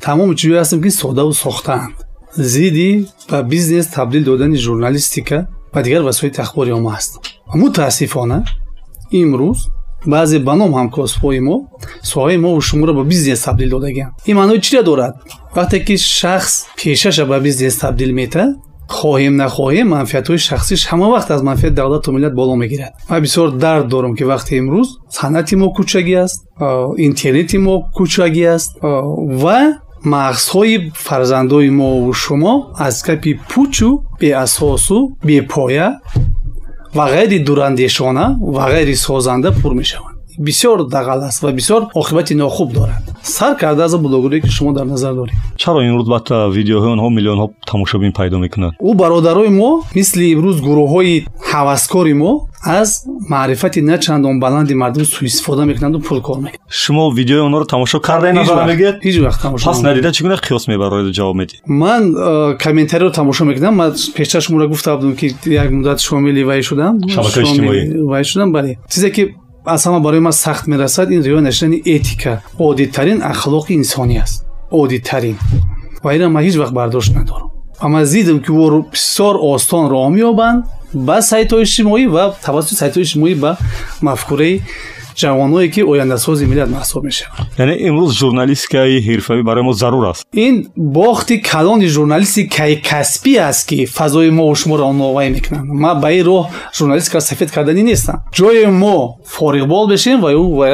тамоми 0.00 0.34
чизое 0.36 0.60
ҳастам 0.60 0.82
ки 0.82 0.90
содаву 0.90 1.32
сохтаанд. 1.32 1.94
Зидди 2.36 3.06
ба 3.30 3.42
бизнес 3.42 3.86
табдил 3.86 4.24
додани 4.24 4.56
журналистика 4.56 5.46
ва 5.72 5.82
дигар 5.82 6.02
васоити 6.02 6.40
ахбори 6.40 6.72
омма 6.72 6.94
аст. 6.96 7.20
Мутаассифона 7.54 8.44
имрӯз 9.12 9.58
баъзе 10.06 10.38
ба 10.38 10.54
ном 10.54 10.72
ҳамкосбҳои 10.78 11.40
мо 11.48 11.56
соҳаи 12.12 12.36
мо 12.44 12.60
шуморо 12.60 12.92
ба 12.94 13.04
бизнес 13.04 13.40
табдил 13.46 13.70
додагианд 13.70 14.12
ин 14.26 14.36
маънои 14.36 14.60
чиро 14.60 14.82
дорад? 14.82 15.14
Вақте 15.56 15.76
ки 15.86 15.96
шахс 15.96 16.66
пешаша 16.76 17.24
ба 17.26 17.40
бизнес 17.40 17.76
табдил 17.78 18.12
метавад 18.12 18.56
хоҳем 18.88 19.34
нахоҳем 19.36 19.88
манфиатҳои 19.96 20.38
шахсиш 20.38 20.80
ҳама 20.90 21.06
вақт 21.16 21.30
аз 21.34 21.42
манфиати 21.42 21.74
давлату 21.74 22.12
миллат 22.12 22.34
боло 22.34 22.54
мегирад. 22.56 22.92
Ман 23.08 23.20
бисёр 23.22 23.50
дард 23.64 23.88
дорам 23.88 24.14
ки 24.16 24.24
вақте 24.32 24.52
имрӯз 24.60 24.88
санъати 25.18 25.56
мо 25.56 25.68
кӯчагӣ 25.76 26.16
аст 26.24 26.40
интернети 27.08 27.58
мо 27.58 27.74
кӯчагӣ 27.96 28.44
аст 28.56 28.70
ва 29.42 29.58
мағзҳои 30.04 30.76
фарзандои 31.06 31.70
мову 31.70 32.12
шумо 32.12 32.54
аз 32.86 33.02
капи 33.02 33.32
пӯчу 33.50 33.90
беасосу 34.20 34.98
бепоя 35.24 35.88
ва 36.94 37.04
ғайри 37.14 37.38
дурандешона 37.46 38.26
ва 38.56 38.64
ғайри 38.74 38.94
созанда 38.94 39.50
пур 39.60 39.72
мешаванд 39.74 40.13
бисёр 40.38 40.88
дағал 40.88 41.24
аст 41.24 41.42
ва 41.42 41.52
бисёр 41.52 41.88
оқибати 41.94 42.34
нохуб 42.34 42.72
дорад. 42.72 43.02
Сар 43.22 43.56
карда 43.56 43.84
аз 43.84 43.96
блогерие 43.96 44.40
ки 44.40 44.48
шумо 44.48 44.72
дар 44.72 44.86
назар 44.86 45.14
доред. 45.14 45.34
Чаро 45.56 45.80
имрӯз 45.82 46.08
баъд 46.08 46.28
видеоҳои 46.56 46.92
онҳо 46.96 47.08
миллионҳо 47.10 47.50
тамошобин 47.66 48.12
пайдо 48.12 48.38
мекунад 48.38 48.72
ӯ 48.82 48.94
бародарои 48.94 49.48
мо 49.48 49.82
мисли 49.94 50.24
имрӯз 50.34 50.58
гурӯҳҳои 50.60 51.24
ҳаваскори 51.52 52.14
мо 52.14 52.48
аз 52.64 53.04
маърифати 53.28 53.82
на 53.82 53.98
чандон 54.00 54.40
баланди 54.40 54.74
мардум 54.74 55.04
сӯистифода 55.04 55.64
мекунанду 55.64 56.00
пул 56.00 56.20
кор 56.20 56.38
мекунад 56.38 56.60
шумо 56.68 57.10
видеои 57.10 57.42
онҳоро 57.48 57.66
тамошо 57.74 58.00
кардаи 58.00 58.32
назар 58.32 58.66
мегиед 58.66 58.96
ҳеҷ 59.04 59.16
вақт 59.26 59.40
тамошо 59.42 59.64
пас 59.64 59.82
надида 59.82 60.10
чӣ 60.12 60.22
гуна 60.22 60.36
қиёс 60.36 60.64
мебароед 60.72 61.06
ҷавоб 61.18 61.36
медиҳед? 61.40 61.60
Ман 61.66 62.02
комментариро 62.64 63.10
тамошо 63.10 63.44
мекунам. 63.44 63.74
Ман 63.74 63.94
пештар 64.16 64.40
шуморо 64.42 64.68
гуфта 64.68 64.96
будам 64.96 65.16
ки 65.16 65.26
як 65.46 65.70
муддат 65.70 66.00
шомили 66.00 66.42
вай 66.42 66.62
шудам. 66.62 67.00
Шабакаи 67.08 67.44
иҷтимоӣ. 67.44 67.80
вай 68.12 68.24
шудам 68.24 68.52
бале. 68.52 68.78
Чизе 68.92 69.10
ки 69.10 69.22
аз 69.64 69.86
ҳама 69.86 70.00
барои 70.00 70.20
ман 70.20 70.32
сахт 70.32 70.66
мерасад 70.66 71.10
ин 71.10 71.22
риоя 71.22 71.40
наштани 71.40 71.82
этика 71.84 72.42
оддитарин 72.58 73.22
ахлоқи 73.22 73.72
инсонӣ 73.80 74.16
аст. 74.22 74.44
Оддитарин 74.70 75.36
ва 76.04 76.14
инро 76.14 76.28
ман 76.28 76.44
ҳеҷ 76.44 76.56
вақт 76.62 76.72
бардошт 76.72 77.14
надорам. 77.14 77.50
Ва 77.80 77.88
ман 77.88 78.04
зидам 78.04 78.38
ки 78.44 78.50
ӯро 78.64 78.80
бисёр 78.92 79.34
осон 79.52 79.84
роҳ 79.92 80.08
меёбанд 80.16 80.64
ба 80.94 81.16
сайтҳои 81.30 81.62
иҷтимоӣ 81.66 82.06
ва 82.14 82.24
тавассути 82.46 82.74
сайтҳои 82.82 83.04
иҷтимоӣ 83.06 83.34
ба 83.44 83.52
мафкураи 84.06 84.62
ҷавоное 85.16 85.68
ки 85.74 85.80
ояндасози 85.80 86.44
миллат 86.46 86.70
маҳсуб 86.76 87.02
мешаванд 87.08 87.48
яъне 87.58 87.74
имрӯз 87.88 88.10
журналистикаи 88.22 88.98
ҳирфавӣ 89.08 89.42
барои 89.48 89.64
мо 89.68 89.72
зарур 89.72 90.04
аст. 90.12 90.22
Ин 90.46 90.54
бохти 90.76 91.34
калони 91.52 91.86
журналистикаи 91.96 92.82
касбӣ 92.90 93.34
аст 93.50 93.68
ки 93.68 93.86
фазои 93.86 94.30
мо 94.30 94.54
шуморо 94.54 94.92
новай 94.92 95.30
мекунанд. 95.30 95.66
Ман 95.84 96.00
ба 96.00 96.08
ин 96.12 96.24
роҳ 96.26 96.44
журналистикаро 96.78 97.20
сафед 97.20 97.50
кардани 97.50 97.82
нестам. 97.82 98.16
Ҷое 98.38 98.66
мо 98.82 98.96
фориғбол 99.34 99.84
бешем 99.92 100.20
ва 100.24 100.30
ӯ 100.32 100.42
ва 100.58 100.68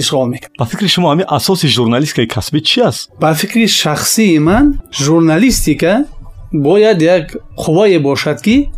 ишғол 0.00 0.26
мекунад. 0.32 0.52
Ба 0.58 0.64
фикри 0.70 0.88
шумо 0.88 1.06
ҳамин 1.12 1.26
асоси 1.28 1.66
журналистикаи 1.68 2.26
касбӣ 2.34 2.60
чи 2.60 2.80
аст? 2.80 3.10
Ба 3.20 3.34
фикри 3.34 3.66
шахсии 3.66 4.38
ман 4.38 4.80
журналистика 4.92 6.04
бояд 6.52 7.02
як 7.02 7.36
қуввае 7.56 7.98
бошад 7.98 8.42
ки 8.42 8.68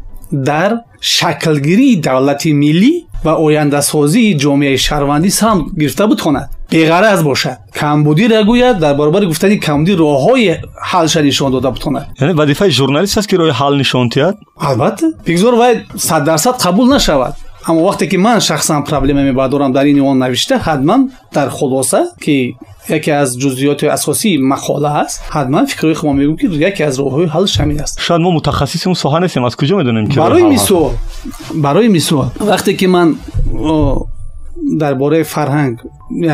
در 0.42 0.80
شکلگیری 1.00 1.96
دولت 1.96 2.46
ملی 2.46 3.06
و 3.24 3.28
آینده 3.28 3.80
سازی 3.80 4.34
جامعه 4.34 4.76
شهروندی 4.76 5.30
سهم 5.30 5.66
گرفته 5.80 6.06
بود 6.06 6.18
بتواند 6.18 6.50
از 7.04 7.24
باشد 7.24 7.56
کمبودی 7.74 8.28
را 8.28 8.44
گوید 8.44 8.78
در 8.78 8.94
برابر 8.94 9.24
گفتن 9.24 9.56
کمبودی 9.56 9.96
راههای 9.96 10.56
حلش 10.82 11.16
نشان 11.16 11.52
داده 11.52 11.70
بتواند 11.70 12.06
یعنی 12.20 12.32
وظیفه 12.32 12.68
ژورنالیست 12.68 13.18
است 13.18 13.28
که 13.28 13.36
راه 13.36 13.50
حل 13.50 13.76
نشان 13.76 14.08
دهد؟ 14.08 14.38
البته. 14.60 15.06
بگذار 15.26 15.54
وای 15.54 15.76
100 15.96 16.24
درصد 16.24 16.62
قبول 16.62 16.94
نشود. 16.94 17.34
аммо 17.67 17.91
вақте 17.91 18.07
ки 18.07 18.17
ман 18.17 18.39
шахсан 18.39 18.83
проблема 18.83 19.21
мебардорам 19.21 19.71
дар 19.71 19.85
ини 19.85 20.01
он 20.01 20.17
навишта 20.17 20.55
ҳатман 20.57 21.11
дар 21.33 21.49
хулоса 21.49 22.11
ки 22.23 22.55
яке 22.89 23.11
аз 23.11 23.37
ҷузъиёти 23.37 23.85
асосии 23.85 24.37
мақола 24.37 25.03
аст 25.03 25.21
ҳатман 25.29 25.65
фикрҳои 25.67 25.95
хумо 25.95 26.13
мегӯм 26.13 26.37
ки 26.37 26.45
яке 26.69 26.83
аз 26.83 26.95
роҳҳои 26.99 27.27
ҳаллаш 27.35 27.53
ҳамин 27.61 27.81
аст 27.83 27.99
шояд 27.99 28.21
мо 28.21 28.31
мутахассиси 28.31 28.87
он 28.87 28.95
соҳа 29.03 29.19
нестем 29.19 29.43
аз 29.45 29.55
куҷо 29.55 29.75
медонем 29.81 30.07
ки 30.07 30.17
барои 30.17 30.43
мисол 30.43 30.91
барои 31.53 31.87
мисол 31.87 32.25
вақте 32.39 32.71
ки 32.79 32.87
ман 32.87 33.07
дар 34.81 34.95
бораи 34.95 35.23
фарҳанг 35.23 35.75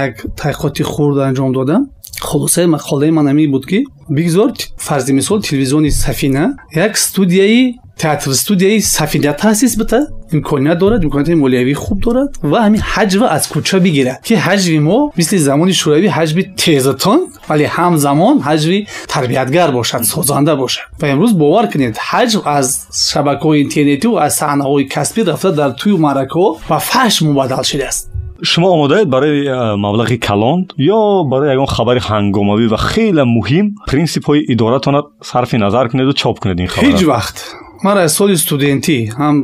як 0.05 0.13
таҳқиқоти 0.39 0.83
хурд 0.83 1.17
анҷом 1.17 1.51
додам 1.57 1.81
хулосаи 2.21 2.67
мақолаи 2.75 3.11
ман 3.17 3.25
ҳамин 3.31 3.49
буд 3.51 3.65
ки 3.65 3.79
бигзор 4.09 4.49
фарзи 4.77 5.13
мисол 5.13 5.41
телевизиони 5.41 5.91
сафина 5.91 6.43
як 6.73 6.97
студияи 6.97 7.75
театр 7.97 8.33
студияи 8.33 8.81
сафина 8.81 9.33
таъсис 9.33 9.77
бита 9.77 10.07
имконият 10.31 10.79
дорад 10.79 11.03
имконияти 11.03 11.35
молиявӣ 11.35 11.73
хуб 11.73 11.99
дорад 12.03 12.29
ва 12.51 12.59
ҳамин 12.65 12.81
ҳаҷва 12.93 13.27
аз 13.35 13.43
кӯча 13.53 13.79
бигирад 13.85 14.19
ки 14.27 14.33
ҳаҷви 14.35 14.79
мо 14.87 14.97
мисли 15.17 15.37
замони 15.49 15.73
шӯравӣ 15.81 16.09
ҳаҷви 16.17 16.43
тезатон 16.63 17.19
вале 17.49 17.65
ҳамзамон 17.77 18.35
ҳаҷви 18.49 18.79
тарбиятгар 19.13 19.69
бошад 19.79 20.03
созанда 20.13 20.53
бошад 20.63 20.85
ва 21.01 21.05
имрӯз 21.13 21.33
бовар 21.41 21.65
кунед 21.71 21.95
ҳаҷв 22.09 22.41
аз 22.57 22.67
шабакаҳои 23.11 23.61
интернетиву 23.65 24.15
аз 24.25 24.31
саҳнаҳои 24.39 24.85
касбӣ 24.95 25.21
рафта 25.29 25.51
дар 25.59 25.71
тӯю 25.79 25.97
маъракаҳо 26.05 26.47
ба 26.69 26.77
фаҳш 26.89 27.15
мубаддал 27.27 27.63
шудааст 27.71 28.08
шумо 28.42 28.68
омодаед 28.76 29.08
барои 29.08 29.48
маблағи 29.76 30.18
калон 30.18 30.68
ё 30.78 31.24
барои 31.24 31.52
ягон 31.54 31.66
хабари 31.66 32.00
ҳангомавӣ 32.00 32.66
ва 32.68 32.78
хеле 32.78 33.24
муҳим 33.24 33.66
принсипҳои 33.88 34.44
идоратонро 34.52 35.00
сарфи 35.22 35.56
назар 35.56 35.88
кунеду 35.90 36.12
чоп 36.12 36.40
кунед 36.40 36.60
ин 36.60 36.66
хабар. 36.66 36.84
Ҳеҷ 36.84 37.00
вақт. 37.04 37.36
Ман 37.84 37.98
аз 37.98 38.12
соли 38.18 38.36
студентӣ 38.36 38.98
ҳам 39.20 39.36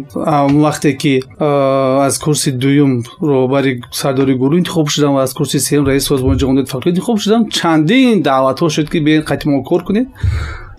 вақте 0.67 0.91
ки 1.03 1.15
аз 2.07 2.19
курси 2.19 2.51
дуюм 2.53 2.93
роҳбари 3.21 3.81
сардори 3.93 4.35
гурӯҳ 4.43 4.59
интихоб 4.59 4.89
шудам 4.89 5.15
ва 5.15 5.23
аз 5.23 5.33
курси 5.39 5.59
сеюм 5.59 5.85
раиси 5.87 6.07
созмони 6.07 6.39
ҷаҳонии 6.41 6.67
фақир 6.73 6.89
интихоб 6.89 7.19
шудам 7.19 7.49
чандин 7.51 8.23
даъватҳо 8.23 8.69
шуд 8.77 8.89
ки 8.93 8.99
биен 9.01 9.23
қайти 9.31 9.45
мо 9.49 9.63
кор 9.63 9.83
кунед. 9.85 10.07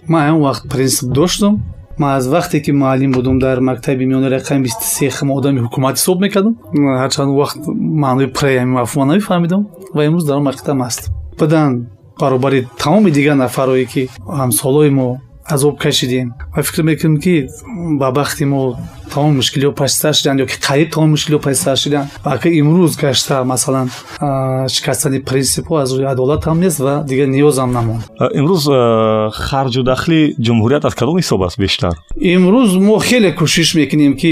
Ман 0.07 0.21
ҳамон 0.27 0.43
вақт 0.49 0.63
принсип 0.73 1.07
доштам 1.19 1.53
ман 1.99 2.17
аз 2.17 2.27
вақте 2.27 2.61
ки 2.61 2.71
муаллим 2.71 3.11
будам 3.11 3.39
дар 3.39 3.59
мактаби 3.59 4.05
миёнаи 4.05 4.29
рақами 4.37 4.61
бисту 4.63 4.83
сехм 4.83 5.31
одами 5.31 5.59
ҳукумат 5.65 5.95
ҳисоб 5.97 6.19
мекардам. 6.21 6.55
Ҳарчанд 6.73 7.31
вақт 7.41 7.59
маънои 8.03 8.27
преями 8.27 8.71
мафҳума 8.79 9.05
намефаҳмидам 9.05 9.61
ва 9.95 10.01
имрӯз 10.07 10.25
дар 10.25 10.37
он 10.37 10.43
мактаб 10.43 10.77
ҳастам 10.87 11.13
баъдан 11.39 11.87
баробари 12.19 12.67
тамоми 12.77 13.11
дигар 13.11 13.35
нафарое 13.35 13.85
ки 13.85 14.09
ҳамсолои 14.39 14.89
мо 14.89 15.07
азоб 15.49 15.77
кашидем. 15.79 16.33
Ва 16.55 16.63
фикр 16.63 16.83
мекунем 16.83 17.19
ки 17.19 17.47
ба 17.99 18.11
бахти 18.11 18.45
мо 18.45 18.77
тамоми 19.13 19.37
мушкилиҳо 19.39 19.71
пашсар 19.71 20.13
шуданд 20.13 20.41
ё 20.41 20.45
ки 20.45 20.57
қариб 20.67 20.89
тамоми 20.91 21.11
мушкилиҳо 21.15 21.39
пашсар 21.39 21.77
шуданд. 21.77 22.07
Ва 22.23 22.33
акар 22.33 22.51
имрӯз 22.51 22.99
гашта 22.99 23.43
масалан 23.43 23.89
шикастани 24.69 25.19
принсипҳо 25.19 25.75
аз 25.83 25.91
рӯи 25.91 26.05
адолат 26.05 26.43
ҳам 26.45 26.59
нест 26.59 26.79
ва 26.79 27.03
дигар 27.07 27.27
ниёзам 27.27 27.71
намонд. 27.71 28.03
Имрӯз 28.39 28.63
харҷу 29.31 29.83
дахли 29.83 30.35
ҷумҳурият 30.45 30.85
аз 30.85 30.95
кадом 30.95 31.17
ҳисоб 31.17 31.41
аст 31.45 31.57
бештар? 31.59 31.93
Имрӯз 32.15 32.71
мо 32.87 32.99
хеле 32.99 33.31
кӯшиш 33.39 33.75
мекунем 33.75 34.13
ки 34.21 34.31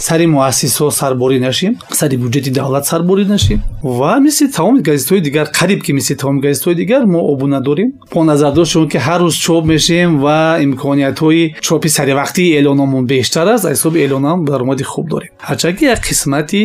сари 0.00 0.26
муассисҳо 0.26 0.90
сарборӣ 0.90 1.38
нашем 1.40 1.72
сари 1.90 2.16
бюҷети 2.16 2.50
давлат 2.50 2.84
сарборӣ 2.86 3.24
нашем. 3.34 3.62
Ва 3.82 4.18
мисли 4.20 4.46
тамоми 4.56 4.80
газетҳои 4.80 5.20
дигар 5.20 5.46
қариб 5.58 5.80
ки 5.82 5.92
мисли 5.92 6.14
тамоми 6.16 6.40
газетҳои 6.40 6.74
дигар 6.74 7.02
мо 7.04 7.20
обуна 7.32 7.60
дорем. 7.60 7.92
Бо 8.12 8.24
назардошт 8.24 8.70
шуд 8.72 8.90
ки 8.92 8.98
ҳар 8.98 9.20
рӯз 9.20 9.34
чоп 9.44 9.64
мешем 9.64 10.20
ва 10.24 10.53
имкониятҳои 10.62 11.54
чопи 11.60 11.88
саривақтии 11.88 12.54
эълономон 12.58 13.06
бештар 13.06 13.46
аст. 13.46 13.64
аз 13.64 13.70
ҳисоби 13.72 13.98
эълонам 14.06 14.44
даромади 14.44 14.84
хуб 14.84 15.08
дорем. 15.08 15.28
ҳарчанд 15.48 15.76
ки 15.78 15.84
як 15.84 16.00
қисмати 16.08 16.62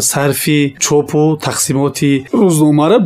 сарфи 0.00 0.74
чопу 0.78 1.38
тақсимоти 1.46 2.24
рӯзномара 2.32 2.98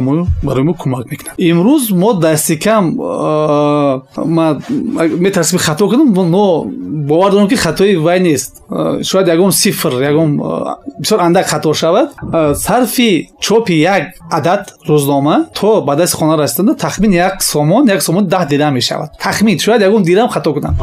мо 0.00 0.26
барои 0.42 0.64
мо 0.64 0.74
кӯмак 0.74 1.04
мекунад. 1.10 1.34
имрӯз 1.38 1.84
мо 1.92 2.10
дасти 2.14 2.58
кам 2.58 2.84
метарсем 5.24 5.58
хато 5.58 5.88
кунам 5.88 6.30
но 6.30 6.64
бовар 6.64 7.32
дорам 7.32 7.48
ки 7.48 7.56
хатои 7.56 7.96
вай 7.96 8.20
нест. 8.20 8.62
шояд 9.02 9.28
ягон 9.28 9.52
сифр 9.52 9.92
ягон 10.02 10.30
бисёр 11.00 11.20
андак 11.20 11.46
хато 11.46 11.74
шавад. 11.74 12.08
сарфи 12.54 13.30
чопи 13.40 13.74
як 13.74 14.02
адад 14.30 14.74
рӯзнома 14.88 15.46
то 15.54 15.82
ба 15.82 15.96
дасти 15.96 16.16
хона 16.16 16.36
расиданда 16.36 16.74
тахмин 16.74 17.12
як 17.12 17.42
сомон 17.42 17.88
як 17.88 18.02
сомон 18.02 18.24
даҳ 18.26 18.48
дирам 18.48 18.74
мешавад. 18.74 19.10
тахмин 19.22 19.58
шояд 19.58 19.82
ягон 19.84 20.02
дирам 20.02 20.28
хато 20.28 20.54
кунам. 20.54 20.74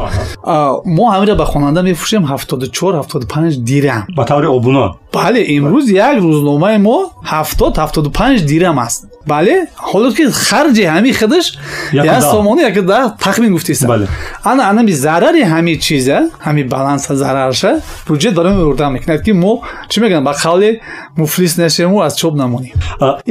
Мо 0.96 1.04
ҳамира 1.14 1.34
ба 1.40 1.44
хонанда 1.52 1.80
мефурӯшем 1.82 2.24
ҳафтоду 2.32 2.66
чор 2.76 2.92
ҳафтоду 3.00 3.26
панҷ 3.34 3.54
дирам. 3.70 4.02
Ба 4.16 4.24
таври 4.24 4.46
обуно? 4.46 4.84
Бале 5.14 5.40
имрӯз 5.56 5.86
як 6.08 6.16
рӯзномаи 6.24 6.78
мо 6.86 6.96
ҳафтод 7.32 7.72
ҳафтоду 7.82 8.08
панҷ 8.18 8.38
дирам 8.50 8.78
аст. 8.86 9.00
Бале 9.26 9.56
ҳоло 9.90 10.08
ки 10.16 10.24
харҷи 10.48 10.84
ҳами 10.94 11.10
худаш 11.20 11.46
як 11.92 12.22
сомону 12.22 12.60
як 12.70 12.76
да 12.90 12.98
тахмин 13.24 13.52
гуфтиста 13.56 13.86
ана 14.50 14.62
анами 14.70 14.92
зарари 15.04 15.42
ҳами 15.52 15.72
чиза 15.84 16.18
ҳами 16.46 16.62
баланса 16.74 17.12
зарарша 17.22 17.72
буҷет 18.08 18.34
барои 18.38 18.54
мо 18.58 18.62
урда 18.70 18.90
мекунад 18.96 19.20
ки 19.26 19.32
мо 19.32 19.52
чӣ 19.90 19.96
мегӯям 20.02 20.24
ба 20.28 20.32
қавле 20.44 20.70
муфлис 21.16 21.52
нашему 21.56 21.96
аз 22.06 22.14
чоп 22.20 22.34
намонем. 22.42 22.76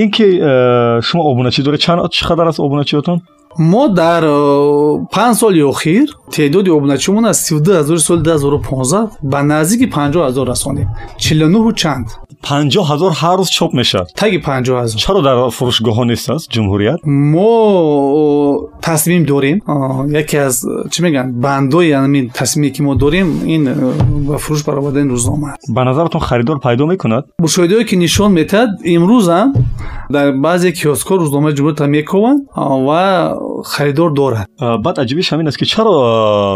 Ин 0.01 0.09
ки 0.15 0.23
э, 0.23 1.01
шумо 1.07 1.23
обуначӣ 1.31 1.61
доред 1.63 1.81
чӣ 1.81 2.21
қадар 2.29 2.47
аст 2.47 2.59
обуначиётон 2.59 3.17
мо 3.57 3.87
дар 3.89 4.23
э, 4.23 5.05
панҷ 5.15 5.35
соли 5.37 5.61
охир 5.63 6.07
теъдоди 6.31 6.69
обуначиёмон 6.69 7.25
аз 7.25 7.37
сивду 7.47 7.71
ҳазори 7.79 7.99
соли 7.99 8.21
дуҳазору 8.27 8.59
понздаҳ 8.69 9.03
ба 9.31 9.39
наздики 9.43 9.85
панҷоҳ 9.97 10.23
ҳазор 10.27 10.47
расонем. 10.53 10.87
чилнуҳу 11.23 11.71
чанд 11.81 12.07
панҷоҳ 12.48 12.84
ҳазор 12.90 13.12
ҳар 13.20 13.36
рӯз 13.40 13.50
чоп 13.56 13.70
мешавад 13.80 14.08
таги 14.22 14.38
панҷоҳ 14.48 14.76
ҳазор 14.82 14.98
чаро 15.04 15.20
дар 15.28 15.36
фурӯшгоҳҳо 15.56 16.04
нест 16.10 16.26
аст 16.34 16.44
ҷумҳурият 16.54 16.98
мо 17.32 17.52
э, 18.22 18.82
тасмим 18.86 19.22
дорем 19.32 19.58
яке 20.22 20.36
аз 20.46 20.56
чӣ 20.92 20.98
мегӯянд 21.04 21.30
бандои 21.46 21.90
ҳамин 22.00 22.24
тасмиме 22.40 22.70
ки 22.74 22.80
мо 22.86 22.92
дорем 23.04 23.28
ин 23.54 23.62
ба 24.28 24.34
э, 24.36 24.38
фурӯш 24.44 24.62
баровардани 24.68 25.08
рӯзнома 25.14 25.46
аст 25.52 25.64
ба 25.76 25.82
назаратон 25.88 26.20
харидор 26.28 26.56
пайдо 26.66 26.84
мекунад 26.92 27.24
мушоҳидаҳое 27.44 27.84
ки 27.90 27.96
нишон 28.04 28.30
медиҳад 28.38 28.70
имрӯзам 28.96 29.48
дар 30.14 30.26
баъзе 30.46 30.70
киоскҳо 30.78 31.14
рӯзномаи 31.22 31.52
ҷумҳуриятро 31.56 31.86
мекованд 31.98 32.40
ва 32.88 33.02
харидор 33.74 34.10
дорад 34.20 34.46
баъд 34.84 34.96
аҷибиш 35.02 35.26
ҳамин 35.32 35.46
аст 35.50 35.58
ки 35.60 35.66
чаро 35.72 35.94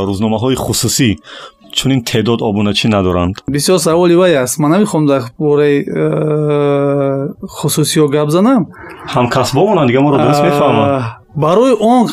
рӯзномаҳои 0.08 0.56
хусусӣ 0.64 1.10
чунин 1.77 2.01
теъдод 2.09 2.39
обуначӣ 2.41 2.87
надоранд? 2.95 3.35
Бисёр 3.55 3.77
саволи 3.79 4.15
вай 4.21 4.33
аст. 4.43 4.59
Ман 4.59 4.71
намехоҳам 4.71 5.05
дар 5.11 5.21
бораи 5.39 5.77
хусусиҳо 7.55 8.07
гап 8.15 8.29
занам. 8.35 8.61
Ҳамкасбомонанд 9.15 9.87
дига 9.89 10.01
моро 10.05 10.17
дуруст 10.23 10.43
мефаҳманд 10.47 11.03
барои 11.35 11.73
он 11.79 12.07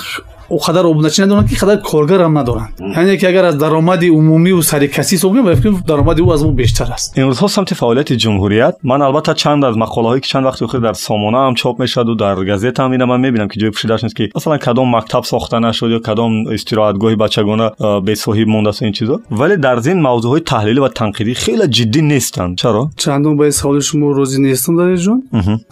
қадар 0.51 0.85
обуначӣ 0.85 1.21
надоранд 1.25 1.49
ки 1.49 1.55
қадар 1.55 1.81
коргарам 1.81 2.33
надоранд 2.33 2.69
яъне 2.79 3.17
ки 3.17 3.25
агар 3.25 3.43
аз 3.43 3.55
даромади 3.55 4.09
умумиву 4.09 4.63
сари 4.63 4.87
касӣ 4.87 5.15
ҳисоб 5.15 5.29
кунем 5.31 5.55
фикр 5.55 5.83
даромади 5.87 6.21
ӯ 6.21 6.33
аз 6.33 6.41
мо 6.43 6.51
бештар 6.51 6.87
аст 6.95 7.17
имрӯзҳо 7.17 7.47
самти 7.47 7.73
фаъолияти 7.75 8.15
ҷумҳурият 8.23 8.75
ман 8.83 9.01
албатта 9.01 9.33
чанд 9.35 9.63
аз 9.63 9.75
мақолаҳое 9.75 10.19
ки 10.21 10.29
чанд 10.31 10.45
вақти 10.47 10.63
охир 10.63 10.79
дар 10.79 10.95
сомонаам 10.95 11.55
чоп 11.55 11.79
мешаваду 11.79 12.15
дар 12.15 12.35
газетаам 12.51 12.93
ина 12.93 13.05
ман 13.05 13.19
мебинам 13.21 13.49
ки 13.49 13.59
ҷои 13.59 13.71
пӯшидааш 13.75 14.01
нест 14.03 14.15
ки 14.15 14.31
масалан 14.35 14.59
кадом 14.59 14.87
мактаб 14.87 15.23
сохта 15.25 15.59
нашуд 15.59 15.89
ё 15.97 15.99
кадом 16.07 16.31
истироҳатгоҳи 16.57 17.15
бачагона 17.23 17.67
бесоҳиб 18.07 18.47
мондааст 18.55 18.81
ин 18.81 18.93
чизо 18.97 19.15
вале 19.29 19.57
дар 19.57 19.77
зин 19.85 19.97
мавзӯъҳои 20.07 20.41
таҳлилӣ 20.51 20.79
ва 20.85 20.89
танқидӣ 20.99 21.33
хеле 21.43 21.65
ҷиддӣ 21.77 22.01
нестанд 22.13 22.57
чаро 22.61 22.83
чандон 23.03 23.33
ба 23.39 23.51
саволи 23.51 23.81
шумо 23.89 24.07
розӣ 24.17 24.37
нестам 24.47 24.73
дарҷон 24.79 25.19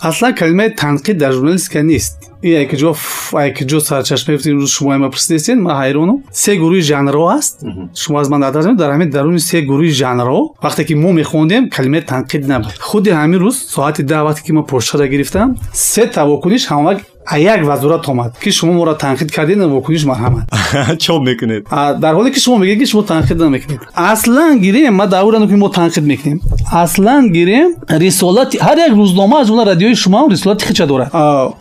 аслан 0.10 0.32
калимаи 0.40 0.70
танқид 0.84 1.18
дар 1.24 1.32
журналистика 1.38 1.82
нест 1.84 2.16
якҷо 2.43 2.95
якҷо 3.33 3.79
сарчашма 3.81 4.33
гирифтем 4.33 4.61
рӯз 4.61 4.71
шумо 4.77 4.99
ма 4.99 5.11
пурсидестен 5.11 5.59
ман 5.63 5.75
ҳайрону. 5.83 6.15
Се 6.33 6.53
гурӯҳи 6.63 6.83
жанрҳо 6.91 7.27
ҳаст 7.35 7.55
шумо 8.03 8.19
аз 8.21 8.29
ман 8.33 8.41
надазем 8.41 8.77
дар 8.77 8.91
ҳамин 8.95 9.11
даруни 9.17 9.41
се 9.41 9.59
гурӯҳи 9.71 9.93
жанрҳо 10.03 10.41
вақте 10.65 10.83
ки 10.89 10.95
мо 10.95 11.11
мехондем 11.21 11.63
калимаи 11.77 12.03
танқид 12.13 12.43
набуд 12.53 12.73
худи 12.89 13.11
ҳамин 13.21 13.39
рӯз 13.45 13.57
соати 13.75 14.03
да 14.03 14.19
вақте 14.29 14.43
ки 14.47 14.53
мо 14.53 14.63
пошара 14.73 15.07
гирифтам 15.13 15.49
се 15.73 16.03
тавокуниш 16.07 16.63
ҳамавак 16.71 16.99
як 17.39 17.65
вазурат 17.65 18.09
омад? 18.09 18.39
Ки 18.39 18.51
шумо 18.51 18.73
моро 18.73 18.95
танқид 18.95 19.31
кардед 19.33 19.59
вокуниш 19.59 20.05
марҳамат? 20.05 20.45
Чоп 20.99 21.23
мекунед? 21.23 21.65
Дар 21.71 22.15
ҳоле 22.15 22.31
ки 22.31 22.41
шумо 22.41 22.59
мегӯед 22.59 22.79
ки 22.79 22.87
шумо 22.87 23.03
танқид 23.03 23.39
намекунед. 23.39 23.81
Аслан 23.95 24.61
гирем 24.61 24.95
ма 24.95 25.07
даврано 25.07 25.49
ки 25.49 25.55
мо 25.55 25.69
танқид 25.69 26.05
мекунем. 26.05 26.41
Аслан 26.73 27.33
гирем 27.33 27.75
рисолати 27.89 28.59
ҳар 28.59 28.79
як 28.87 28.93
рӯзнома 28.93 29.41
аз 29.41 29.49
ҷумла 29.49 29.65
радиои 29.67 29.95
шумо 29.95 30.29
рисолати 30.31 30.67
хича 30.67 30.87
дорад. 30.87 31.09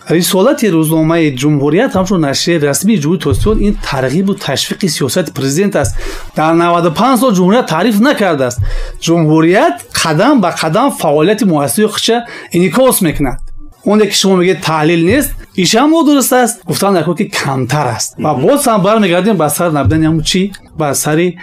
Рисолати 0.10 0.66
рӯзномаи 0.76 1.36
ҷумҳурият 1.42 1.92
ҳамчун 1.98 2.20
нашри 2.20 2.60
расмии 2.70 2.98
ҷумҳури 3.02 3.20
тоҷикистон 3.26 3.58
ин 3.68 3.74
тарғибу 3.90 4.34
ташвиқи 4.48 4.88
сиёсати 4.96 5.32
президент 5.32 5.76
аст. 5.76 5.96
Дар 6.36 6.54
наваду 6.54 6.90
панҷ 6.92 7.20
сол 7.20 7.32
ҷумҳурият 7.38 7.68
таъриф 7.74 7.96
накардааст. 8.00 8.60
Ҷумҳурият 9.06 9.76
қадам 10.02 10.36
ба 10.44 10.50
қадам 10.62 10.88
фаъолияти 11.02 11.46
муассисаи 11.46 11.88
хича 11.96 12.18
инъикос 12.52 13.02
мекунад 13.02 13.49
اون 13.90 14.00
که 14.00 14.12
شما 14.12 14.36
میگه 14.36 14.54
تحلیل 14.54 15.10
نیست. 15.10 15.36
ایش 15.54 15.76
هم 15.76 15.92
درست 16.08 16.34
است. 16.34 16.66
گفتن 16.66 16.94
در 16.94 17.14
که 17.14 17.26
کمتر 17.26 17.88
است. 17.88 18.16
و 18.20 18.34
باز 18.34 18.68
هم 18.68 18.84
برمیگردیم 18.84 19.38
به 19.38 19.48
سر 19.48 19.70
نبودن 19.70 20.04
همون 20.04 20.22
چی؟ 20.22 20.52
به 20.80 20.94
سری 20.94 21.38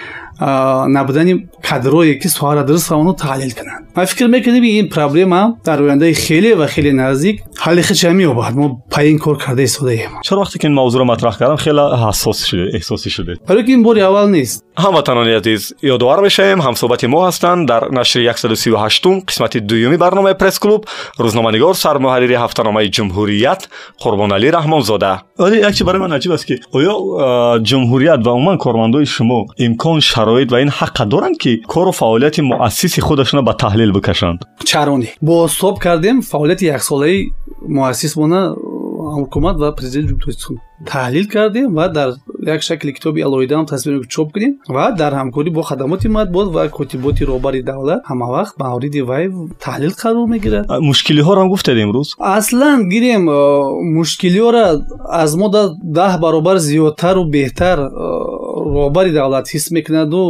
نبودن 0.88 1.49
کادروی 1.70 2.18
که 2.18 2.28
سوار 2.28 2.62
درست 2.62 2.90
رو 2.90 3.12
تحلیل 3.12 3.51
کنند 3.51 3.88
ما 3.97 4.05
فکر 4.05 4.26
می‌کنیم 4.26 4.62
این 4.62 4.88
پرابلم 4.88 5.32
هم 5.32 5.57
در 5.64 5.82
آینده 5.82 6.14
خیلی 6.14 6.53
و 6.53 6.66
خیلی 6.66 6.92
نزدیک 6.92 7.42
حل 7.59 7.80
خشمی 7.80 8.24
و 8.24 8.34
بعد 8.34 8.55
ما 8.55 8.82
پایین 8.90 9.18
کار 9.18 9.36
کرده 9.36 9.62
استاده 9.62 9.92
ایم. 9.92 10.11
چرا 10.22 10.40
وقتی 10.40 10.59
که 10.59 10.68
این 10.68 10.74
موضوع 10.74 11.01
رو 11.01 11.07
مطرح 11.07 11.38
کردم 11.38 11.57
خیلی 11.57 11.80
حساس 12.09 12.44
شده 12.44 12.70
احساسی 12.74 13.11
شده. 13.11 13.34
برای 13.49 13.64
که 13.64 13.70
این 13.70 13.82
بوری 13.82 14.01
اول 14.01 14.30
نیست. 14.30 14.65
Ҳамватанони 14.84 15.32
азиз 15.40 15.62
ёдовар 15.94 16.20
мешавем. 16.26 16.60
Ҳамсӯҳбати 16.66 17.06
мо 17.06 17.20
ҳастанд. 17.28 17.66
Дар 17.70 17.82
нашри 17.90 18.22
138 18.24 19.24
қисмати 19.28 19.58
дуюми 19.60 19.96
барномаи 19.96 20.34
пресс-клуб 20.42 20.82
рӯзноманигор 21.24 21.74
сармуҳаррири 21.84 22.36
ҳафтаномаи 22.42 22.90
ҷумҳурият 22.96 23.60
қурбоналӣ 24.02 24.48
раҳмонзода. 24.58 25.12
Вале 25.38 25.56
як 25.68 25.74
чи 25.76 25.84
барои 25.84 26.00
ман 26.00 26.12
аҷиб 26.18 26.32
аст 26.36 26.44
ки 26.48 26.54
оё 26.78 26.94
ҷумҳурият 27.68 28.20
ва 28.26 28.32
умуман 28.38 28.58
кормандои 28.58 29.06
шумо 29.16 29.40
имкон 29.66 30.00
шароит 30.00 30.48
ва 30.52 30.58
ин 30.64 30.70
ҳаққа 30.78 31.04
доранд 31.12 31.36
ки 31.42 31.52
кору 31.72 31.92
фаъолияти 31.92 32.40
муассиси 32.52 33.00
худашона 33.00 33.42
ба 33.42 33.52
таҳлил 33.62 33.90
бикашанд? 33.96 34.38
Чароне 34.70 35.08
бозтоб 35.22 35.78
кардем 35.78 36.16
фаъолияти 36.22 36.64
яксолаи 36.76 37.16
муассис 37.68 38.12
бона 38.20 38.54
ҳукумат 39.16 39.56
ва 39.62 39.68
президенти 39.78 40.08
ҷумҳури 40.10 40.24
тоҷикистон 40.26 40.56
таҳлил 40.92 41.26
кардем 41.34 41.74
ва 41.78 41.88
дар 41.88 42.10
як 42.47 42.62
шакли 42.62 42.92
китоби 42.92 43.20
алоҳидаам 43.28 43.66
тасвир 43.66 44.07
чоп 44.14 44.32
кунем 44.32 44.53
ва 44.68 44.84
дар 45.01 45.12
ҳамкорӣ 45.20 45.51
бо 45.51 45.62
хадамоти 45.62 46.09
матбуот 46.09 46.49
ва 46.57 46.68
котиботи 46.68 47.22
роҳбари 47.30 47.62
давлат 47.62 48.01
ҳамавақт 48.11 48.55
мавриди 48.59 49.01
вай 49.11 49.24
таҳлил 49.64 49.94
қарор 50.03 50.26
мегирад. 50.34 50.64
Мушкилиҳоро 50.90 51.38
ҳам 51.42 51.49
гуфтед 51.55 51.76
имрӯз? 51.84 52.09
Аслан 52.18 52.78
гирем 52.92 53.22
мушкилиҳоро 53.99 54.64
аз 55.22 55.30
мо 55.40 55.49
даҳ 55.99 56.12
баробар 56.24 56.57
зиёдтару 56.68 57.22
беҳтар 57.36 57.78
роҳбари 58.76 59.11
давлат 59.18 59.47
ҳис 59.53 59.64
мекунаду 59.76 60.20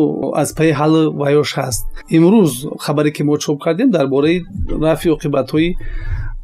аз 0.42 0.48
пайи 0.58 0.72
ҳалли 0.80 1.02
ваёш 1.20 1.50
ҳаст. 1.58 1.82
Имрӯз 2.16 2.52
хабаре 2.84 3.10
ки 3.16 3.22
мо 3.28 3.36
чоп 3.44 3.58
кардем 3.64 3.90
дар 3.96 4.06
бораи 4.14 4.36
рафъи 4.86 5.10
оқибатҳои 5.16 5.68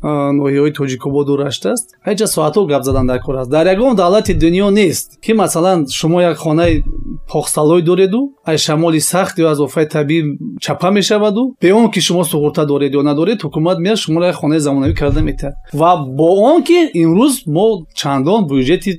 ноҳияҳои 0.04 0.72
тоҷикободу 0.80 1.38
рашт 1.44 1.64
аст 1.74 1.88
ҳеҷа 2.08 2.28
соатҳо 2.36 2.62
гап 2.72 2.84
задан 2.88 3.06
дар 3.12 3.20
кор 3.26 3.36
аст 3.42 3.50
дар 3.56 3.66
ягон 3.74 3.96
давлати 3.96 4.34
дунё 4.44 4.68
нест 4.80 5.08
ки 5.26 5.32
масалан 5.34 5.80
шумо 6.00 6.22
як 6.22 6.38
хонаи 6.38 6.84
похсалой 7.32 7.82
дореду 7.82 8.22
аз 8.46 8.60
шамоли 8.68 9.00
сахт 9.00 9.36
ё 9.40 9.48
аз 9.52 9.60
офати 9.60 9.90
табиӣ 9.98 10.22
чапа 10.62 10.90
мешаваду 10.92 11.56
бе 11.62 11.74
он 11.74 11.90
ки 11.94 12.00
шумо 12.00 12.24
суғурта 12.32 12.66
доред 12.66 12.94
ё 12.94 13.02
надоред 13.02 13.40
ҳукумат 13.46 13.78
меяд 13.80 13.98
шуморо 13.98 14.26
як 14.32 14.36
хонаи 14.36 14.60
замонавӣ 14.60 14.94
карда 14.94 15.22
метиҳад 15.30 15.54
ва 15.74 15.92
бо 15.98 16.28
он 16.52 16.64
ки 16.68 16.80
имрӯз 17.04 17.34
мо 17.56 17.68
чандон 18.00 18.42
бюҷети 18.52 18.92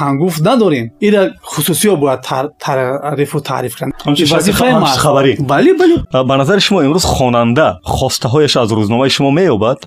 ҳангуфт 0.00 0.40
надорем 0.48 0.86
ира 1.00 1.22
хусусиҳо 1.50 1.96
бояд 2.02 2.20
тарифу 2.66 3.40
таъриф 3.40 3.74
кардхабарӣ 3.80 5.32
бале 5.52 5.72
бале 5.80 5.96
ба 6.28 6.34
назари 6.36 6.60
шумо 6.60 6.80
имрӯз 6.86 7.04
хонанда 7.14 7.66
хостаҳояш 7.96 8.54
аз 8.62 8.68
рӯзномаи 8.78 9.10
шумо 9.16 9.30
меёбад 9.38 9.78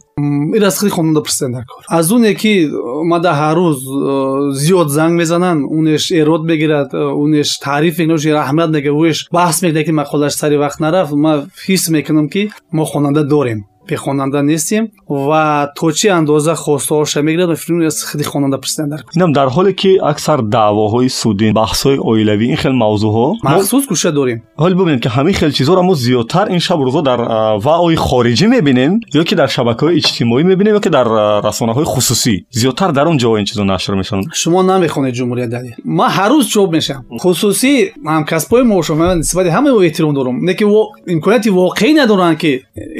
ин 0.60 0.66
аз 0.66 0.78
худи 0.78 0.90
хонанда 0.90 1.22
пурсидан 1.22 1.52
дар 1.52 1.64
кор. 1.64 1.84
Аз 1.88 2.10
оне 2.12 2.34
ки 2.34 2.52
мада 3.12 3.32
ҳар 3.40 3.56
рӯз 3.56 3.80
зиёд 4.62 4.88
занг 4.96 5.14
мезананд 5.20 5.60
унеш 5.78 6.10
эрод 6.20 6.42
мегирад 6.50 6.88
унеш 6.94 7.48
таъриф 7.64 7.98
мекунад 7.98 8.20
аҳамият 8.44 8.70
мегирад 8.76 8.96
уеш 9.00 9.18
баҳс 9.32 9.62
мекунад 9.62 9.84
ки 9.86 9.92
мақолааш 10.00 10.34
сари 10.40 10.56
вақт 10.64 10.78
нарафт 10.84 11.12
ман 11.24 11.38
ҳис 11.66 11.82
мекунам 11.96 12.28
ки 12.28 12.42
мо 12.76 12.84
хонанда 12.84 13.22
дорем 13.24 13.60
бехонанда 13.89 14.41
нестем 14.41 14.89
ва 15.07 15.71
то 15.75 15.91
чӣ 15.91 16.09
андоза 16.09 16.55
хостаоша 16.55 17.21
мегирад 17.21 17.57
худи 18.11 18.23
хонанда 18.23 18.57
пурсидан 18.57 18.89
дар 18.89 19.01
инам 19.15 19.33
дар 19.33 19.47
ҳоле 19.47 19.73
ки 19.73 19.97
аксар 20.01 20.39
даъвоҳои 20.41 21.09
судӣ 21.09 21.51
баҳсҳои 21.53 21.97
оилавӣ 22.09 22.45
ин 22.53 22.57
хел 22.57 22.73
мавзӯъҳо 22.73 23.27
махсус 23.43 23.85
кӯшида 23.87 24.11
дорем 24.11 24.41
ҳоле 24.57 24.75
бубинед 24.75 25.01
ки 25.03 25.09
ҳамин 25.09 25.33
хел 25.33 25.51
чизҳоро 25.51 25.81
мо 25.83 25.93
зиёдтар 25.95 26.45
ин 26.55 26.59
шабу 26.59 26.83
рӯзо 26.87 27.01
дар 27.09 27.19
ваъои 27.65 27.95
хориҷӣ 27.95 28.47
мебинем 28.55 28.93
ё 29.19 29.23
ки 29.29 29.35
дар 29.35 29.49
шабакаҳои 29.55 29.97
иҷтимоӣ 29.99 30.43
мебинем 30.43 30.75
ё 30.79 30.81
ки 30.85 30.89
дар 30.89 31.07
расонаҳои 31.47 31.85
хусусӣ 31.93 32.35
зиёдтар 32.59 32.91
дар 32.97 33.05
он 33.07 33.17
ҷо 33.17 33.37
ин 33.39 33.45
чизо 33.45 33.63
нашр 33.63 33.93
мешаванд 34.01 34.25
шумо 34.33 34.63
намехонед 34.63 35.13
ҷумҳурият 35.17 35.49
дали 35.55 35.69
ман 35.85 36.09
ҳар 36.17 36.31
рӯз 36.31 36.45
чоп 36.53 36.69
мешавам 36.77 37.03
хусусӣ 37.23 37.73
ҳамкасбҳои 38.13 38.63
мо 38.71 38.81
шумо 38.87 39.15
нисбати 39.21 39.49
ҳамао 39.57 39.79
эҳтиром 39.87 40.13
дорам 40.19 40.35
не 40.47 40.53
ки 40.59 40.65
имконияти 41.15 41.49
воқеӣ 41.59 41.93
надоранд 42.01 42.37
ки 42.41 42.51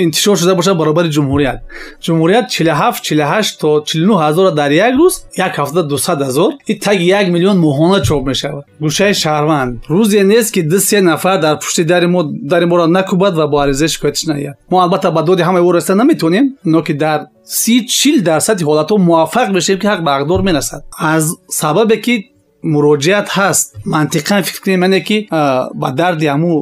интишор 0.06 0.38
шуда 0.38 0.56
бошад 0.56 0.76
баробари 0.81 1.09
ҷумҳурият. 1.17 1.59
Ҷумҳурият 2.05 2.47
47 2.49 3.01
48 3.01 3.59
то 3.61 3.69
49 3.87 4.21
ҳазора 4.25 4.51
дар 4.61 4.71
як 4.87 4.95
рӯз 5.01 5.15
як 5.47 5.53
ҳафта 5.61 5.81
200 5.83 6.23
ҳазор 6.29 6.51
и 6.67 6.79
таги 6.79 7.05
як 7.19 7.27
миллион 7.35 7.57
моҳона 7.67 7.99
чоп 8.09 8.23
мешавад. 8.31 8.65
Гӯшаи 8.83 9.15
шаҳрванд. 9.23 9.73
Рӯзе 9.95 10.23
нест 10.33 10.51
ки 10.55 10.63
ду 10.63 10.79
се 10.81 11.01
нафар 11.01 11.37
дар 11.41 11.55
пушти 11.63 11.85
дари 11.85 12.07
мо 12.07 12.21
дари 12.53 12.67
моро 12.67 12.85
накӯбад 12.99 13.35
ва 13.41 13.47
бо 13.53 13.57
ариза 13.65 13.89
шикоятиш 13.89 14.25
наояд 14.31 14.57
мо 14.71 14.77
албатта 14.85 15.11
ба 15.11 15.23
доди 15.23 15.43
ҳамаи 15.49 15.63
ӯ 15.69 15.73
раста 15.77 15.95
наметонем 15.95 16.47
но 16.65 16.83
ки 16.87 16.93
дар 17.05 17.19
си 17.45 17.87
чил 17.87 18.17
дарсади 18.23 18.63
ҳолатҳо 18.65 18.97
муваффақ 19.09 19.49
мешавем 19.57 19.79
ки 19.83 19.87
ҳақ 19.93 20.01
ба 20.07 20.11
ҳақдор 20.17 20.41
менасад 20.49 20.81
аз 20.99 21.25
сабабе 21.61 21.97
ки 22.05 22.15
муроҷиат 22.75 23.29
ҳаст 23.37 23.67
мантиқан 23.95 24.43
фикр 24.47 24.61
кунем 24.65 24.83
ане 24.83 25.01
ки 25.09 25.17
ба 25.83 25.89
дарди 26.01 26.27
ҳамун 26.33 26.53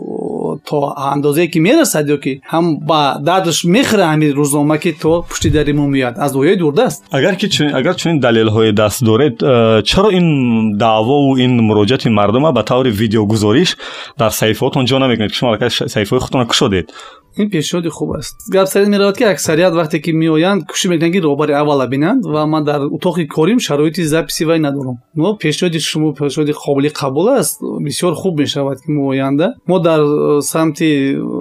تا 0.64 0.92
اندوزه 0.92 1.46
که 1.46 1.60
می‌رسد 1.60 2.08
یا 2.08 2.16
که 2.16 2.40
هم 2.44 2.78
با 2.78 3.14
دردش 3.26 3.64
می‌خره 3.64 4.04
همین 4.06 4.32
روزنامه 4.32 4.78
که 4.78 4.92
تو 4.92 5.22
پشت 5.22 5.46
در 5.46 5.72
مو 5.72 5.86
میاد 5.86 6.14
از 6.18 6.32
دویای 6.32 6.56
دورده 6.56 6.82
است. 6.82 7.04
اگر 7.12 7.34
که 7.34 7.48
چون 7.48 7.74
اگر 7.74 7.92
چنین 7.92 8.18
دلیل 8.18 8.48
های 8.48 8.72
دست 8.72 9.04
دارید 9.04 9.38
چرا 9.82 10.08
این 10.08 10.76
دعوا 10.76 11.20
و 11.20 11.36
این 11.36 11.60
مراجعت 11.60 12.06
مردم 12.06 12.52
به 12.54 12.62
طور 12.62 12.86
ویدیو 12.86 13.24
گزارش 13.24 13.76
در 14.18 14.28
صفحاتون 14.28 14.84
جا 14.84 14.98
نمی‌کنید؟ 14.98 15.30
که 15.30 15.36
شما 15.36 15.68
صفحه 15.68 16.18
خودتون 16.18 16.44
کشودید 16.44 16.92
این 17.36 17.50
پیشنهاد 17.50 17.88
خوب 17.88 18.10
است. 18.10 18.36
گپ 18.52 18.64
سر 18.64 18.84
میراد 18.84 19.18
که 19.18 19.30
اکثریت 19.30 19.72
وقتی 19.72 20.00
که 20.00 20.12
میآیند 20.12 20.66
کوشش 20.66 20.86
می‌کنند 20.86 21.12
که 21.12 21.20
روبر 21.20 21.52
اول 21.52 21.86
بینند 21.86 22.26
و 22.26 22.46
من 22.46 22.64
در 22.64 22.80
اتاق 22.80 23.22
کاریم 23.22 23.58
شرایط 23.58 24.00
زپسی 24.00 24.44
و 24.44 24.52
ندارم. 24.52 25.02
نو 25.16 25.32
پیشنهاد 25.32 25.78
شما 25.78 26.12
پیشنهاد 26.12 26.50
قابل 26.50 26.88
قبول 26.88 27.28
است. 27.28 27.60
بسیار 27.84 28.14
خوب 28.14 28.40
می 28.40 28.46
شود 28.46 28.80
که 28.86 28.92
موینده 28.92 29.48
ما 29.68 29.78
در 29.78 30.00
سمت 30.40 30.82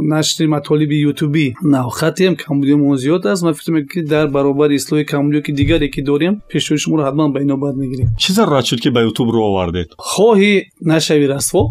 نشر 0.03 0.45
مطالب 0.45 0.91
یوتیوبی 0.91 1.53
نو 1.63 1.89
خطیم 1.89 2.35
کمبودی 2.35 2.73
ما 2.73 2.95
زیاد 2.95 3.27
است. 3.27 3.43
من 3.43 3.51
فکر 3.51 3.85
که 3.93 4.01
در 4.01 4.27
برابر 4.27 4.71
اصلاح 4.71 5.03
کمبودی 5.03 5.41
که 5.41 5.51
دیگری 5.51 5.89
که 5.89 6.01
داریم 6.01 6.41
پیش 6.47 6.73
شما 6.73 6.95
رو 6.95 7.05
حتما 7.05 7.27
به 7.27 7.39
اینا 7.39 7.55
باید 7.55 7.75
می‌گیریم 7.75 8.15
چیز 8.17 8.39
راحت 8.39 8.63
شد 8.63 8.79
که 8.79 8.89
به 8.89 8.99
یوتیوب 8.99 9.29
رو 9.29 9.43
آوردید؟ 9.43 9.87
خواهی 9.97 10.63
نشوی 10.81 11.27
رسوا؟ 11.27 11.69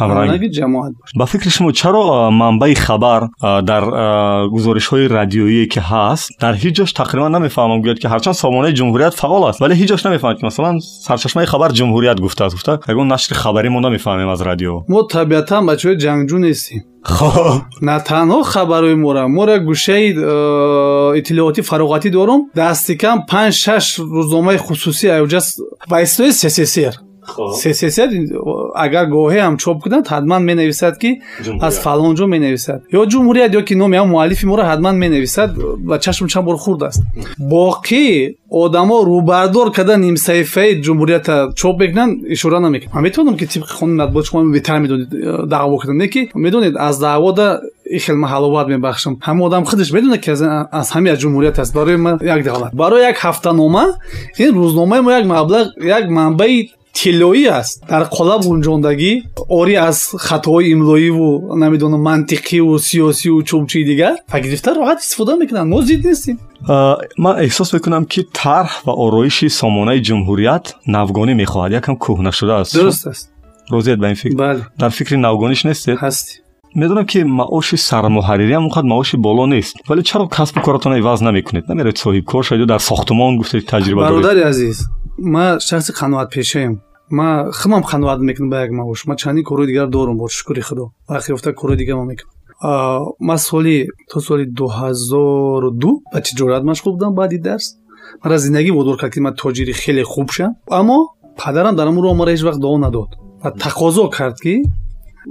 ҳамранги 0.00 0.48
ҷамоат 0.58 0.92
ба 1.18 1.24
фикри 1.32 1.50
шумо 1.56 1.70
чаро 1.80 2.30
манбаи 2.42 2.74
хабар 2.74 3.22
дар 3.70 3.84
гузоришҳои 4.54 5.06
радиоие 5.18 5.66
ки 5.72 5.80
ҳаст 5.90 6.28
дар 6.42 6.54
ҳеҷ 6.62 6.74
ҷош 6.78 6.90
тақрибан 7.00 7.30
намефаҳмам 7.36 7.80
гӯяд 7.84 7.98
ки 8.02 8.06
ҳарчанд 8.12 8.36
сомонаи 8.42 8.74
ҷумҳурият 8.78 9.14
фаъол 9.20 9.42
аст 9.48 9.58
вале 9.62 9.74
ҳеҷ 9.80 9.88
ҷош 9.92 10.02
намефаҳмад 10.08 10.36
ки 10.38 10.44
масалан 10.48 10.74
сарчашмаи 11.08 11.46
хабар 11.52 11.70
ҷумҳурият 11.78 12.18
гуфтааст 12.24 12.54
гуфта 12.56 12.72
ягон 12.92 13.06
нашри 13.14 13.34
хабарӣ 13.42 13.68
мо 13.74 13.80
намефаҳмем 13.86 14.30
аз 14.34 14.40
радио 14.48 14.74
мо 14.92 15.00
табиатан 15.16 15.62
бачаҳои 15.70 15.96
ҷангҷӯ 16.04 16.38
нестем 16.46 16.82
на 17.88 17.96
танҳо 18.10 18.40
хабарҳои 18.52 18.96
мора 19.04 19.24
мора 19.36 19.56
гӯшаи 19.68 20.06
иттилооти 21.18 21.60
фароғатӣ 21.70 22.08
дорум 22.18 22.40
дасти 22.60 22.94
кам 23.02 23.16
панҷ 23.30 23.54
шаш 23.64 23.84
рӯзномаи 24.16 24.58
хусусӣ 24.66 25.06
аёҷа 25.16 25.40
ба 25.90 25.96
истинои 26.04 26.32
ссср 26.40 26.94
сесесият 27.63 28.11
агар 28.85 29.05
гоҳе 29.15 29.39
ҳам 29.45 29.55
чоп 29.63 29.77
кунад 29.83 30.05
ҳатман 30.13 30.41
менависад 30.49 30.93
ки 31.01 31.11
аз 31.67 31.75
фалон 31.83 32.15
ҷо 32.19 32.25
менависад. 32.35 32.79
Ё 32.99 33.01
ҷумҳурият 33.11 33.51
ё 33.59 33.61
ки 33.67 33.73
номи 33.81 33.95
ҳам 33.99 34.09
муаллифи 34.15 34.45
моро 34.51 34.63
ҳатман 34.71 34.95
менависад 35.03 35.49
ва 35.89 35.99
чашм 36.05 36.25
чанд 36.31 36.45
бор 36.45 36.57
хурдааст 36.65 37.01
боқӣ 37.55 38.05
одамо 38.49 38.97
рӯбардор 39.11 39.67
кардан 39.77 39.99
нимсаҳифаи 40.07 40.81
ҷумҳурията 40.85 41.35
чоп 41.59 41.75
мекунанд 41.83 42.13
ишора 42.35 42.59
намекунад 42.59 42.93
ман 42.95 43.03
метавонам 43.03 43.35
ки 43.39 43.45
тибқи 43.53 43.73
қонуни 43.79 43.97
матбуоти 44.01 44.27
шумо 44.27 44.41
беҳтар 44.55 44.79
медонед 44.85 45.09
даъво 45.53 45.77
кунам 45.81 45.97
не 45.97 46.07
ки 46.13 46.21
медонед 46.35 46.73
аз 46.77 46.99
даъвода 46.99 47.61
хел 47.97 48.17
ман 48.17 48.29
ҳаловат 48.31 48.67
мебахшам. 48.67 49.17
Ҳама 49.27 49.41
одам 49.47 49.65
худаш 49.65 49.91
медонад 49.91 50.21
ки 50.21 50.29
аз 50.29 50.91
ҳами 50.93 51.09
аз 51.13 51.19
ҷумҳурият 51.23 51.59
аст. 51.59 51.73
Барои 51.73 51.97
ман 51.97 52.19
як 52.21 52.43
давлат 52.43 52.73
барои 52.73 53.01
як 53.11 53.17
ҳафтанома 53.17 53.85
ин 54.37 54.51
рӯзномаи 54.59 55.01
мо 55.01 55.11
як 55.19 55.25
маблағ 55.25 55.65
як 55.97 56.09
манбаи 56.09 56.69
тиллоӣ 56.98 57.44
аст 57.60 57.74
дар 57.92 58.02
қолаб 58.16 58.40
гунҷондагӣ 58.50 59.12
ори 59.58 59.74
аз 59.88 59.98
хатоҳои 60.26 60.66
имлоиву 60.76 61.28
намедонам 61.62 62.02
мантиқиву 62.10 62.74
сиёсиву 62.88 63.38
чумчии 63.50 63.84
дигар 63.90 64.14
ва 64.32 64.38
гирифта 64.44 64.70
роҳат 64.78 64.98
истифода 65.04 65.32
мекунанд 65.42 65.68
мо 65.74 65.80
зид 65.88 66.00
нестем 66.08 66.36
ман 67.24 67.34
эҳсос 67.46 67.68
мекунам 67.76 68.04
ки 68.12 68.20
тарҳ 68.42 68.70
ва 68.86 68.92
ороиши 69.04 69.48
сомонаи 69.60 70.00
ҷумҳурият 70.08 70.64
навгонӣ 70.96 71.34
мехоҳад 71.42 71.70
якам 71.80 71.94
кӯҳна 72.04 72.32
шудааст 72.38 72.70
дуруст 72.76 73.06
аст 73.12 73.24
розиед 73.74 73.98
ба 74.02 74.06
ин 74.12 74.16
фикр 74.22 74.36
бале 74.44 74.60
дар 74.82 74.90
фикри 74.98 75.16
навгониш 75.26 75.60
нестед 75.68 75.98
ҳастӣ 76.04 76.32
медонам 76.80 77.06
ки 77.12 77.18
маоши 77.40 77.76
сармуҳаррирӣ 77.88 78.54
ҳам 78.56 78.64
онқадр 78.68 78.88
маоши 78.94 79.16
боло 79.26 79.44
нест 79.54 79.74
вале 79.88 80.02
чаро 80.10 80.24
касбу 80.36 80.60
коратона 80.66 80.96
иваз 81.02 81.20
намекунед 81.28 81.64
намероед 81.70 81.96
соҳибкор 82.04 82.42
шавед 82.46 82.60
ё 82.64 82.66
дар 82.72 82.80
сохтумон 82.90 83.32
гуфтед 83.40 83.64
таҷриба 83.72 84.00
доред 84.00 84.14
бародари 84.16 84.42
азиз 84.52 84.78
ман 85.21 85.59
шахси 85.59 85.91
қаноатпешаем. 85.91 86.79
Ма 87.09 87.51
химам 87.53 87.83
қаноат 87.83 88.19
мекунам 88.19 88.49
ба 88.49 88.61
як 88.61 88.71
маош 88.71 89.05
ма 89.05 89.15
чандин 89.15 89.43
корҳои 89.43 89.67
дигар 89.67 89.87
дорам 89.87 90.17
бо 90.17 90.27
шукри 90.27 90.61
худо. 90.61 90.91
Вақти 91.09 91.31
ёфта 91.31 91.53
корҳои 91.53 91.77
дигар 91.77 91.95
ма 91.95 92.05
мекунам. 92.05 92.33
Ма 93.19 93.37
соли 93.37 93.89
то 94.11 94.19
соли 94.19 94.45
дуҳазору 94.45 95.71
ду 95.71 96.01
ба 96.13 96.21
тиҷорат 96.21 96.63
машғул 96.63 96.93
будам 96.93 97.13
баъди 97.13 97.37
дарс. 97.37 97.75
Мара 98.23 98.37
зиндагӣ 98.37 98.71
водор 98.71 98.97
кард 98.97 99.13
ки 99.13 99.19
ман 99.19 99.33
тоҷири 99.35 99.73
хеле 99.73 100.03
хуб 100.03 100.31
шам. 100.31 100.55
Аммо 100.69 101.07
падарам 101.37 101.75
дар 101.75 101.87
амн 101.87 102.01
роҳ 102.03 102.15
мара 102.15 102.31
ҳеҷ 102.31 102.43
вақт 102.47 102.59
дуо 102.59 102.77
надод. 102.77 103.09
Ва 103.43 103.51
тақозо 103.51 104.09
кард 104.09 104.37
ки 104.39 104.63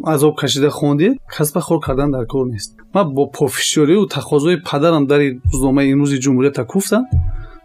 азоб 0.04 0.36
кашида 0.36 0.70
хондед 0.70 1.18
касба 1.36 1.60
хор 1.60 1.80
кардан 1.80 2.10
дар 2.10 2.26
кор 2.26 2.46
нест. 2.46 2.76
Ман 2.94 3.14
бо 3.14 3.30
пофишёрию 3.30 4.06
тақозои 4.06 4.56
падарам 4.68 5.06
дари 5.06 5.40
рӯзномаи 5.52 5.90
имрӯзи 5.92 6.18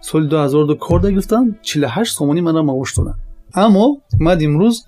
سال 0.03 0.27
2000 0.27 0.77
کرده 0.89 1.11
گرفتن 1.11 1.55
48 1.61 2.15
سومونی 2.15 2.41
من 2.41 2.55
را 2.55 2.63
ماوش 2.63 2.97
دادن 2.97 3.13
اما 3.55 3.97
من 4.19 4.37
امروز 4.41 4.85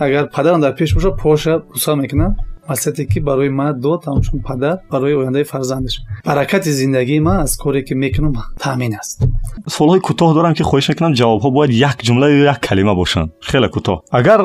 اگر 0.00 0.24
پدرم 0.24 0.60
در 0.60 0.72
پیش 0.72 0.94
باشه 0.94 1.10
پاشه 1.10 1.58
بوسا 1.58 1.94
می‌کنم. 1.94 2.36
وصیتی 2.68 3.06
که 3.06 3.20
برای 3.20 3.48
من 3.48 3.78
دو 3.78 4.00
همچون 4.06 4.42
پدر 4.42 4.78
برای 4.90 5.14
آینده 5.14 5.42
فرزندش. 5.42 6.00
برکت 6.24 6.70
زندگی 6.70 7.18
من 7.18 7.36
از 7.36 7.56
کاری 7.56 7.84
که 7.84 7.94
می‌کنم 7.94 8.32
تامین 8.58 8.94
است. 8.96 9.28
سوالی 9.68 10.00
کوتاه 10.00 10.34
دارم 10.34 10.54
که 10.54 10.64
خواهش 10.64 10.88
می‌کنم 10.88 11.12
جوابها 11.12 11.50
باید 11.50 11.70
یک 11.70 11.96
جمله 12.02 12.38
یا 12.38 12.50
یک 12.50 12.58
کلمه 12.58 12.94
باشن. 12.94 13.30
خیلی 13.40 13.68
کوتاه. 13.68 14.02
اگر 14.12 14.36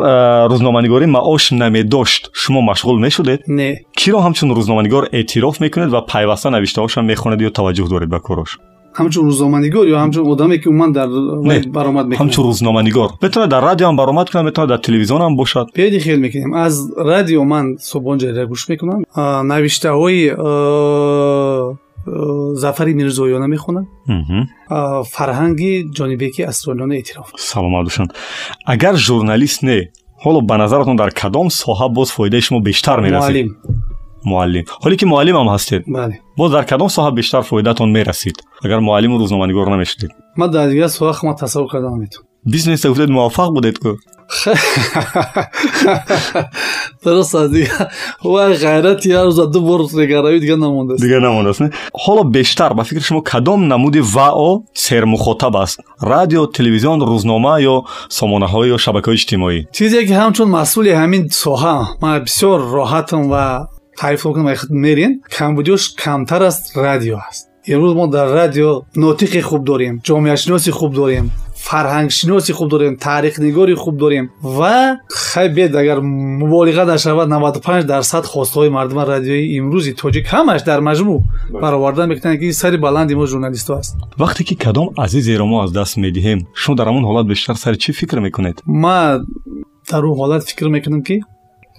روزنامه‌نگاری 0.48 1.06
معاش 1.06 1.54
نمیداشت 1.54 2.30
شما 2.34 2.62
مشغول 2.62 3.02
می‌شدید 3.02 3.40
نه. 3.48 3.82
کی 3.98 4.12
را 4.12 4.22
همچون 4.22 4.56
روزنامه‌نگار 4.56 5.10
اعتراف 5.14 5.62
می‌کنید 5.62 5.94
و 5.94 6.02
پیوسته 6.02 6.50
نوشته 6.50 6.82
هم 6.98 7.06
می‌خونید 7.06 7.42
یا 7.42 7.50
توجه 7.50 7.88
دارید 7.88 8.10
به 8.10 8.20
کاراش 8.20 8.58
ҳамчун 8.99 9.25
рӯзноманигор 9.31 9.85
ё 9.93 9.97
ҳамчун 10.03 10.25
одаме 10.33 10.57
ки 10.63 10.69
умуман 10.69 10.93
дар 10.99 11.09
баромад 11.79 12.07
мекунад 12.07 12.21
ҳамчун 12.23 12.45
рӯзноманигор 12.51 13.09
метавонад 13.25 13.51
дар 13.55 13.63
радио 13.71 13.87
ҳам 13.89 13.97
баромад 14.03 14.27
кунад 14.31 14.45
метавонад 14.49 14.71
дар 14.75 14.81
телевизион 14.87 15.21
ҳам 15.27 15.35
бошад 15.43 15.67
биёди 15.79 15.99
хел 16.07 16.19
мекунем 16.27 16.51
аз 16.67 16.75
радио 17.13 17.43
ман 17.53 17.67
субҳон 17.91 18.17
ҷарида 18.23 18.45
гӯш 18.53 18.63
мекунам 18.73 19.01
навиштаҳои 19.53 20.21
зафари 22.65 22.93
мирзоёна 23.01 23.47
мехонам 23.55 23.87
фарҳанги 25.15 25.73
ҷонибеки 25.99 26.41
асролёна 26.53 26.95
эътироф 27.01 27.29
саломат 27.51 27.85
бошанд 27.89 28.11
агар 28.75 28.95
журналист 29.09 29.63
не 29.63 29.79
ҳоло 30.25 30.41
ба 30.51 30.55
назаратон 30.63 30.97
дар 31.03 31.11
кадом 31.21 31.47
соҳа 31.63 31.87
боз 31.97 32.09
фоидаи 32.17 32.43
шумо 32.47 32.61
бештар 32.69 32.97
мерасед 33.01 33.23
муаллим 33.23 33.49
معلم. 34.26 34.64
حالی 34.82 34.96
که 34.96 35.06
معلم 35.06 35.36
هم 35.36 35.48
هستید. 35.54 35.84
بله. 35.88 36.20
با 36.38 36.50
در 36.50 36.64
کدام 36.64 36.88
ساحه 36.88 37.12
بیشتر 37.12 37.42
فایدهتون 37.42 37.90
می‌رسید؟ 37.90 38.44
اگر 38.64 38.80
معلم 38.80 39.12
و 39.12 39.18
روزنامه‌نگار 39.18 39.76
نمی‌شدید 39.76 40.10
من 40.38 40.52
در 40.52 40.68
دیگه 40.68 40.88
ساحه 40.88 41.26
ما 41.26 41.34
تصور 41.34 41.68
کردم 41.72 41.98
می‌تونم 41.98 42.30
بیزنس 42.46 42.86
گفتید 42.86 43.10
موفق 43.10 43.50
بودید 43.50 43.78
که؟ 43.78 43.96
درست 47.06 47.36
دیگه. 47.36 47.72
و 48.26 48.54
غیرت 48.54 49.06
یه 49.06 49.22
روز 49.22 49.40
دو 49.40 49.62
بار 49.62 49.80
نگرایی 49.94 50.40
دیگه 50.40 50.56
نمونده 50.56 50.96
دیگه 50.96 51.20
نمونده 51.20 51.50
است 51.50 51.62
حالا 52.06 52.24
بیشتر 52.24 52.74
به 52.74 52.84
فکر 52.84 53.00
شما 53.00 53.22
کدام 53.22 53.74
نمود 53.74 53.96
و 53.96 54.20
او 54.20 54.66
سر 54.74 55.04
مخاطب 55.04 55.56
است؟ 55.56 55.80
رادیو 56.02 56.46
تلویزیون 56.46 57.00
روزنامه 57.00 57.64
یا 57.64 57.84
سامانه 58.10 58.46
های 58.46 58.70
یا 58.70 58.78
شبکه 58.78 59.10
اجتماعی؟ 59.10 59.68
چیزی 59.72 60.08
که 60.08 60.16
همچون 60.16 60.48
مسئول 60.48 60.88
همین 60.88 61.28
ساحه. 61.28 61.88
من 62.02 62.20
بسیار 62.20 62.60
راحتم 62.60 63.32
و 63.32 63.66
تعریف 64.00 64.24
کنم 64.24 64.46
وقت 64.46 64.72
میرین 64.72 65.22
کمبودیوش 65.32 65.96
کمتر 65.96 66.44
از 66.44 66.72
رادیو 66.76 67.18
است. 67.28 67.50
امروز 67.68 67.96
ما 67.96 68.08
در 68.08 68.26
رادیو 68.26 68.82
ناطق 68.96 69.42
خوب 69.42 69.66
داریم 69.66 70.02
جامعه 70.04 70.36
شناسی 70.36 70.72
خوب 70.72 70.94
داریم 70.94 71.32
فرهنگ 71.54 72.10
شناسی 72.10 72.54
خوب 72.54 72.70
داریم 72.70 72.96
تاریخ 72.96 73.40
نگاری 73.40 73.76
خوب 73.76 73.98
داریم 73.98 74.30
و 74.60 74.96
خیلی 75.10 75.54
بد 75.54 75.76
اگر 75.76 76.00
مبالغه 76.00 76.94
نشود 76.94 77.34
95 77.34 77.84
درصد 77.84 78.24
خواستهای 78.24 78.70
مردم 78.70 79.00
رادیوی 79.00 79.58
امروزی 79.60 79.94
تاجیک 79.94 80.26
همش 80.28 80.62
در 80.62 80.80
مجموع 80.80 81.24
بله. 81.52 81.62
برآورده 81.62 82.06
می‌کنن 82.06 82.36
که 82.38 82.44
این 82.44 82.52
سری 82.52 82.78
بلند 82.78 83.14
ما 83.14 83.26
ژورنالیست 83.26 83.72
است 83.72 83.98
وقتی 84.20 84.44
که 84.44 84.56
کدام 84.56 84.90
عزیز 84.98 85.30
را 85.30 85.46
ما 85.46 85.64
از 85.64 85.74
دست 85.74 85.98
می‌دهیم 85.98 86.48
شما 86.54 86.76
در 86.76 86.90
اون 86.90 87.04
حالت 87.04 87.28
بیشتر 87.28 87.54
سر 87.54 87.74
چی 87.74 87.94
فکر 87.94 88.20
می‌کنید؟ 88.20 88.64
ما 88.66 89.20
در 89.90 89.98
اون 89.98 90.18
حالت 90.18 90.44
فکر 90.44 90.68
می‌کنم 90.68 91.02
که 91.02 91.20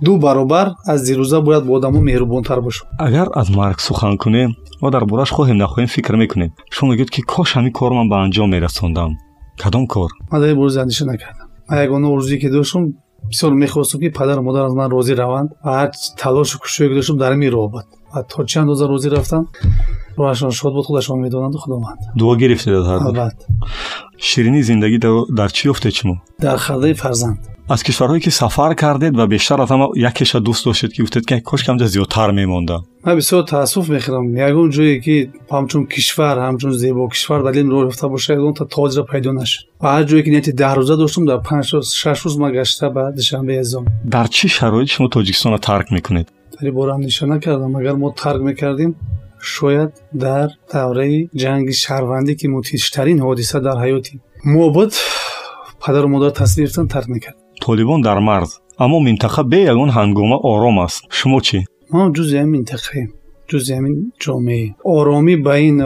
ду 0.05 0.17
баробар 0.19 0.67
аз 0.87 0.99
дирӯза 1.09 1.41
бояд 1.41 1.65
бо 1.67 1.73
одамо 1.79 2.01
меҳрубонтар 2.01 2.61
бошам 2.61 2.87
агар 2.99 3.29
аз 3.41 3.49
марг 3.51 3.81
сухан 3.81 4.17
кунем 4.19 4.51
мо 4.83 4.91
дар 4.91 5.05
бораш 5.05 5.31
хоҳем 5.37 5.57
нахоҳем 5.63 5.89
фикр 5.97 6.15
мекунем. 6.23 6.51
Шумо 6.75 6.93
мегӯед 6.93 7.11
ки 7.15 7.21
кош 7.23 7.49
ҳамин 7.57 7.73
корро 7.79 7.95
ман 7.95 8.09
ба 8.13 8.17
анҷом 8.25 8.49
мерасондам. 8.55 9.11
Кадом 9.63 9.87
кор? 9.87 10.11
Ман 10.31 10.41
дар 10.41 10.55
борзи 10.55 10.79
андеша 10.81 11.05
накардам. 11.05 11.49
Ман 11.69 11.79
ягона 11.85 12.07
орзуе 12.15 12.39
ки 12.39 12.49
доштам 12.51 12.83
бисёр 13.31 13.53
мехостам 13.55 14.01
ки 14.01 14.09
падару 14.11 14.43
модар 14.43 14.65
аз 14.67 14.75
ман 14.75 14.91
розӣ 14.91 15.15
раванд 15.15 15.51
ва 15.65 15.71
ҳар 15.81 15.91
талошу 16.19 16.59
кушое 16.59 16.89
ки 16.89 16.95
доштам 16.95 17.17
дар 17.19 17.33
ҳамин 17.35 17.51
роҳ 17.57 17.71
буд 17.75 17.87
ва 18.13 18.23
то 18.31 18.45
чӣ 18.51 18.57
андоза 18.63 18.85
розӣ 18.89 19.09
рафтам 19.11 19.45
роҳашон 20.19 20.51
шод 20.51 20.73
буд 20.77 20.87
худашон 20.87 21.21
медонанду 21.21 21.59
худованд 21.59 21.99
дуо 22.21 22.35
гирифтед 22.43 22.75
аз 22.81 22.87
ҳар 22.91 23.01
албат 23.07 23.37
ширинии 24.29 24.63
зиндагӣ 24.63 24.99
дар 25.39 25.51
чӣ 25.57 25.63
ёфтед 25.73 25.95
шумо? 25.99 26.15
Дар 26.47 26.59
хардаи 26.67 26.95
фарзанд 26.95 27.39
аз 27.70 27.84
кишварҳое 27.84 28.20
ки 28.26 28.32
сафар 28.32 28.76
кардед 28.76 29.14
ва 29.20 29.26
бештар 29.28 29.60
аз 29.60 29.70
ҳама 29.74 29.88
якеша 30.10 30.40
дӯст 30.48 30.64
доштед 30.68 30.92
ки 30.94 31.02
гуфтед 31.02 31.26
ки 31.30 31.42
кош 31.50 31.62
камҷа 31.68 31.88
зиёдтар 31.94 32.30
мемондам 32.42 32.82
ман 33.06 33.16
бисёр 33.20 33.42
таассуф 33.54 33.86
мехӯрам 33.96 34.26
ягон 34.48 34.70
ҷое 34.76 34.96
ки 35.06 35.16
ҳамчун 35.54 35.84
кишвар 35.94 36.36
ҳамчун 36.46 36.74
зебо 36.84 37.04
кишвар 37.14 37.40
дар 37.48 37.56
ин 37.62 37.68
роҳ 37.74 37.82
рафта 37.88 38.08
боша 38.14 38.32
ягонта 38.40 38.64
тоҷра 38.76 39.04
пайдо 39.12 39.32
нашуд 39.40 39.64
ва 39.82 39.88
ҳар 39.96 40.04
ҷое 40.10 40.22
ки 40.26 40.30
нияти 40.34 40.52
даҳрӯза 40.62 40.96
доштам 41.04 41.24
дар 41.32 41.40
панҷрӯз 41.50 41.88
шаш 42.02 42.18
рӯз 42.26 42.36
ман 42.42 42.52
гашта 42.58 42.88
ба 42.96 43.04
душанбе 43.18 43.54
азом 43.64 43.84
дар 44.16 44.28
чӣ 44.36 44.46
шароит 44.58 44.90
шумо 44.94 45.08
тоҷикистонро 45.16 45.60
тарк 45.70 45.88
мекунед 45.96 46.28
дар 46.56 46.66
ин 46.70 46.74
бора 46.80 46.92
андеша 46.98 47.26
накардам 47.34 47.76
агар 47.80 47.96
мо 48.04 48.10
тарк 48.24 48.42
мекардем 48.50 48.92
шояд 49.54 49.92
дар 50.26 50.48
давраи 50.74 51.30
ҷанги 51.42 51.74
шаҳрвандӣ 51.84 52.34
ки 52.40 52.46
мудҳиштарин 52.56 53.20
ҳодиса 53.26 53.58
дар 53.68 53.78
ҳаёти 53.84 54.14
мо 54.54 54.66
буд 54.76 54.92
падару 55.84 56.08
модар 56.16 56.32
тасдиқ 56.42 56.62
гирифтан 56.64 56.88
тарк 56.94 57.08
мекард 57.16 57.38
толибон 57.65 58.01
дар 58.07 58.19
марз 58.29 58.51
аммо 58.83 58.99
минтақа 59.07 59.43
бе 59.53 59.61
ягон 59.73 59.91
ҳангома 59.97 60.37
ором 60.53 60.77
аст. 60.87 61.01
Шумо 61.19 61.39
чӣ? 61.47 61.59
Мо 61.93 62.03
ҷузи 62.17 62.37
ҳамин 62.41 62.53
минтақаем 62.57 63.09
ҷузи 63.51 63.73
ҳамин 63.77 63.95
ҷомеа 64.23 64.75
оромӣ 64.97 65.35
ба 65.47 65.55
ин 65.69 65.77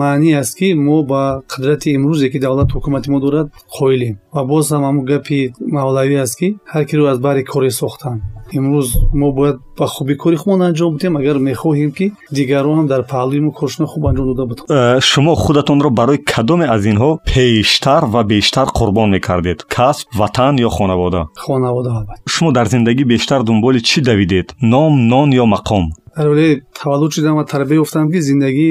маънӣ 0.00 0.30
аст 0.42 0.54
ки 0.58 0.68
мо 0.86 0.96
ба 1.10 1.22
қудрати 1.52 1.88
имрӯзе 1.96 2.26
ки 2.32 2.38
давлат 2.44 2.68
ҳукумати 2.76 3.08
мо 3.12 3.18
дорад 3.24 3.48
қоилем 3.76 4.14
ва 4.34 4.42
боз 4.50 4.64
ҳам 4.72 4.82
ҳамн 4.88 5.02
гапи 5.10 5.40
мавлавӣ 5.76 6.16
аст 6.24 6.34
ки 6.38 6.48
ҳар 6.72 6.84
киро 6.88 7.04
аз 7.12 7.18
баҳри 7.24 7.42
коре 7.52 7.70
сохтан 7.82 8.18
имрӯз 8.58 8.88
мо 9.20 9.28
бояд 9.32 9.56
ба 9.78 9.86
хубӣ 9.86 10.14
кори 10.22 10.36
худмон 10.36 10.60
анҷом 10.68 10.90
будем 10.94 11.16
агар 11.20 11.36
мехоҳем 11.50 11.90
ки 11.98 12.06
дигарон 12.36 12.76
ҳам 12.78 12.86
дар 12.92 13.02
паҳлӯи 13.12 13.40
мо 13.46 13.50
коршона 13.58 13.86
хуб 13.92 14.02
анҷом 14.10 14.26
дода 14.30 14.44
буданд 14.50 14.66
э, 14.70 15.00
шумо 15.10 15.32
худатонро 15.44 15.90
барои 16.00 16.18
кадоме 16.32 16.66
аз 16.74 16.82
инҳо 16.92 17.10
пештар 17.32 18.02
ва 18.14 18.22
бештар 18.32 18.66
қурбон 18.78 19.08
мекардед? 19.16 19.58
Касб 19.76 20.06
ватан 20.20 20.54
ё 20.66 20.70
хонавода? 20.76 21.20
Хонавода 21.46 21.90
албат 21.98 22.18
шумо 22.34 22.50
дар 22.52 22.66
зиндагӣ 22.74 23.04
бештар 23.14 23.40
дунболи 23.48 23.80
чӣ 23.88 23.98
давидед? 24.08 24.46
Ном 24.72 24.92
нон 25.12 25.28
ё 25.42 25.44
мақом 25.54 25.84
дар 26.15 26.27
оилаи 26.27 26.61
таваллуд 26.79 27.11
шудам 27.13 27.35
ва 27.37 27.45
тарбия 27.45 27.79
ёфтам 27.83 28.11
ки 28.11 28.19
зиндагӣ 28.29 28.69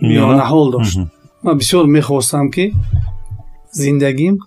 миёнаҳол 0.00 0.66
дошт 0.72 0.98
ман 1.44 1.58
бисёр 1.58 1.84
мехостам 1.86 2.50
ки 2.54 2.64
зиндагим 3.72 4.38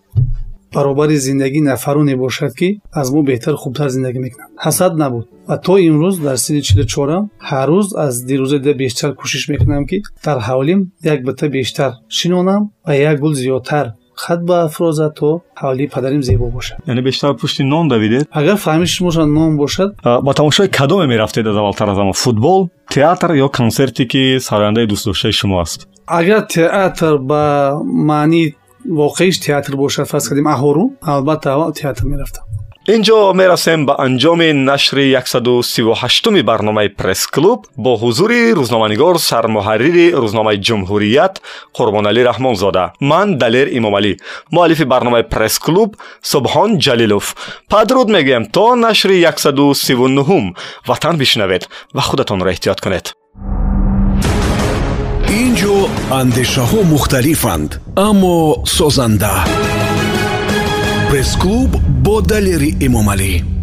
баробари 0.73 1.15
зиндагии 1.17 1.61
нафароне 1.61 2.15
бошад 2.15 2.53
ки 2.59 2.79
аз 2.91 3.11
мо 3.11 3.21
беҳтар 3.29 3.55
хубтар 3.55 3.89
зиндагӣ 3.95 4.19
мекунанд 4.25 4.51
ҳасад 4.65 4.93
набуд 5.01 5.25
ва 5.47 5.57
то 5.65 5.73
имрӯз 5.89 6.15
дар 6.27 6.37
синни 6.45 6.61
чилчорам 6.67 7.23
ҳар 7.49 7.67
рӯз 7.73 7.87
аз 8.05 8.13
дирӯза 8.29 8.57
дида 8.59 8.73
бештар 8.83 9.11
кӯшиш 9.19 9.43
мекунам 9.53 9.83
ки 9.89 9.97
дар 10.25 10.37
ҳавлим 10.47 10.79
як 11.13 11.19
бита 11.27 11.45
бештар 11.57 11.91
шинонам 12.17 12.61
ва 12.85 12.93
як 13.09 13.17
гул 13.23 13.33
зиёдтар 13.41 13.85
хат 14.16 14.40
ба 14.44 14.64
афроза 14.64 15.10
то 15.18 15.42
ҳавли 15.62 15.88
падарим 15.94 16.22
зебо 16.22 16.46
бошад. 16.50 16.78
Яъне 16.86 17.02
бештар 17.02 17.34
пушти 17.36 17.62
нон 17.62 17.88
давидед? 17.88 18.28
Агар 18.30 18.56
фаҳмиши 18.56 19.02
мошад 19.02 19.28
нон 19.28 19.56
бошад 19.56 19.90
ба 20.26 20.32
тамошои 20.34 20.68
кадоме 20.68 21.06
мерафтед 21.06 21.46
аз 21.46 21.56
аввалтар 21.56 21.88
аз 21.88 21.98
ҳама 21.98 22.12
футбол 22.12 22.68
театр 22.90 23.30
ё 23.44 23.48
консерте 23.58 24.06
ки 24.06 24.38
сарояндаи 24.40 24.86
дӯстдоштаи 24.86 25.32
шумо 25.32 25.60
аст? 25.60 25.88
Агар 26.06 26.42
театр 26.56 27.18
ба 27.18 27.72
маънии 27.82 28.54
воқеиш 28.88 29.36
театр 29.46 29.76
бошад 29.76 30.08
фарз 30.08 30.28
кардем 30.28 30.46
аҳорун 30.54 30.88
албатта 31.02 31.72
театр 31.80 32.04
мерафтам 32.04 32.44
ин 32.94 33.02
ҷо 33.02 33.32
мерасем 33.34 33.80
ба 33.86 33.94
анҷоми 34.06 34.52
нашри 34.52 35.04
138уми 35.12 36.42
барномаи 36.42 36.88
пресс-клуб 36.98 37.60
бо 37.84 37.92
ҳузури 38.02 38.54
рӯзноманигор 38.58 39.16
сармуҳаррири 39.30 40.06
рӯзномаи 40.22 40.62
ҷумҳурият 40.66 41.34
қурбоналӣ 41.76 42.22
раҳмонзода 42.30 42.84
ман 43.10 43.28
далер 43.42 43.66
имомалӣ 43.78 44.12
муаллифи 44.54 44.84
барномаи 44.92 45.24
пресс-клуб 45.32 45.90
субҳон 46.32 46.70
ҷалилов. 46.84 47.26
Падруд 47.72 48.08
мегӯям 48.16 48.44
то 48.56 48.66
нашри 48.86 49.16
139ум 49.24 50.44
ватан 50.88 51.14
бишнавед 51.22 51.62
ва 51.96 52.02
худатонро 52.08 52.48
эҳтиёт 52.54 52.78
кунед. 52.84 53.06
Ин 55.40 55.50
ҷо 55.60 55.74
андешаҳо 56.20 56.80
мухталифанд 56.94 57.70
аммо 58.08 58.36
созанда 58.78 59.34
пресс-клуб 61.26 61.70
бо 62.04 62.20
далери 62.30 62.70
эмомалӣ 62.86 63.55